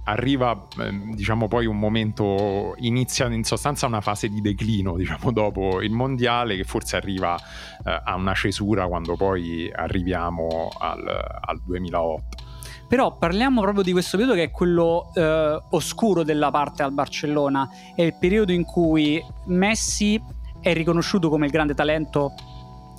arriva 0.06 0.68
ehm, 0.80 1.14
diciamo 1.14 1.48
poi 1.48 1.66
un 1.66 1.78
momento 1.78 2.74
inizia 2.78 3.28
in 3.28 3.44
sostanza 3.44 3.86
una 3.86 4.02
fase 4.02 4.30
di 4.30 4.42
declino 4.42 4.96
diciamo 4.96 5.32
dopo 5.34 5.82
il 5.82 5.92
mondiale 5.92 6.56
che 6.56 6.64
forse 6.64 6.96
arriva 6.96 7.36
eh, 7.38 8.02
a 8.04 8.16
una 8.16 8.34
cesura 8.34 8.88
quando 8.88 9.16
poi 9.16 9.72
arriviamo 9.72 10.70
al, 10.80 11.08
al 11.42 11.62
2008 11.64 12.50
però 12.88 13.16
parliamo 13.16 13.62
proprio 13.62 13.84
di 13.84 13.94
questo 13.94 14.18
periodo 14.18 14.38
che 14.38 14.48
è 14.48 14.52
quello 14.52 15.12
eh, 15.14 15.62
oscuro 15.70 16.24
della 16.24 16.52
parte 16.52 16.84
al 16.84 16.92
Barcellona. 16.92 17.70
È 17.96 18.02
il 18.02 18.18
periodo 18.20 18.52
in 18.52 18.66
cui 18.66 19.24
Messi 19.46 20.22
è 20.60 20.74
riconosciuto 20.74 21.30
come 21.30 21.46
il 21.46 21.54
grande 21.54 21.74
talento 21.74 22.34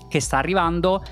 che 0.09 0.19
sta 0.19 0.39
arrivando 0.39 1.05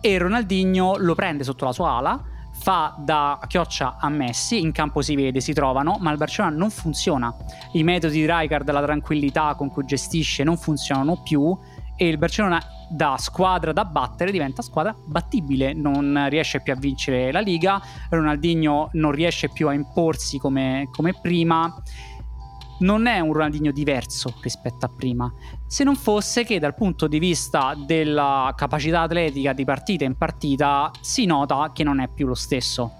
e 0.00 0.16
Ronaldinho 0.16 0.94
lo 0.96 1.16
prende 1.16 1.42
sotto 1.42 1.64
la 1.64 1.72
sua 1.72 1.96
ala 1.96 2.24
fa 2.64 2.94
da 2.96 3.38
chioccia 3.46 3.98
a 4.00 4.08
Messi, 4.08 4.58
in 4.58 4.72
campo 4.72 5.02
si 5.02 5.14
vede, 5.14 5.42
si 5.42 5.52
trovano, 5.52 5.98
ma 6.00 6.10
il 6.12 6.16
Barcellona 6.16 6.56
non 6.56 6.70
funziona. 6.70 7.30
I 7.72 7.82
metodi 7.82 8.14
di 8.14 8.26
Rijkaard, 8.26 8.70
la 8.70 8.80
tranquillità 8.80 9.54
con 9.54 9.68
cui 9.68 9.84
gestisce 9.84 10.44
non 10.44 10.56
funzionano 10.56 11.20
più 11.22 11.54
e 11.94 12.08
il 12.08 12.16
Barcellona 12.16 12.58
da 12.88 13.16
squadra 13.18 13.74
da 13.74 13.84
battere 13.84 14.30
diventa 14.30 14.62
squadra 14.62 14.96
battibile, 15.06 15.74
non 15.74 16.26
riesce 16.30 16.62
più 16.62 16.72
a 16.72 16.76
vincere 16.76 17.32
la 17.32 17.40
Liga, 17.40 17.82
Ronaldinho 18.08 18.88
non 18.92 19.12
riesce 19.12 19.50
più 19.50 19.68
a 19.68 19.74
imporsi 19.74 20.38
come, 20.38 20.88
come 20.90 21.12
prima 21.20 21.70
non 22.80 23.06
è 23.06 23.20
un 23.20 23.32
Ronaldinho 23.32 23.72
diverso 23.72 24.34
rispetto 24.40 24.86
a 24.86 24.88
prima, 24.88 25.32
se 25.66 25.84
non 25.84 25.96
fosse 25.96 26.44
che 26.44 26.58
dal 26.58 26.74
punto 26.74 27.06
di 27.06 27.18
vista 27.18 27.74
della 27.76 28.52
capacità 28.56 29.02
atletica 29.02 29.52
di 29.52 29.64
partita 29.64 30.04
in 30.04 30.16
partita 30.16 30.90
si 31.00 31.24
nota 31.26 31.70
che 31.72 31.84
non 31.84 32.00
è 32.00 32.08
più 32.08 32.26
lo 32.26 32.34
stesso. 32.34 32.92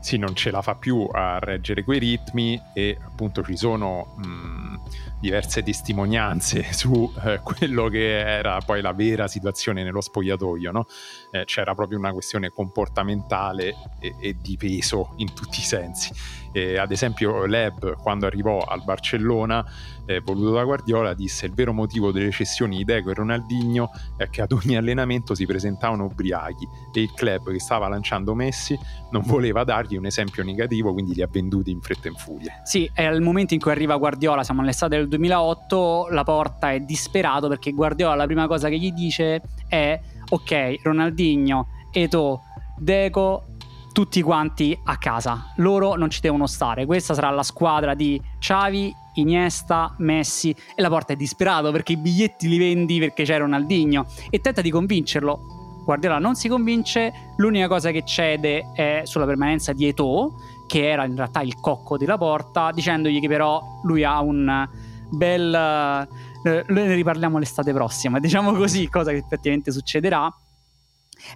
Sì, 0.00 0.18
non 0.18 0.34
ce 0.34 0.50
la 0.50 0.60
fa 0.60 0.74
più 0.74 1.08
a 1.10 1.38
reggere 1.38 1.82
quei 1.82 1.98
ritmi 1.98 2.60
e 2.74 2.98
appunto 3.02 3.42
ci 3.42 3.56
sono 3.56 4.14
mh, 4.18 4.80
diverse 5.24 5.62
testimonianze 5.62 6.64
su 6.74 7.10
eh, 7.24 7.40
quello 7.42 7.88
che 7.88 8.18
era 8.18 8.58
poi 8.60 8.82
la 8.82 8.92
vera 8.92 9.26
situazione 9.26 9.82
nello 9.82 10.02
spogliatoio, 10.02 10.70
no? 10.70 10.86
eh, 11.30 11.44
c'era 11.46 11.74
proprio 11.74 11.98
una 11.98 12.12
questione 12.12 12.50
comportamentale 12.50 13.74
e, 14.00 14.14
e 14.20 14.36
di 14.38 14.58
peso 14.58 15.14
in 15.16 15.32
tutti 15.32 15.60
i 15.60 15.62
sensi 15.62 16.12
eh, 16.54 16.78
ad 16.78 16.92
esempio 16.92 17.44
Leb 17.46 17.96
quando 17.96 18.26
arrivò 18.26 18.60
al 18.60 18.84
Barcellona 18.84 19.64
eh, 20.06 20.20
voluto 20.20 20.52
da 20.52 20.64
Guardiola 20.64 21.14
disse 21.14 21.46
il 21.46 21.54
vero 21.54 21.72
motivo 21.72 22.12
delle 22.12 22.30
cessioni 22.30 22.78
di 22.78 22.84
Deco 22.84 23.10
e 23.10 23.14
Ronaldinho 23.14 23.90
è 24.16 24.28
che 24.28 24.42
ad 24.42 24.52
ogni 24.52 24.76
allenamento 24.76 25.34
si 25.34 25.46
presentavano 25.46 26.04
ubriachi 26.04 26.68
e 26.92 27.00
il 27.00 27.12
club 27.12 27.50
che 27.50 27.60
stava 27.60 27.88
lanciando 27.88 28.34
Messi 28.34 28.78
non 29.10 29.22
voleva 29.24 29.64
dargli 29.64 29.96
un 29.96 30.06
esempio 30.06 30.42
negativo 30.42 30.92
quindi 30.92 31.14
li 31.14 31.22
ha 31.22 31.28
venduti 31.30 31.70
in 31.70 31.80
fretta 31.80 32.08
e 32.08 32.10
in 32.10 32.16
furia 32.16 32.60
sì 32.64 32.90
è 32.92 33.04
al 33.04 33.20
momento 33.20 33.54
in 33.54 33.60
cui 33.60 33.70
arriva 33.70 33.96
Guardiola 33.96 34.44
siamo 34.44 34.60
all'estate 34.60 34.96
del 34.96 35.08
2008 35.08 36.08
la 36.10 36.24
porta 36.24 36.72
è 36.72 36.80
disperato 36.80 37.48
perché 37.48 37.72
Guardiola 37.72 38.14
la 38.14 38.26
prima 38.26 38.46
cosa 38.46 38.68
che 38.68 38.78
gli 38.78 38.92
dice 38.92 39.42
è 39.68 40.00
ok 40.28 40.80
Ronaldinho 40.82 41.68
Eto 41.92 42.42
Deco 42.76 43.46
tutti 43.94 44.20
quanti 44.22 44.76
a 44.82 44.98
casa. 44.98 45.52
Loro 45.58 45.94
non 45.94 46.10
ci 46.10 46.20
devono 46.20 46.48
stare. 46.48 46.84
Questa 46.84 47.14
sarà 47.14 47.30
la 47.30 47.44
squadra 47.44 47.94
di 47.94 48.20
Xavi, 48.40 48.92
Iniesta, 49.14 49.94
Messi 49.98 50.54
e 50.74 50.82
la 50.82 50.88
porta 50.88 51.12
è 51.12 51.16
disperato 51.16 51.70
perché 51.70 51.92
i 51.92 51.96
biglietti 51.96 52.48
li 52.48 52.58
vendi 52.58 52.98
perché 52.98 53.24
c'è 53.24 53.38
Ronaldinho 53.38 54.06
e 54.30 54.40
tenta 54.40 54.60
di 54.60 54.70
convincerlo. 54.70 55.82
Guardiola 55.84 56.18
non 56.18 56.34
si 56.34 56.48
convince, 56.48 57.12
l'unica 57.36 57.68
cosa 57.68 57.90
che 57.90 58.04
cede 58.04 58.72
è 58.74 59.02
sulla 59.04 59.26
permanenza 59.26 59.72
di 59.72 59.86
Eto'o, 59.86 60.34
che 60.66 60.88
era 60.88 61.04
in 61.04 61.14
realtà 61.14 61.42
il 61.42 61.54
cocco 61.56 61.98
della 61.98 62.16
porta, 62.16 62.70
dicendogli 62.72 63.20
che 63.20 63.28
però 63.28 63.60
lui 63.82 64.02
ha 64.02 64.20
un 64.20 64.68
bel... 65.10 65.54
Eh, 65.54 66.64
ne 66.68 66.94
riparliamo 66.94 67.38
l'estate 67.38 67.72
prossima, 67.72 68.18
diciamo 68.18 68.52
così, 68.52 68.88
cosa 68.88 69.10
che 69.10 69.18
effettivamente 69.18 69.72
succederà 69.72 70.30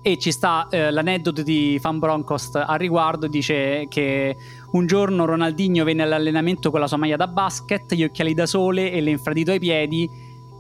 e 0.03 0.19
ci 0.19 0.31
sta 0.33 0.69
eh, 0.71 0.91
l'aneddoto 0.91 1.43
di 1.43 1.79
Fan 1.81 1.99
Broncost 1.99 2.57
a 2.57 2.75
riguardo 2.77 3.27
dice 3.27 3.87
che 3.89 4.37
un 4.71 4.87
giorno 4.87 5.25
Ronaldinho 5.25 5.85
venne 5.85 6.03
all'allenamento 6.03 6.71
con 6.71 6.81
la 6.81 6.87
sua 6.87 6.99
maglia 6.99 7.17
da 7.17 7.27
basket 7.27 7.95
gli 7.95 8.05
occhiali 8.05 8.35
da 8.35 8.47
sole 8.47 8.93
e 8.93 9.01
l'infradito 9.01 9.51
ai 9.51 9.59
piedi 9.59 10.09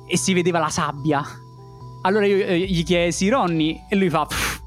e 0.06 0.16
si 0.16 0.32
vedeva 0.32 0.58
la 0.58 0.70
sabbia. 0.70 1.22
Allora 2.02 2.26
io 2.26 2.36
eh, 2.36 2.60
gli 2.60 2.84
chiesi 2.84 3.28
Ronny 3.28 3.84
e 3.88 3.96
lui 3.96 4.08
fa 4.08 4.24
pff, 4.24 4.60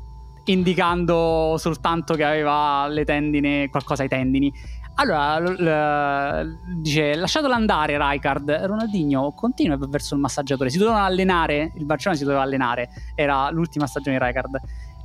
indicando 0.45 1.55
soltanto 1.57 2.13
che 2.13 2.23
aveva 2.23 2.87
le 2.87 3.05
tendine 3.05 3.69
qualcosa 3.69 4.03
ai 4.03 4.09
tendini. 4.09 4.53
Allora, 4.95 5.39
l- 5.39 5.63
l- 5.63 6.57
dice, 6.81 7.15
lasciatelo 7.15 7.53
andare 7.53 7.97
Rijkaard, 7.97 8.51
Ronaldinho 8.65 9.31
continua 9.31 9.77
verso 9.79 10.13
il 10.13 10.19
massaggiatore, 10.19 10.69
si 10.69 10.77
dovevano 10.77 11.05
allenare, 11.05 11.71
il 11.75 11.85
Barcellona 11.85 12.19
si 12.19 12.25
doveva 12.25 12.43
allenare, 12.43 12.89
era 13.15 13.49
l'ultima 13.49 13.87
stagione 13.87 14.17
di 14.19 14.23
Rijkaard. 14.23 14.59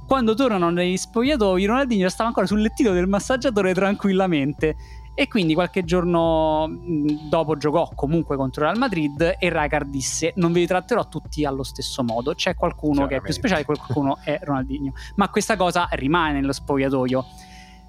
Quando 0.07 0.35
tornano 0.35 0.71
negli 0.71 0.97
spogliatoi, 0.97 1.65
Ronaldinho 1.65 2.09
stava 2.09 2.29
ancora 2.29 2.47
sul 2.47 2.61
lettino 2.61 2.93
del 2.93 3.09
massaggiatore 3.09 3.75
tranquillamente. 3.75 4.77
E 5.19 5.29
quindi 5.29 5.55
qualche 5.55 5.83
giorno 5.83 6.71
dopo 7.29 7.57
giocò 7.57 7.91
comunque 7.95 8.37
contro 8.37 8.61
il 8.61 8.67
Real 8.69 8.79
Madrid 8.79 9.21
e 9.39 9.49
Rijkaard 9.49 9.89
disse 9.89 10.35
non 10.37 10.53
vi 10.53 10.67
tratterò 10.67 11.09
tutti 11.09 11.45
allo 11.47 11.63
stesso 11.63 12.05
modo, 12.05 12.35
c'è 12.35 12.55
qualcuno 12.55 13.07
che 13.07 13.17
è 13.17 13.21
più 13.23 13.33
speciale, 13.33 13.65
qualcuno 13.65 14.19
è 14.23 14.39
Ronaldinho, 14.43 14.93
ma 15.15 15.31
questa 15.31 15.57
cosa 15.57 15.89
rimane 15.93 16.39
nello 16.39 16.53
spogliatoio 16.53 17.25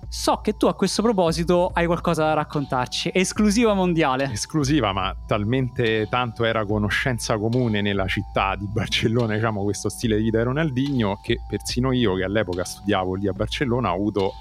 So 0.10 0.40
che 0.42 0.56
tu 0.56 0.68
a 0.68 0.74
questo 0.74 1.02
proposito 1.02 1.70
hai 1.74 1.86
qualcosa 1.86 2.24
da 2.24 2.34
raccontarci, 2.34 3.12
esclusiva 3.14 3.74
mondiale. 3.74 4.32
Esclusiva, 4.32 4.94
ma 4.94 5.14
talmente 5.28 6.08
tanto 6.10 6.46
era 6.46 6.66
conoscenza 6.66 7.38
comune 7.38 7.82
nella 7.82 8.08
città 8.08 8.56
di 8.56 8.66
Barcellona, 8.68 9.34
diciamo, 9.36 9.64
questo 9.64 9.90
stile 9.90 10.16
di 10.16 10.24
vita 10.24 10.38
di 10.38 10.46
Ronaldinho, 10.46 11.20
che 11.22 11.42
persino 11.46 11.92
io, 11.92 12.16
che 12.16 12.24
all'epoca 12.24 12.64
studiavo 12.64 13.16
lì 13.16 13.28
a 13.28 13.34
Barcellona, 13.34 13.92
ho 13.92 13.96
avuto 13.96 14.32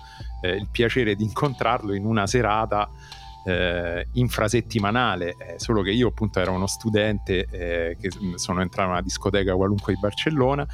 eh, 0.43 0.51
il 0.51 0.69
piacere 0.71 1.17
di 1.17 1.25
incontrarlo 1.25 1.95
in 1.95 2.05
una 2.05 2.29
serata 2.29 2.89
eh, 3.47 4.09
infrasettimanale, 4.15 5.37
eh, 5.39 5.55
solo 5.59 5.83
che 5.83 5.93
io 5.93 6.09
appunto 6.09 6.41
ero 6.41 6.53
uno 6.53 6.67
studente 6.67 7.47
eh, 7.49 7.97
che 8.01 8.11
sono 8.35 8.61
entrato 8.61 8.89
in 8.89 8.95
una 8.95 9.03
discoteca 9.03 9.55
qualunque 9.55 9.95
di 9.95 10.01
Barcellona, 10.01 10.67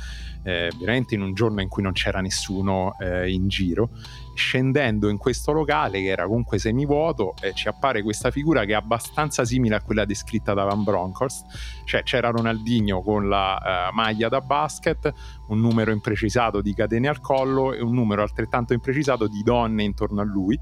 eh, 0.43 0.71
veramente 0.79 1.15
in 1.15 1.21
un 1.21 1.35
giorno 1.35 1.61
in 1.61 1.69
cui 1.69 1.83
non 1.83 1.93
c'era 1.93 2.21
nessuno 2.21 2.97
eh, 2.99 3.31
in 3.31 3.49
giro. 3.49 3.91
Scendendo 4.35 5.11
in 5.11 5.19
questo 5.19 5.53
locale 5.53 6.01
che 6.01 6.07
era 6.07 6.25
comunque 6.25 6.59
semivuoto 6.59 7.35
eh, 7.43 7.53
ci 7.53 7.69
appare 7.69 8.03
questa 8.03 8.31
figura 8.31 8.65
che 8.65 8.73
è 8.73 8.77
abbastanza 8.77 9.45
simile 9.45 9.75
a 9.75 9.83
quella 9.83 10.07
descritta 10.07 10.55
da 10.55 10.65
Van 10.65 10.83
Bronckhorst. 10.83 11.45
Cioè 11.85 12.03
c'era 12.03 12.31
Ronaldinho 12.31 13.03
con 13.03 13.29
la 13.29 13.91
maglia 13.93 14.29
da 14.29 14.41
basket 14.41 15.13
un 15.49 15.61
numero 15.61 15.91
imprecisato 15.91 16.63
di 16.63 16.73
catene 16.73 17.09
al 17.09 17.21
collo 17.21 17.75
e 17.75 17.83
un 17.83 17.93
numero 17.93 18.23
altrettanto 18.23 18.73
imprecisato 18.73 19.29
di 19.29 19.43
donne 19.43 19.83
intorno 19.83 20.23
a 20.23 20.25
lui 20.25 20.59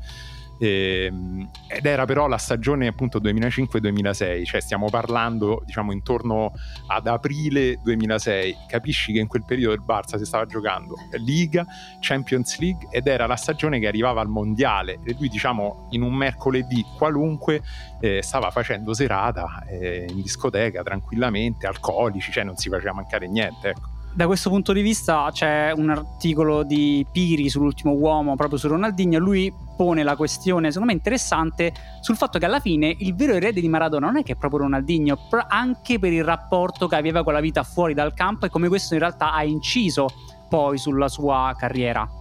e, 0.60 1.06
ehm, 1.06 1.50
ed 1.66 1.86
era 1.86 2.04
però 2.04 2.28
la 2.28 2.36
stagione 2.36 2.86
appunto 2.86 3.18
2005-2006, 3.18 4.44
cioè 4.44 4.60
stiamo 4.60 4.90
parlando 4.90 5.62
diciamo 5.64 5.92
intorno 5.92 6.52
ad 6.86 7.06
aprile 7.06 7.78
2006. 7.82 8.56
Capisci 8.68 9.12
che 9.12 9.20
in 9.20 9.26
quel 9.26 9.44
periodo 9.46 9.74
il 9.74 9.82
Barça 9.82 10.18
si 10.18 10.26
stava 10.26 10.44
giocando 10.44 10.94
Liga, 11.12 11.64
Champions 12.00 12.58
League 12.58 12.88
ed 12.90 13.06
era 13.06 13.26
la 13.26 13.36
stagione 13.36 13.80
che 13.80 13.86
arrivava 13.86 14.20
al 14.20 14.28
mondiale 14.28 15.00
e 15.04 15.16
lui 15.18 15.28
diciamo 15.28 15.88
in 15.90 16.02
un 16.02 16.12
mercoledì 16.12 16.84
qualunque 16.96 17.62
eh, 18.00 18.22
stava 18.22 18.50
facendo 18.50 18.92
serata 18.92 19.64
eh, 19.66 20.06
in 20.08 20.20
discoteca 20.20 20.82
tranquillamente, 20.82 21.66
alcolici, 21.66 22.30
cioè 22.30 22.44
non 22.44 22.56
si 22.56 22.68
faceva 22.68 22.92
mancare 22.92 23.26
niente, 23.26 23.70
ecco 23.70 23.98
da 24.12 24.26
questo 24.26 24.50
punto 24.50 24.72
di 24.72 24.82
vista 24.82 25.28
c'è 25.32 25.72
un 25.74 25.90
articolo 25.90 26.62
di 26.64 27.06
Piri 27.10 27.48
sull'ultimo 27.48 27.92
uomo 27.92 28.34
proprio 28.34 28.58
su 28.58 28.66
Ronaldinho 28.68 29.18
lui 29.18 29.52
pone 29.76 30.02
la 30.02 30.16
questione 30.16 30.70
secondo 30.70 30.92
me 30.92 30.96
interessante 30.98 31.72
sul 32.00 32.16
fatto 32.16 32.38
che 32.38 32.44
alla 32.44 32.60
fine 32.60 32.94
il 32.98 33.14
vero 33.14 33.34
erede 33.34 33.60
di 33.60 33.68
Maradona 33.68 34.06
non 34.06 34.18
è 34.18 34.22
che 34.22 34.32
è 34.32 34.36
proprio 34.36 34.62
Ronaldinho 34.62 35.16
anche 35.48 35.98
per 35.98 36.12
il 36.12 36.24
rapporto 36.24 36.86
che 36.88 36.96
aveva 36.96 37.22
con 37.22 37.32
la 37.32 37.40
vita 37.40 37.62
fuori 37.62 37.94
dal 37.94 38.12
campo 38.12 38.46
e 38.46 38.50
come 38.50 38.68
questo 38.68 38.94
in 38.94 39.00
realtà 39.00 39.32
ha 39.32 39.44
inciso 39.44 40.08
poi 40.48 40.76
sulla 40.76 41.08
sua 41.08 41.54
carriera? 41.56 42.19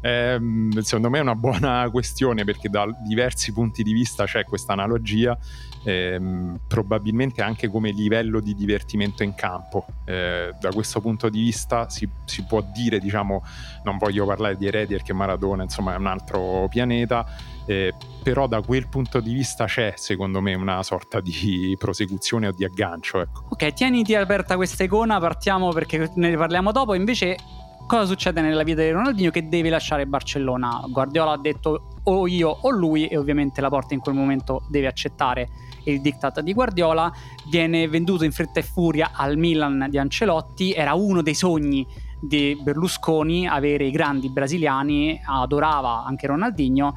Eh, 0.00 0.38
secondo 0.80 1.10
me 1.10 1.18
è 1.18 1.20
una 1.20 1.34
buona 1.34 1.88
questione 1.92 2.44
perché 2.44 2.68
da 2.68 2.86
diversi 3.06 3.52
punti 3.52 3.82
di 3.82 3.92
vista 3.92 4.24
c'è 4.24 4.44
questa 4.44 4.72
analogia, 4.72 5.36
ehm, 5.84 6.60
probabilmente 6.66 7.42
anche 7.42 7.68
come 7.68 7.90
livello 7.90 8.40
di 8.40 8.54
divertimento 8.54 9.22
in 9.22 9.34
campo. 9.34 9.86
Eh, 10.04 10.54
da 10.58 10.70
questo 10.70 11.00
punto 11.00 11.28
di 11.28 11.40
vista 11.40 11.88
si, 11.88 12.08
si, 12.24 12.44
può 12.44 12.64
dire, 12.72 12.98
diciamo, 12.98 13.42
non 13.84 13.98
voglio 13.98 14.26
parlare 14.26 14.56
di 14.56 14.66
Eredi 14.66 14.94
perché 14.94 15.12
Maradona 15.12 15.62
insomma 15.62 15.94
è 15.94 15.96
un 15.96 16.06
altro 16.06 16.66
pianeta, 16.68 17.26
eh, 17.66 17.94
però 18.22 18.46
da 18.46 18.60
quel 18.62 18.88
punto 18.88 19.20
di 19.20 19.32
vista 19.32 19.66
c'è 19.66 19.94
secondo 19.96 20.40
me 20.40 20.54
una 20.54 20.82
sorta 20.82 21.20
di 21.20 21.76
prosecuzione 21.78 22.48
o 22.48 22.52
di 22.52 22.64
aggancio. 22.64 23.20
Ecco. 23.20 23.44
Ok, 23.50 23.72
tieniti 23.72 24.14
aperta 24.14 24.56
questa 24.56 24.82
icona, 24.82 25.18
partiamo 25.18 25.70
perché 25.70 26.10
ne 26.14 26.36
parliamo 26.36 26.72
dopo, 26.72 26.94
invece 26.94 27.36
cosa 27.90 28.06
succede 28.06 28.40
nella 28.40 28.62
vita 28.62 28.82
di 28.82 28.90
Ronaldinho 28.92 29.32
che 29.32 29.48
deve 29.48 29.68
lasciare 29.68 30.06
Barcellona. 30.06 30.80
Guardiola 30.86 31.32
ha 31.32 31.36
detto 31.36 31.88
o 32.04 32.28
io 32.28 32.48
o 32.48 32.70
lui 32.70 33.08
e 33.08 33.16
ovviamente 33.16 33.60
la 33.60 33.68
porta 33.68 33.94
in 33.94 34.00
quel 34.00 34.14
momento 34.14 34.62
deve 34.68 34.86
accettare 34.86 35.48
il 35.86 36.00
diktat 36.00 36.38
di 36.38 36.54
Guardiola. 36.54 37.12
Viene 37.50 37.88
venduto 37.88 38.22
in 38.22 38.30
fretta 38.30 38.60
e 38.60 38.62
furia 38.62 39.10
al 39.12 39.36
Milan 39.36 39.88
di 39.90 39.98
Ancelotti, 39.98 40.72
era 40.72 40.94
uno 40.94 41.20
dei 41.20 41.34
sogni 41.34 41.84
di 42.20 42.56
Berlusconi 42.62 43.48
avere 43.48 43.86
i 43.86 43.90
grandi 43.90 44.30
brasiliani, 44.30 45.20
adorava 45.24 46.04
anche 46.04 46.28
Ronaldinho. 46.28 46.94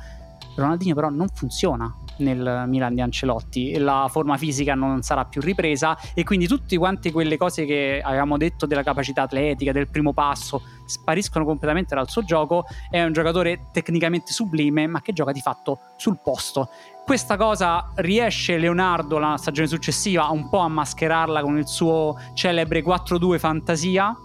Ronaldinho 0.55 0.93
però 0.93 1.09
non 1.09 1.27
funziona 1.33 1.91
nel 2.17 2.65
Milan 2.67 2.93
di 2.93 3.01
Ancelotti, 3.01 3.79
la 3.79 4.07
forma 4.11 4.37
fisica 4.37 4.75
non 4.75 5.01
sarà 5.01 5.25
più 5.25 5.41
ripresa 5.41 5.97
e 6.13 6.23
quindi 6.23 6.45
tutte 6.45 6.77
quante 6.77 7.11
quelle 7.11 7.37
cose 7.37 7.65
che 7.65 7.99
avevamo 8.03 8.37
detto 8.37 8.67
della 8.67 8.83
capacità 8.83 9.23
atletica, 9.23 9.71
del 9.71 9.89
primo 9.89 10.13
passo, 10.13 10.61
spariscono 10.93 11.43
completamente 11.45 11.95
dal 11.95 12.09
suo 12.09 12.23
gioco. 12.23 12.65
È 12.89 13.01
un 13.03 13.11
giocatore 13.11 13.67
tecnicamente 13.71 14.31
sublime, 14.31 14.87
ma 14.87 15.01
che 15.01 15.13
gioca 15.13 15.31
di 15.31 15.41
fatto 15.41 15.79
sul 15.97 16.19
posto. 16.23 16.69
Questa 17.05 17.35
cosa 17.35 17.91
riesce 17.95 18.57
Leonardo 18.57 19.17
la 19.17 19.35
stagione 19.37 19.67
successiva 19.67 20.29
un 20.29 20.47
po' 20.47 20.59
a 20.59 20.69
mascherarla 20.69 21.41
con 21.41 21.57
il 21.57 21.67
suo 21.67 22.17
celebre 22.33 22.81
4-2 22.81 23.37
fantasia, 23.39 24.15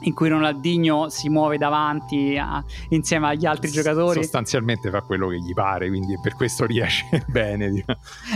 in 0.00 0.12
cui 0.12 0.28
Ronaldinho 0.28 1.08
si 1.08 1.30
muove 1.30 1.56
davanti 1.56 2.36
a, 2.36 2.62
insieme 2.90 3.28
agli 3.28 3.46
altri 3.46 3.70
giocatori. 3.70 4.20
Sostanzialmente 4.20 4.90
fa 4.90 5.00
quello 5.00 5.28
che 5.28 5.38
gli 5.38 5.54
pare, 5.54 5.88
quindi 5.88 6.18
per 6.20 6.34
questo 6.34 6.66
riesce 6.66 7.24
bene. 7.28 7.84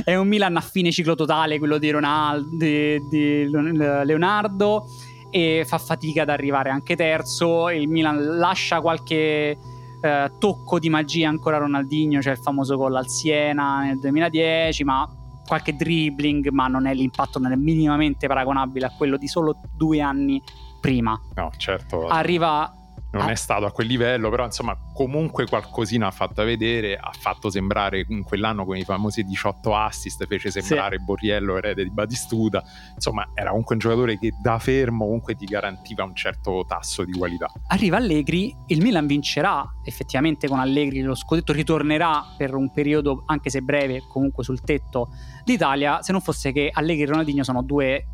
È 0.05 0.15
un 0.15 0.27
Milan 0.27 0.57
a 0.57 0.63
fine 0.63 0.91
ciclo 0.91 1.15
totale, 1.15 1.59
quello 1.59 1.77
di, 1.77 1.91
Ronaldo, 1.91 2.49
di, 2.57 2.99
di 3.09 3.51
Leonardo, 3.51 4.87
e 5.31 5.65
fa 5.67 5.79
fatica 5.79 6.23
ad 6.23 6.29
arrivare 6.29 6.71
anche 6.71 6.97
terzo. 6.97 7.69
Il 7.71 7.89
Milan 7.89 8.39
lascia 8.39 8.81
qualche 8.81 9.59
eh, 10.01 10.33
tocco 10.39 10.79
di 10.79 10.89
magia 10.89 11.29
ancora 11.29 11.57
a 11.57 11.61
Ronaldinho, 11.61 12.19
c'è 12.19 12.23
cioè 12.23 12.33
il 12.33 12.39
famoso 12.39 12.77
gol 12.77 12.97
al 12.97 13.09
Siena 13.09 13.83
nel 13.83 13.99
2010, 13.99 14.85
ma 14.85 15.09
qualche 15.47 15.75
dribbling, 15.75 16.49
ma 16.51 16.69
non 16.69 16.87
è 16.87 16.95
l'impatto 16.95 17.39
non 17.39 17.53
è 17.53 17.57
minimamente 17.57 18.29
paragonabile 18.29 18.87
a 18.87 18.93
quello 18.97 19.17
di 19.17 19.27
solo 19.27 19.61
due 19.77 20.01
anni 20.01 20.41
prima. 20.81 21.21
No, 21.35 21.51
certo. 21.57 22.07
Arriva 22.07 22.73
non 23.13 23.29
è 23.29 23.35
stato 23.35 23.67
a 23.67 23.73
quel 23.73 23.87
livello, 23.87 24.31
però 24.31 24.45
insomma 24.45 24.77
comunque 24.95 25.47
qualcosina 25.47 26.07
ha 26.07 26.11
fatto 26.11 26.45
vedere, 26.45 26.97
ha 26.97 27.11
fatto 27.19 27.51
sembrare 27.51 28.05
in 28.09 28.23
quell'anno 28.23 28.65
con 28.65 28.77
i 28.77 28.85
famosi 28.85 29.25
18 29.25 29.75
assist, 29.75 30.27
fece 30.27 30.51
sembrare 30.51 30.99
sì. 30.99 31.05
Borriello 31.05 31.57
erede 31.57 31.83
di 31.83 31.91
Batistuta, 31.91 32.63
insomma 32.95 33.29
era 33.35 33.51
comunque 33.51 33.75
un 33.75 33.81
giocatore 33.81 34.19
che 34.19 34.33
da 34.41 34.59
fermo 34.59 35.05
comunque 35.05 35.35
ti 35.35 35.45
garantiva 35.45 36.05
un 36.05 36.15
certo 36.15 36.65
tasso 36.67 37.05
di 37.05 37.13
qualità. 37.13 37.51
Arriva 37.69 37.97
Allegri, 37.97 38.55
il 38.69 38.81
Milan 38.81 39.07
vincerà 39.07 39.69
effettivamente 39.85 40.47
con 40.47 40.61
Allegri, 40.61 41.01
lo 41.01 41.15
scudetto 41.15 41.53
ritornerà 41.53 42.25
per 42.37 42.55
un 42.55 42.71
periodo 42.71 43.25
anche 43.27 43.51
se 43.51 43.61
breve 43.61 44.03
comunque 44.09 44.45
sul 44.45 44.61
tetto 44.61 45.09
d'Italia, 45.45 46.03
se 46.03 46.13
non 46.13 46.21
fosse 46.21 46.53
che 46.53 46.71
Allegri 46.73 47.03
e 47.03 47.07
Ronaldinho 47.07 47.43
sono 47.43 47.63
due 47.63 48.07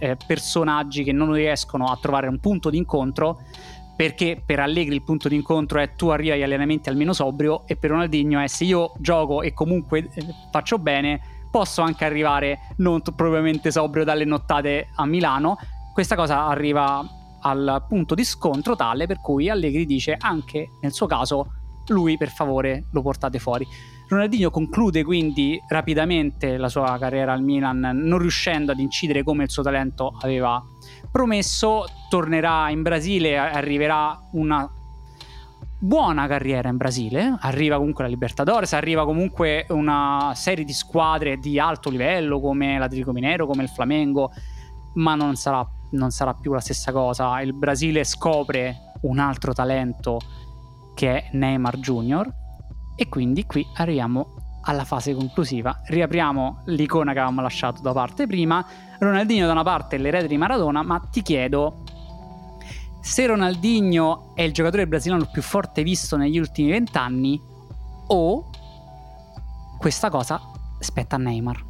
eh, 0.00 0.16
personaggi 0.26 1.04
che 1.04 1.12
non 1.12 1.32
riescono 1.32 1.86
a 1.86 1.96
trovare 2.00 2.28
un 2.28 2.38
punto 2.38 2.70
di 2.70 2.76
incontro 2.76 3.40
perché 4.00 4.42
per 4.42 4.60
Allegri 4.60 4.94
il 4.94 5.02
punto 5.02 5.28
di 5.28 5.34
incontro 5.34 5.78
è 5.78 5.94
tu 5.94 6.08
arrivi 6.08 6.30
agli 6.30 6.42
allenamenti 6.42 6.88
almeno 6.88 7.12
sobrio 7.12 7.66
e 7.66 7.76
per 7.76 7.90
Ronaldinho 7.90 8.40
è 8.40 8.46
se 8.46 8.64
io 8.64 8.94
gioco 8.98 9.42
e 9.42 9.52
comunque 9.52 10.08
eh, 10.14 10.24
faccio 10.50 10.78
bene 10.78 11.20
posso 11.50 11.82
anche 11.82 12.06
arrivare 12.06 12.60
non 12.78 13.02
propriamente 13.02 13.70
sobrio 13.70 14.02
dalle 14.02 14.24
nottate 14.24 14.88
a 14.94 15.04
Milano. 15.04 15.58
Questa 15.92 16.16
cosa 16.16 16.46
arriva 16.46 17.06
al 17.42 17.84
punto 17.86 18.14
di 18.14 18.24
scontro 18.24 18.74
tale 18.74 19.06
per 19.06 19.20
cui 19.20 19.50
Allegri 19.50 19.84
dice 19.84 20.16
anche 20.18 20.70
nel 20.80 20.94
suo 20.94 21.04
caso 21.04 21.52
lui 21.88 22.16
per 22.16 22.30
favore 22.30 22.86
lo 22.92 23.02
portate 23.02 23.38
fuori. 23.38 23.66
Ronaldinho 24.08 24.50
conclude 24.50 25.04
quindi 25.04 25.62
rapidamente 25.68 26.56
la 26.56 26.70
sua 26.70 26.96
carriera 26.98 27.34
al 27.34 27.42
Milan, 27.42 27.80
non 27.80 28.18
riuscendo 28.18 28.72
ad 28.72 28.78
incidere 28.78 29.22
come 29.22 29.44
il 29.44 29.50
suo 29.50 29.62
talento 29.62 30.16
aveva 30.22 30.58
promesso. 31.10 31.84
Tornerà 32.08 32.70
in 32.70 32.82
Brasile, 32.82 33.36
arriverà 33.36 34.18
una 34.32 34.68
buona 35.82 36.26
carriera 36.26 36.68
in 36.68 36.76
Brasile, 36.76 37.36
arriva 37.40 37.76
comunque 37.76 38.04
la 38.04 38.10
Libertadores, 38.10 38.74
arriva 38.74 39.04
comunque 39.04 39.64
una 39.70 40.32
serie 40.34 40.64
di 40.64 40.74
squadre 40.74 41.38
di 41.38 41.58
alto 41.58 41.88
livello 41.88 42.40
come 42.40 42.78
l'Atletico 42.78 43.12
Minero, 43.12 43.46
come 43.46 43.62
il 43.62 43.68
Flamengo, 43.70 44.30
ma 44.94 45.14
non 45.14 45.36
sarà, 45.36 45.66
non 45.92 46.10
sarà 46.10 46.34
più 46.34 46.52
la 46.52 46.60
stessa 46.60 46.92
cosa. 46.92 47.40
Il 47.40 47.54
Brasile 47.54 48.04
scopre 48.04 48.92
un 49.02 49.18
altro 49.18 49.52
talento 49.52 50.18
che 50.94 51.22
è 51.22 51.28
Neymar 51.32 51.78
Jr 51.78 52.30
e 52.94 53.08
quindi 53.08 53.46
qui 53.46 53.66
arriviamo 53.76 54.34
alla 54.62 54.84
fase 54.84 55.14
conclusiva. 55.14 55.80
Riapriamo 55.86 56.64
l'icona 56.66 57.12
che 57.12 57.18
avevamo 57.18 57.40
lasciato 57.40 57.80
da 57.80 57.92
parte 57.92 58.26
prima. 58.26 58.64
Ronaldinho 59.00 59.46
da 59.46 59.52
una 59.52 59.62
parte 59.62 59.96
l'erede 59.96 60.28
di 60.28 60.36
Maradona, 60.36 60.82
ma 60.82 61.00
ti 61.10 61.22
chiedo 61.22 61.82
se 63.00 63.26
Ronaldinho 63.26 64.32
è 64.34 64.42
il 64.42 64.52
giocatore 64.52 64.86
brasiliano 64.86 65.26
più 65.32 65.40
forte 65.40 65.82
visto 65.82 66.16
negli 66.16 66.38
ultimi 66.38 66.70
vent'anni 66.70 67.40
o 68.08 68.50
questa 69.78 70.10
cosa 70.10 70.38
spetta 70.78 71.16
a 71.16 71.18
Neymar. 71.18 71.68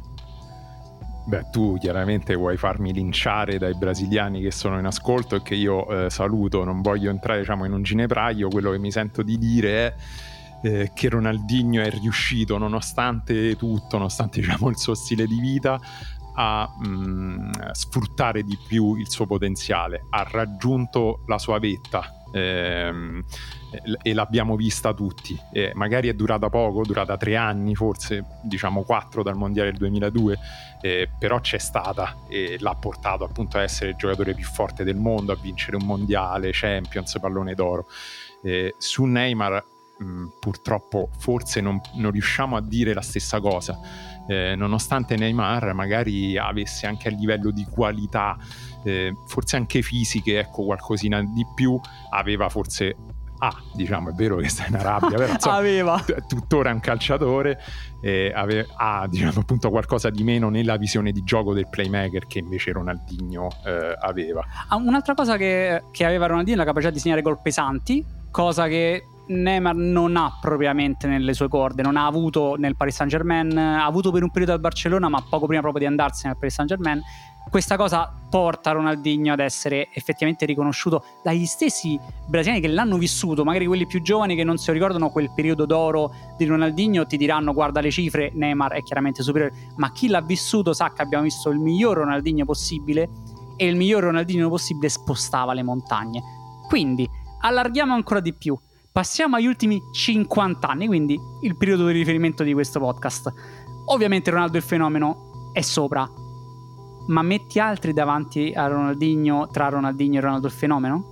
Beh, 1.23 1.49
tu 1.51 1.77
chiaramente 1.79 2.35
vuoi 2.35 2.57
farmi 2.57 2.91
linciare 2.91 3.57
dai 3.57 3.77
brasiliani 3.77 4.41
che 4.41 4.51
sono 4.51 4.77
in 4.77 4.85
ascolto 4.85 5.35
e 5.37 5.41
che 5.41 5.55
io 5.55 6.05
eh, 6.05 6.09
saluto, 6.09 6.65
non 6.65 6.81
voglio 6.81 7.09
entrare 7.09 7.39
diciamo, 7.39 7.63
in 7.63 7.71
un 7.71 7.83
ginepraio, 7.83 8.49
quello 8.49 8.71
che 8.71 8.79
mi 8.79 8.91
sento 8.91 9.21
di 9.21 9.37
dire 9.37 9.71
è 9.71 9.95
eh, 10.63 10.91
che 10.93 11.09
Ronaldinho 11.09 11.81
è 11.81 11.89
riuscito, 11.91 12.57
nonostante 12.57 13.55
tutto, 13.55 13.97
nonostante 13.97 14.41
diciamo, 14.41 14.67
il 14.69 14.77
suo 14.77 14.95
stile 14.95 15.25
di 15.25 15.39
vita, 15.39 15.79
a 16.35 16.69
mh, 16.77 16.87
mm, 16.87 17.51
sfruttare 17.71 18.43
di 18.43 18.57
più 18.67 18.95
il 18.95 19.09
suo 19.09 19.25
potenziale, 19.25 20.05
ha 20.09 20.25
raggiunto 20.29 21.23
la 21.27 21.37
sua 21.37 21.59
vetta. 21.59 22.15
Ehm, 22.33 23.25
e 24.01 24.13
l'abbiamo 24.13 24.55
vista 24.55 24.93
tutti. 24.93 25.37
Eh, 25.51 25.71
magari 25.75 26.09
è 26.09 26.13
durata 26.13 26.49
poco, 26.49 26.83
durata 26.83 27.17
tre 27.17 27.35
anni, 27.35 27.75
forse 27.75 28.25
diciamo 28.43 28.83
quattro 28.83 29.23
dal 29.23 29.35
mondiale 29.35 29.69
del 29.69 29.79
2002, 29.79 30.37
eh, 30.81 31.09
però 31.17 31.39
c'è 31.39 31.57
stata 31.57 32.17
e 32.27 32.57
l'ha 32.59 32.75
portato 32.75 33.23
appunto 33.23 33.57
a 33.57 33.61
essere 33.61 33.91
il 33.91 33.95
giocatore 33.95 34.33
più 34.33 34.45
forte 34.45 34.83
del 34.83 34.97
mondo, 34.97 35.31
a 35.31 35.37
vincere 35.39 35.77
un 35.77 35.85
mondiale, 35.85 36.51
Champions, 36.51 37.17
pallone 37.19 37.53
d'oro. 37.53 37.87
Eh, 38.43 38.75
su 38.77 39.05
Neymar 39.05 39.63
mh, 40.01 40.27
purtroppo 40.39 41.09
forse 41.17 41.61
non, 41.61 41.79
non, 41.95 42.11
riusciamo 42.11 42.55
a 42.55 42.61
dire 42.61 42.93
la 42.93 43.01
stessa 43.01 43.39
cosa. 43.39 43.79
Eh, 44.27 44.55
nonostante 44.55 45.15
Neymar 45.15 45.73
magari 45.73 46.37
avesse 46.37 46.87
anche 46.87 47.07
a 47.07 47.11
livello 47.11 47.51
di 47.51 47.65
qualità, 47.69 48.37
eh, 48.83 49.13
forse 49.27 49.55
anche 49.55 49.81
fisiche, 49.81 50.39
ecco 50.39 50.63
qualcosina 50.63 51.21
di 51.21 51.45
più, 51.55 51.79
aveva 52.09 52.49
forse 52.49 52.95
ah, 53.43 53.55
diciamo, 53.73 54.09
è 54.09 54.13
vero 54.13 54.35
che 54.37 54.49
sta 54.49 54.67
in 54.67 54.75
Arabia, 54.75 55.17
però 55.17 55.33
insomma, 55.33 55.55
aveva. 55.55 55.99
T- 55.99 56.27
tuttora 56.27 56.69
è 56.69 56.73
un 56.73 56.79
calciatore, 56.79 57.59
eh, 58.01 58.31
ave- 58.33 58.67
ha 58.75 59.07
diciamo, 59.09 59.39
appunto 59.39 59.69
qualcosa 59.69 60.09
di 60.09 60.23
meno 60.23 60.49
nella 60.49 60.77
visione 60.77 61.11
di 61.11 61.23
gioco 61.23 61.53
del 61.53 61.67
playmaker 61.67 62.27
che 62.27 62.39
invece 62.39 62.71
Ronaldinho 62.71 63.47
eh, 63.65 63.95
aveva. 63.99 64.45
Ah, 64.67 64.75
un'altra 64.75 65.15
cosa 65.15 65.37
che, 65.37 65.83
che 65.91 66.05
aveva 66.05 66.27
Ronaldinho 66.27 66.57
è 66.57 66.59
la 66.59 66.65
capacità 66.65 66.91
di 66.91 66.99
segnare 66.99 67.21
gol 67.23 67.41
pesanti, 67.41 68.05
cosa 68.29 68.67
che 68.67 69.05
Neymar 69.27 69.75
non 69.75 70.17
ha 70.17 70.37
propriamente 70.39 71.07
nelle 71.07 71.33
sue 71.33 71.47
corde, 71.47 71.81
non 71.81 71.95
ha 71.95 72.05
avuto 72.05 72.55
nel 72.57 72.75
Paris 72.75 72.95
Saint 72.95 73.11
Germain, 73.11 73.57
ha 73.57 73.85
avuto 73.85 74.11
per 74.11 74.23
un 74.23 74.31
periodo 74.31 74.53
al 74.53 74.59
Barcellona, 74.59 75.09
ma 75.09 75.23
poco 75.27 75.45
prima 75.45 75.61
proprio 75.61 75.83
di 75.83 75.87
andarsene 75.87 76.33
al 76.33 76.37
Paris 76.37 76.53
Saint 76.53 76.69
Germain. 76.69 77.01
Questa 77.49 77.75
cosa 77.75 78.13
porta 78.29 78.71
Ronaldinho 78.71 79.33
ad 79.33 79.39
essere 79.39 79.89
effettivamente 79.93 80.45
riconosciuto 80.45 81.03
dagli 81.23 81.45
stessi 81.45 81.99
brasiliani 82.27 82.61
che 82.61 82.71
l'hanno 82.71 82.97
vissuto, 82.97 83.43
magari 83.43 83.65
quelli 83.65 83.87
più 83.87 84.01
giovani 84.01 84.35
che 84.35 84.43
non 84.43 84.57
si 84.57 84.71
ricordano 84.71 85.09
quel 85.09 85.31
periodo 85.33 85.65
d'oro 85.65 86.13
di 86.37 86.45
Ronaldinho, 86.45 87.05
ti 87.07 87.17
diranno 87.17 87.51
guarda 87.53 87.81
le 87.81 87.89
cifre, 87.91 88.31
Neymar 88.33 88.73
è 88.73 88.83
chiaramente 88.83 89.23
superiore, 89.23 89.53
ma 89.77 89.91
chi 89.91 90.07
l'ha 90.07 90.21
vissuto 90.21 90.71
sa 90.71 90.93
che 90.93 91.01
abbiamo 91.01 91.23
visto 91.23 91.49
il 91.49 91.59
miglior 91.59 91.97
Ronaldinho 91.97 92.45
possibile 92.45 93.09
e 93.57 93.67
il 93.67 93.75
miglior 93.75 94.03
Ronaldinho 94.03 94.49
possibile 94.49 94.89
spostava 94.89 95.53
le 95.53 95.61
montagne 95.61 96.21
Quindi 96.67 97.07
allarghiamo 97.41 97.93
ancora 97.93 98.19
di 98.19 98.33
più. 98.33 98.57
Passiamo 98.91 99.37
agli 99.37 99.45
ultimi 99.45 99.81
50 99.89 100.67
anni, 100.67 100.85
quindi 100.85 101.17
il 101.41 101.55
periodo 101.55 101.87
di 101.87 101.93
riferimento 101.93 102.43
di 102.43 102.51
questo 102.51 102.79
podcast. 102.79 103.31
Ovviamente 103.85 104.29
Ronaldo 104.31 104.57
il 104.57 104.63
fenomeno 104.63 105.49
è 105.53 105.61
sopra, 105.61 106.09
ma 107.07 107.21
metti 107.21 107.59
altri 107.59 107.93
davanti 107.93 108.51
a 108.53 108.67
Ronaldinho 108.67 109.47
tra 109.47 109.69
Ronaldinho 109.69 110.17
e 110.17 110.21
Ronaldo 110.21 110.47
il 110.47 110.53
fenomeno? 110.53 111.05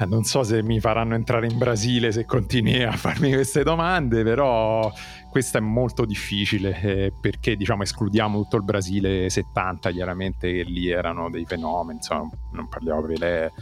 Eh, 0.00 0.06
non 0.06 0.24
so 0.24 0.42
se 0.42 0.64
mi 0.64 0.80
faranno 0.80 1.14
entrare 1.14 1.46
in 1.46 1.56
Brasile 1.56 2.10
se 2.10 2.24
continui 2.24 2.82
a 2.82 2.90
farmi 2.90 3.32
queste 3.32 3.62
domande, 3.62 4.24
però 4.24 4.92
questa 5.30 5.58
è 5.58 5.60
molto 5.60 6.04
difficile 6.04 6.80
eh, 6.80 7.12
perché 7.20 7.54
diciamo 7.54 7.84
escludiamo 7.84 8.36
tutto 8.42 8.56
il 8.56 8.64
Brasile 8.64 9.30
70, 9.30 9.92
chiaramente 9.92 10.52
che 10.52 10.64
lì 10.64 10.88
erano 10.88 11.30
dei 11.30 11.44
fenomeni, 11.44 11.98
insomma, 11.98 12.28
non 12.50 12.68
parliamo 12.68 13.02
Pelé. 13.02 13.52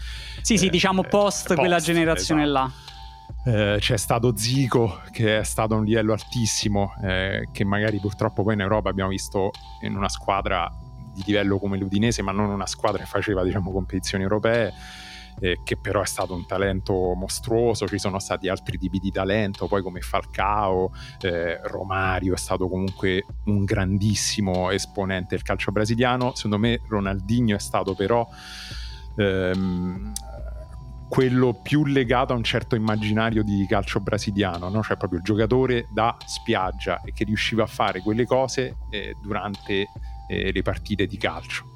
Sì, 0.40 0.56
sì, 0.56 0.70
diciamo 0.70 1.02
post, 1.02 1.48
post 1.48 1.54
quella 1.56 1.78
generazione 1.78 2.44
esatto. 2.44 2.58
là. 2.58 2.90
Eh, 3.44 3.76
c'è 3.80 3.96
stato 3.96 4.36
Zico 4.36 5.00
che 5.10 5.38
è 5.38 5.42
stato 5.42 5.74
a 5.74 5.78
un 5.78 5.84
livello 5.84 6.12
altissimo 6.12 6.94
eh, 7.02 7.48
che 7.52 7.64
magari 7.64 7.98
purtroppo 7.98 8.44
poi 8.44 8.54
in 8.54 8.60
Europa 8.60 8.88
abbiamo 8.88 9.10
visto 9.10 9.50
in 9.80 9.96
una 9.96 10.08
squadra 10.08 10.70
di 11.12 11.22
livello 11.26 11.58
come 11.58 11.76
l'Udinese 11.76 12.22
ma 12.22 12.30
non 12.30 12.50
una 12.50 12.66
squadra 12.66 13.02
che 13.02 13.08
faceva 13.08 13.42
diciamo 13.42 13.72
competizioni 13.72 14.22
europee 14.22 14.72
eh, 15.40 15.60
che 15.64 15.76
però 15.76 16.02
è 16.02 16.06
stato 16.06 16.34
un 16.34 16.46
talento 16.46 17.14
mostruoso, 17.14 17.88
ci 17.88 17.98
sono 17.98 18.18
stati 18.18 18.48
altri 18.48 18.78
tipi 18.78 18.98
di 18.98 19.10
talento, 19.10 19.66
poi 19.66 19.82
come 19.82 20.00
Falcao, 20.00 20.92
eh, 21.20 21.60
Romario 21.64 22.34
è 22.34 22.38
stato 22.38 22.68
comunque 22.68 23.24
un 23.46 23.64
grandissimo 23.64 24.70
esponente 24.70 25.34
del 25.34 25.42
calcio 25.42 25.72
brasiliano, 25.72 26.34
secondo 26.34 26.58
me 26.58 26.80
Ronaldinho 26.88 27.56
è 27.56 27.60
stato 27.60 27.94
però 27.94 28.26
ehm, 29.16 30.12
quello 31.12 31.52
più 31.52 31.84
legato 31.84 32.32
a 32.32 32.36
un 32.36 32.42
certo 32.42 32.74
immaginario 32.74 33.44
di 33.44 33.66
calcio 33.68 34.00
brasiliano, 34.00 34.70
no? 34.70 34.82
cioè 34.82 34.96
proprio 34.96 35.18
il 35.18 35.24
giocatore 35.26 35.86
da 35.90 36.16
spiaggia 36.24 37.02
e 37.02 37.12
che 37.12 37.24
riusciva 37.24 37.64
a 37.64 37.66
fare 37.66 38.00
quelle 38.00 38.24
cose 38.24 38.78
eh, 38.88 39.14
durante 39.20 39.88
eh, 40.26 40.50
le 40.50 40.62
partite 40.62 41.06
di 41.06 41.18
calcio. 41.18 41.66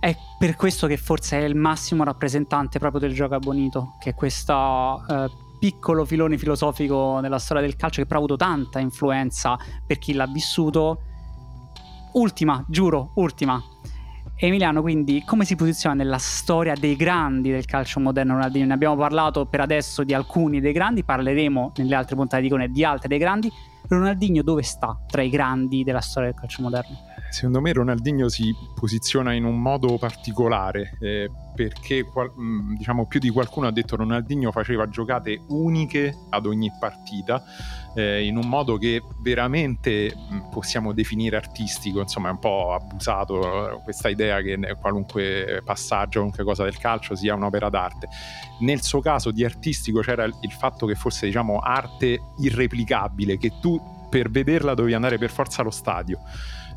È 0.00 0.16
per 0.36 0.56
questo 0.56 0.88
che 0.88 0.96
forse 0.96 1.38
è 1.38 1.44
il 1.44 1.54
massimo 1.54 2.02
rappresentante 2.02 2.80
proprio 2.80 3.02
del 3.02 3.14
gioco 3.14 3.38
bonito, 3.38 3.94
che 4.00 4.10
è 4.10 4.14
questo 4.14 5.06
eh, 5.08 5.30
piccolo 5.60 6.04
filone 6.04 6.36
filosofico 6.36 7.20
nella 7.20 7.38
storia 7.38 7.62
del 7.62 7.76
calcio 7.76 8.02
che 8.02 8.08
però 8.08 8.18
ha 8.18 8.24
avuto 8.24 8.36
tanta 8.36 8.80
influenza 8.80 9.56
per 9.86 9.98
chi 9.98 10.12
l'ha 10.12 10.26
vissuto. 10.26 11.02
Ultima, 12.14 12.64
giuro, 12.66 13.12
ultima. 13.14 13.62
Emiliano, 14.36 14.82
quindi 14.82 15.22
come 15.24 15.44
si 15.44 15.54
posiziona 15.54 15.94
nella 15.94 16.18
storia 16.18 16.74
dei 16.74 16.96
grandi 16.96 17.52
del 17.52 17.64
calcio 17.66 18.00
moderno 18.00 18.34
Ronaldinho? 18.34 18.66
Ne 18.66 18.74
abbiamo 18.74 18.96
parlato 18.96 19.46
per 19.46 19.60
adesso 19.60 20.02
di 20.02 20.12
alcuni 20.12 20.60
dei 20.60 20.72
grandi, 20.72 21.04
parleremo 21.04 21.72
nelle 21.76 21.94
altre 21.94 22.16
puntate 22.16 22.42
di 22.42 22.48
Cone 22.48 22.68
di 22.68 22.84
altri 22.84 23.08
dei 23.08 23.18
grandi. 23.18 23.50
Ronaldinho 23.86 24.42
dove 24.42 24.62
sta 24.62 24.98
tra 25.06 25.22
i 25.22 25.30
grandi 25.30 25.84
della 25.84 26.00
storia 26.00 26.30
del 26.30 26.38
calcio 26.38 26.62
moderno? 26.62 26.96
Secondo 27.34 27.60
me 27.60 27.72
Ronaldinho 27.72 28.28
si 28.28 28.54
posiziona 28.76 29.32
in 29.32 29.42
un 29.42 29.60
modo 29.60 29.98
particolare 29.98 30.96
eh, 31.00 31.28
perché 31.52 32.04
mm, 32.04 32.76
diciamo 32.76 33.08
più 33.08 33.18
di 33.18 33.28
qualcuno 33.28 33.66
ha 33.66 33.72
detto 33.72 33.96
Ronaldinho 33.96 34.52
faceva 34.52 34.88
giocate 34.88 35.42
uniche 35.48 36.14
ad 36.30 36.46
ogni 36.46 36.70
partita 36.78 37.42
eh, 37.96 38.24
in 38.24 38.36
un 38.36 38.48
modo 38.48 38.76
che 38.76 39.02
veramente 39.20 40.14
mm, 40.14 40.50
possiamo 40.52 40.92
definire 40.92 41.34
artistico, 41.34 41.98
insomma 41.98 42.28
è 42.28 42.30
un 42.30 42.38
po' 42.38 42.72
abusato 42.72 43.78
eh, 43.78 43.82
questa 43.82 44.08
idea 44.10 44.40
che 44.40 44.56
qualunque 44.80 45.60
passaggio, 45.64 46.20
qualunque 46.20 46.44
cosa 46.44 46.62
del 46.62 46.78
calcio 46.78 47.16
sia 47.16 47.34
un'opera 47.34 47.68
d'arte. 47.68 48.06
Nel 48.60 48.80
suo 48.80 49.00
caso 49.00 49.32
di 49.32 49.44
artistico 49.44 50.02
c'era 50.02 50.22
il 50.22 50.52
fatto 50.56 50.86
che 50.86 50.94
fosse 50.94 51.26
diciamo 51.26 51.58
arte 51.58 52.16
irreplicabile, 52.38 53.38
che 53.38 53.54
tu 53.60 53.76
per 54.08 54.30
vederla 54.30 54.74
dovevi 54.74 54.94
andare 54.94 55.18
per 55.18 55.30
forza 55.30 55.62
allo 55.62 55.72
stadio 55.72 56.20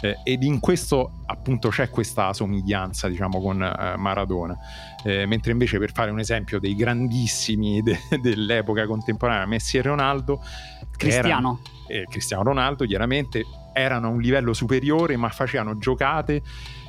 eh, 0.01 0.19
ed 0.23 0.43
in 0.43 0.59
questo 0.59 1.23
appunto 1.25 1.69
c'è 1.69 1.89
questa 1.89 2.33
somiglianza 2.33 3.07
diciamo 3.07 3.41
con 3.41 3.61
eh, 3.61 3.95
Maradona. 3.97 4.57
Eh, 5.03 5.25
mentre 5.25 5.51
invece 5.51 5.79
per 5.79 5.91
fare 5.91 6.11
un 6.11 6.19
esempio 6.19 6.59
dei 6.59 6.75
grandissimi 6.75 7.81
de- 7.81 7.99
dell'epoca 8.21 8.85
contemporanea 8.85 9.45
Messi 9.45 9.77
e 9.77 9.81
Ronaldo 9.81 10.43
Cristiano. 10.95 11.27
erano, 11.27 11.59
eh, 11.87 12.05
Cristiano 12.09 12.43
Ronaldo 12.43 12.85
chiaramente 12.85 13.43
erano 13.73 14.07
a 14.07 14.09
un 14.09 14.19
livello 14.19 14.53
superiore 14.53 15.17
ma 15.17 15.29
facevano 15.29 15.77
giocate 15.77 16.41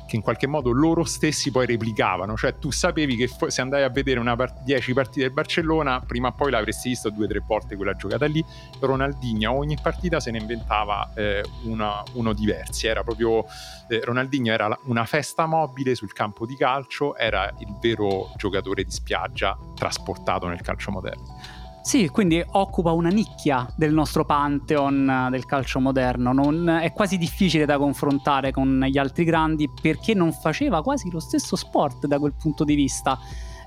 che 0.09 0.15
in 0.15 0.21
qualche 0.23 0.47
modo 0.47 0.71
loro 0.71 1.03
stessi 1.03 1.51
poi 1.51 1.67
replicavano, 1.67 2.35
cioè 2.35 2.57
tu 2.57 2.71
sapevi 2.71 3.15
che 3.15 3.29
se 3.47 3.61
andavi 3.61 3.83
a 3.83 3.89
vedere 3.89 4.19
10 4.19 4.93
part- 4.93 5.09
partite 5.09 5.21
del 5.21 5.31
Barcellona, 5.31 6.01
prima 6.05 6.29
o 6.29 6.33
poi 6.33 6.49
l'avresti 6.51 6.89
visto 6.89 7.09
due 7.11 7.25
o 7.25 7.27
tre 7.27 7.43
volte 7.45 7.75
quella 7.75 7.95
giocata 7.95 8.25
lì, 8.25 8.43
Ronaldinho 8.79 9.51
ogni 9.51 9.77
partita 9.79 10.19
se 10.19 10.31
ne 10.31 10.39
inventava 10.39 11.11
eh, 11.15 11.43
una, 11.63 12.03
uno 12.13 12.33
diversi, 12.33 12.87
era 12.87 13.03
proprio 13.03 13.45
eh, 13.87 14.01
Ronaldinho 14.03 14.51
era 14.51 14.75
una 14.85 15.05
festa 15.05 15.45
mobile 15.45 15.93
sul 15.93 16.11
campo 16.11 16.45
di 16.45 16.55
calcio, 16.55 17.15
era 17.15 17.53
il 17.59 17.77
vero 17.79 18.31
giocatore 18.35 18.83
di 18.83 18.91
spiaggia 18.91 19.57
trasportato 19.75 20.47
nel 20.47 20.61
calcio 20.61 20.91
moderno. 20.91 21.58
Sì, 21.89 22.07
quindi 22.09 22.39
occupa 22.51 22.91
una 22.91 23.09
nicchia 23.09 23.67
del 23.75 23.91
nostro 23.95 24.23
pantheon 24.23 25.09
eh, 25.09 25.31
del 25.31 25.45
calcio 25.47 25.79
moderno. 25.79 26.31
Non, 26.33 26.69
è 26.69 26.93
quasi 26.93 27.17
difficile 27.17 27.65
da 27.65 27.79
confrontare 27.79 28.51
con 28.51 28.85
gli 28.87 28.99
altri 28.99 29.23
grandi 29.23 29.67
perché 29.81 30.13
non 30.13 30.31
faceva 30.31 30.83
quasi 30.83 31.09
lo 31.09 31.19
stesso 31.19 31.55
sport 31.55 32.05
da 32.05 32.19
quel 32.19 32.35
punto 32.39 32.63
di 32.63 32.75
vista. 32.75 33.17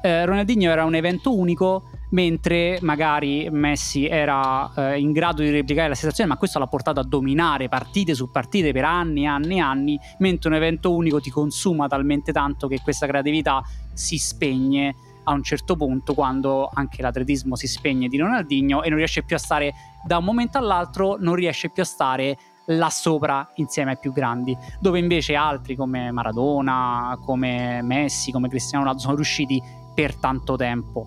Eh, 0.00 0.24
Ronaldinho 0.24 0.70
era 0.70 0.84
un 0.84 0.94
evento 0.94 1.36
unico, 1.36 1.82
mentre 2.10 2.78
magari 2.82 3.48
Messi 3.50 4.06
era 4.06 4.72
eh, 4.72 5.00
in 5.00 5.10
grado 5.10 5.42
di 5.42 5.50
replicare 5.50 5.88
la 5.88 5.96
situazione, 5.96 6.30
ma 6.30 6.36
questo 6.36 6.60
l'ha 6.60 6.68
portato 6.68 7.00
a 7.00 7.04
dominare 7.04 7.68
partite 7.68 8.14
su 8.14 8.30
partite 8.30 8.70
per 8.70 8.84
anni 8.84 9.24
e 9.24 9.26
anni 9.26 9.56
e 9.56 9.60
anni, 9.60 9.98
mentre 10.18 10.48
un 10.48 10.54
evento 10.54 10.94
unico 10.94 11.20
ti 11.20 11.30
consuma 11.30 11.88
talmente 11.88 12.30
tanto 12.30 12.68
che 12.68 12.78
questa 12.84 13.08
creatività 13.08 13.64
si 13.94 14.16
spegne 14.16 14.94
a 15.24 15.32
un 15.32 15.42
certo 15.42 15.76
punto 15.76 16.14
quando 16.14 16.70
anche 16.72 17.02
l'atletismo 17.02 17.56
si 17.56 17.66
spegne 17.66 18.08
di 18.08 18.18
Ronaldinho 18.18 18.82
e 18.82 18.88
non 18.88 18.98
riesce 18.98 19.22
più 19.22 19.36
a 19.36 19.38
stare 19.38 19.72
da 20.04 20.18
un 20.18 20.24
momento 20.24 20.58
all'altro 20.58 21.16
non 21.18 21.34
riesce 21.34 21.70
più 21.70 21.82
a 21.82 21.86
stare 21.86 22.36
là 22.66 22.90
sopra 22.90 23.50
insieme 23.56 23.92
ai 23.92 23.98
più 23.98 24.12
grandi 24.12 24.56
dove 24.80 24.98
invece 24.98 25.34
altri 25.34 25.74
come 25.74 26.10
Maradona 26.10 27.18
come 27.24 27.82
Messi 27.82 28.30
come 28.30 28.48
Cristiano 28.48 28.84
Ronaldo 28.84 29.02
sono 29.02 29.16
riusciti 29.16 29.60
per 29.94 30.16
tanto 30.16 30.56
tempo. 30.56 31.06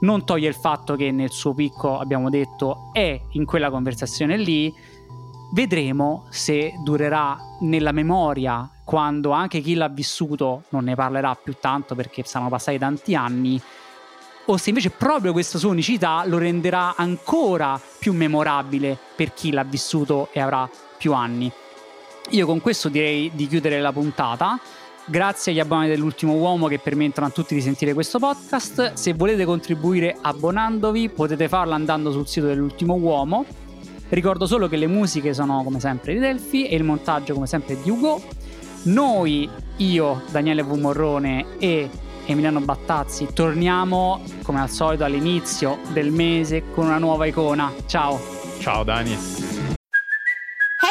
Non 0.00 0.24
toglie 0.24 0.48
il 0.48 0.54
fatto 0.54 0.94
che 0.94 1.10
nel 1.10 1.30
suo 1.30 1.54
picco 1.54 1.98
abbiamo 1.98 2.30
detto 2.30 2.90
è 2.92 3.20
in 3.30 3.44
quella 3.44 3.68
conversazione 3.68 4.36
lì 4.36 4.72
vedremo 5.52 6.26
se 6.30 6.72
durerà 6.82 7.36
nella 7.60 7.92
memoria 7.92 8.68
quando 8.84 9.30
anche 9.30 9.60
chi 9.60 9.74
l'ha 9.74 9.88
vissuto 9.88 10.62
non 10.70 10.84
ne 10.84 10.94
parlerà 10.94 11.34
più 11.34 11.56
tanto 11.60 11.94
perché 11.94 12.22
saranno 12.24 12.48
passati 12.48 12.78
tanti 12.78 13.14
anni, 13.14 13.60
o 14.50 14.56
se 14.56 14.70
invece 14.70 14.88
proprio 14.88 15.32
questa 15.32 15.58
sua 15.58 15.68
unicità 15.68 16.24
lo 16.24 16.38
renderà 16.38 16.94
ancora 16.96 17.78
più 17.98 18.14
memorabile 18.14 18.96
per 19.14 19.34
chi 19.34 19.52
l'ha 19.52 19.62
vissuto 19.62 20.28
e 20.32 20.40
avrà 20.40 20.68
più 20.96 21.12
anni. 21.12 21.52
Io 22.30 22.46
con 22.46 22.62
questo 22.62 22.88
direi 22.88 23.30
di 23.34 23.46
chiudere 23.46 23.78
la 23.78 23.92
puntata. 23.92 24.58
Grazie 25.04 25.52
agli 25.52 25.60
abbonati 25.60 25.88
dell'ultimo 25.88 26.34
uomo 26.34 26.66
che 26.66 26.78
permettono 26.78 27.26
a 27.26 27.30
tutti 27.30 27.54
di 27.54 27.60
sentire 27.60 27.92
questo 27.92 28.18
podcast. 28.18 28.94
Se 28.94 29.12
volete 29.12 29.44
contribuire 29.44 30.16
abbonandovi 30.18 31.10
potete 31.10 31.46
farlo 31.48 31.74
andando 31.74 32.10
sul 32.10 32.26
sito 32.26 32.46
dell'ultimo 32.46 32.94
uomo. 32.94 33.44
Ricordo 34.10 34.46
solo 34.46 34.68
che 34.68 34.76
le 34.76 34.86
musiche 34.86 35.34
sono 35.34 35.62
come 35.62 35.80
sempre 35.80 36.14
di 36.14 36.18
Delphi 36.18 36.66
e 36.66 36.76
il 36.76 36.84
montaggio 36.84 37.34
come 37.34 37.46
sempre 37.46 37.80
di 37.80 37.90
Ugo. 37.90 38.22
Noi, 38.84 39.48
io, 39.76 40.22
Daniele 40.30 40.62
V. 40.62 40.72
Morrone 40.78 41.44
e 41.58 41.90
Emiliano 42.24 42.60
Battazzi, 42.60 43.28
torniamo 43.32 44.22
come 44.42 44.60
al 44.60 44.70
solito 44.70 45.04
all'inizio 45.04 45.78
del 45.92 46.10
mese 46.10 46.70
con 46.74 46.86
una 46.86 46.98
nuova 46.98 47.26
icona. 47.26 47.72
Ciao. 47.86 48.20
Ciao 48.60 48.84
Dani. 48.84 49.47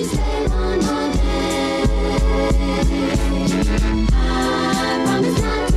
I 0.00 0.04
promise 5.08 5.42
not 5.42 5.67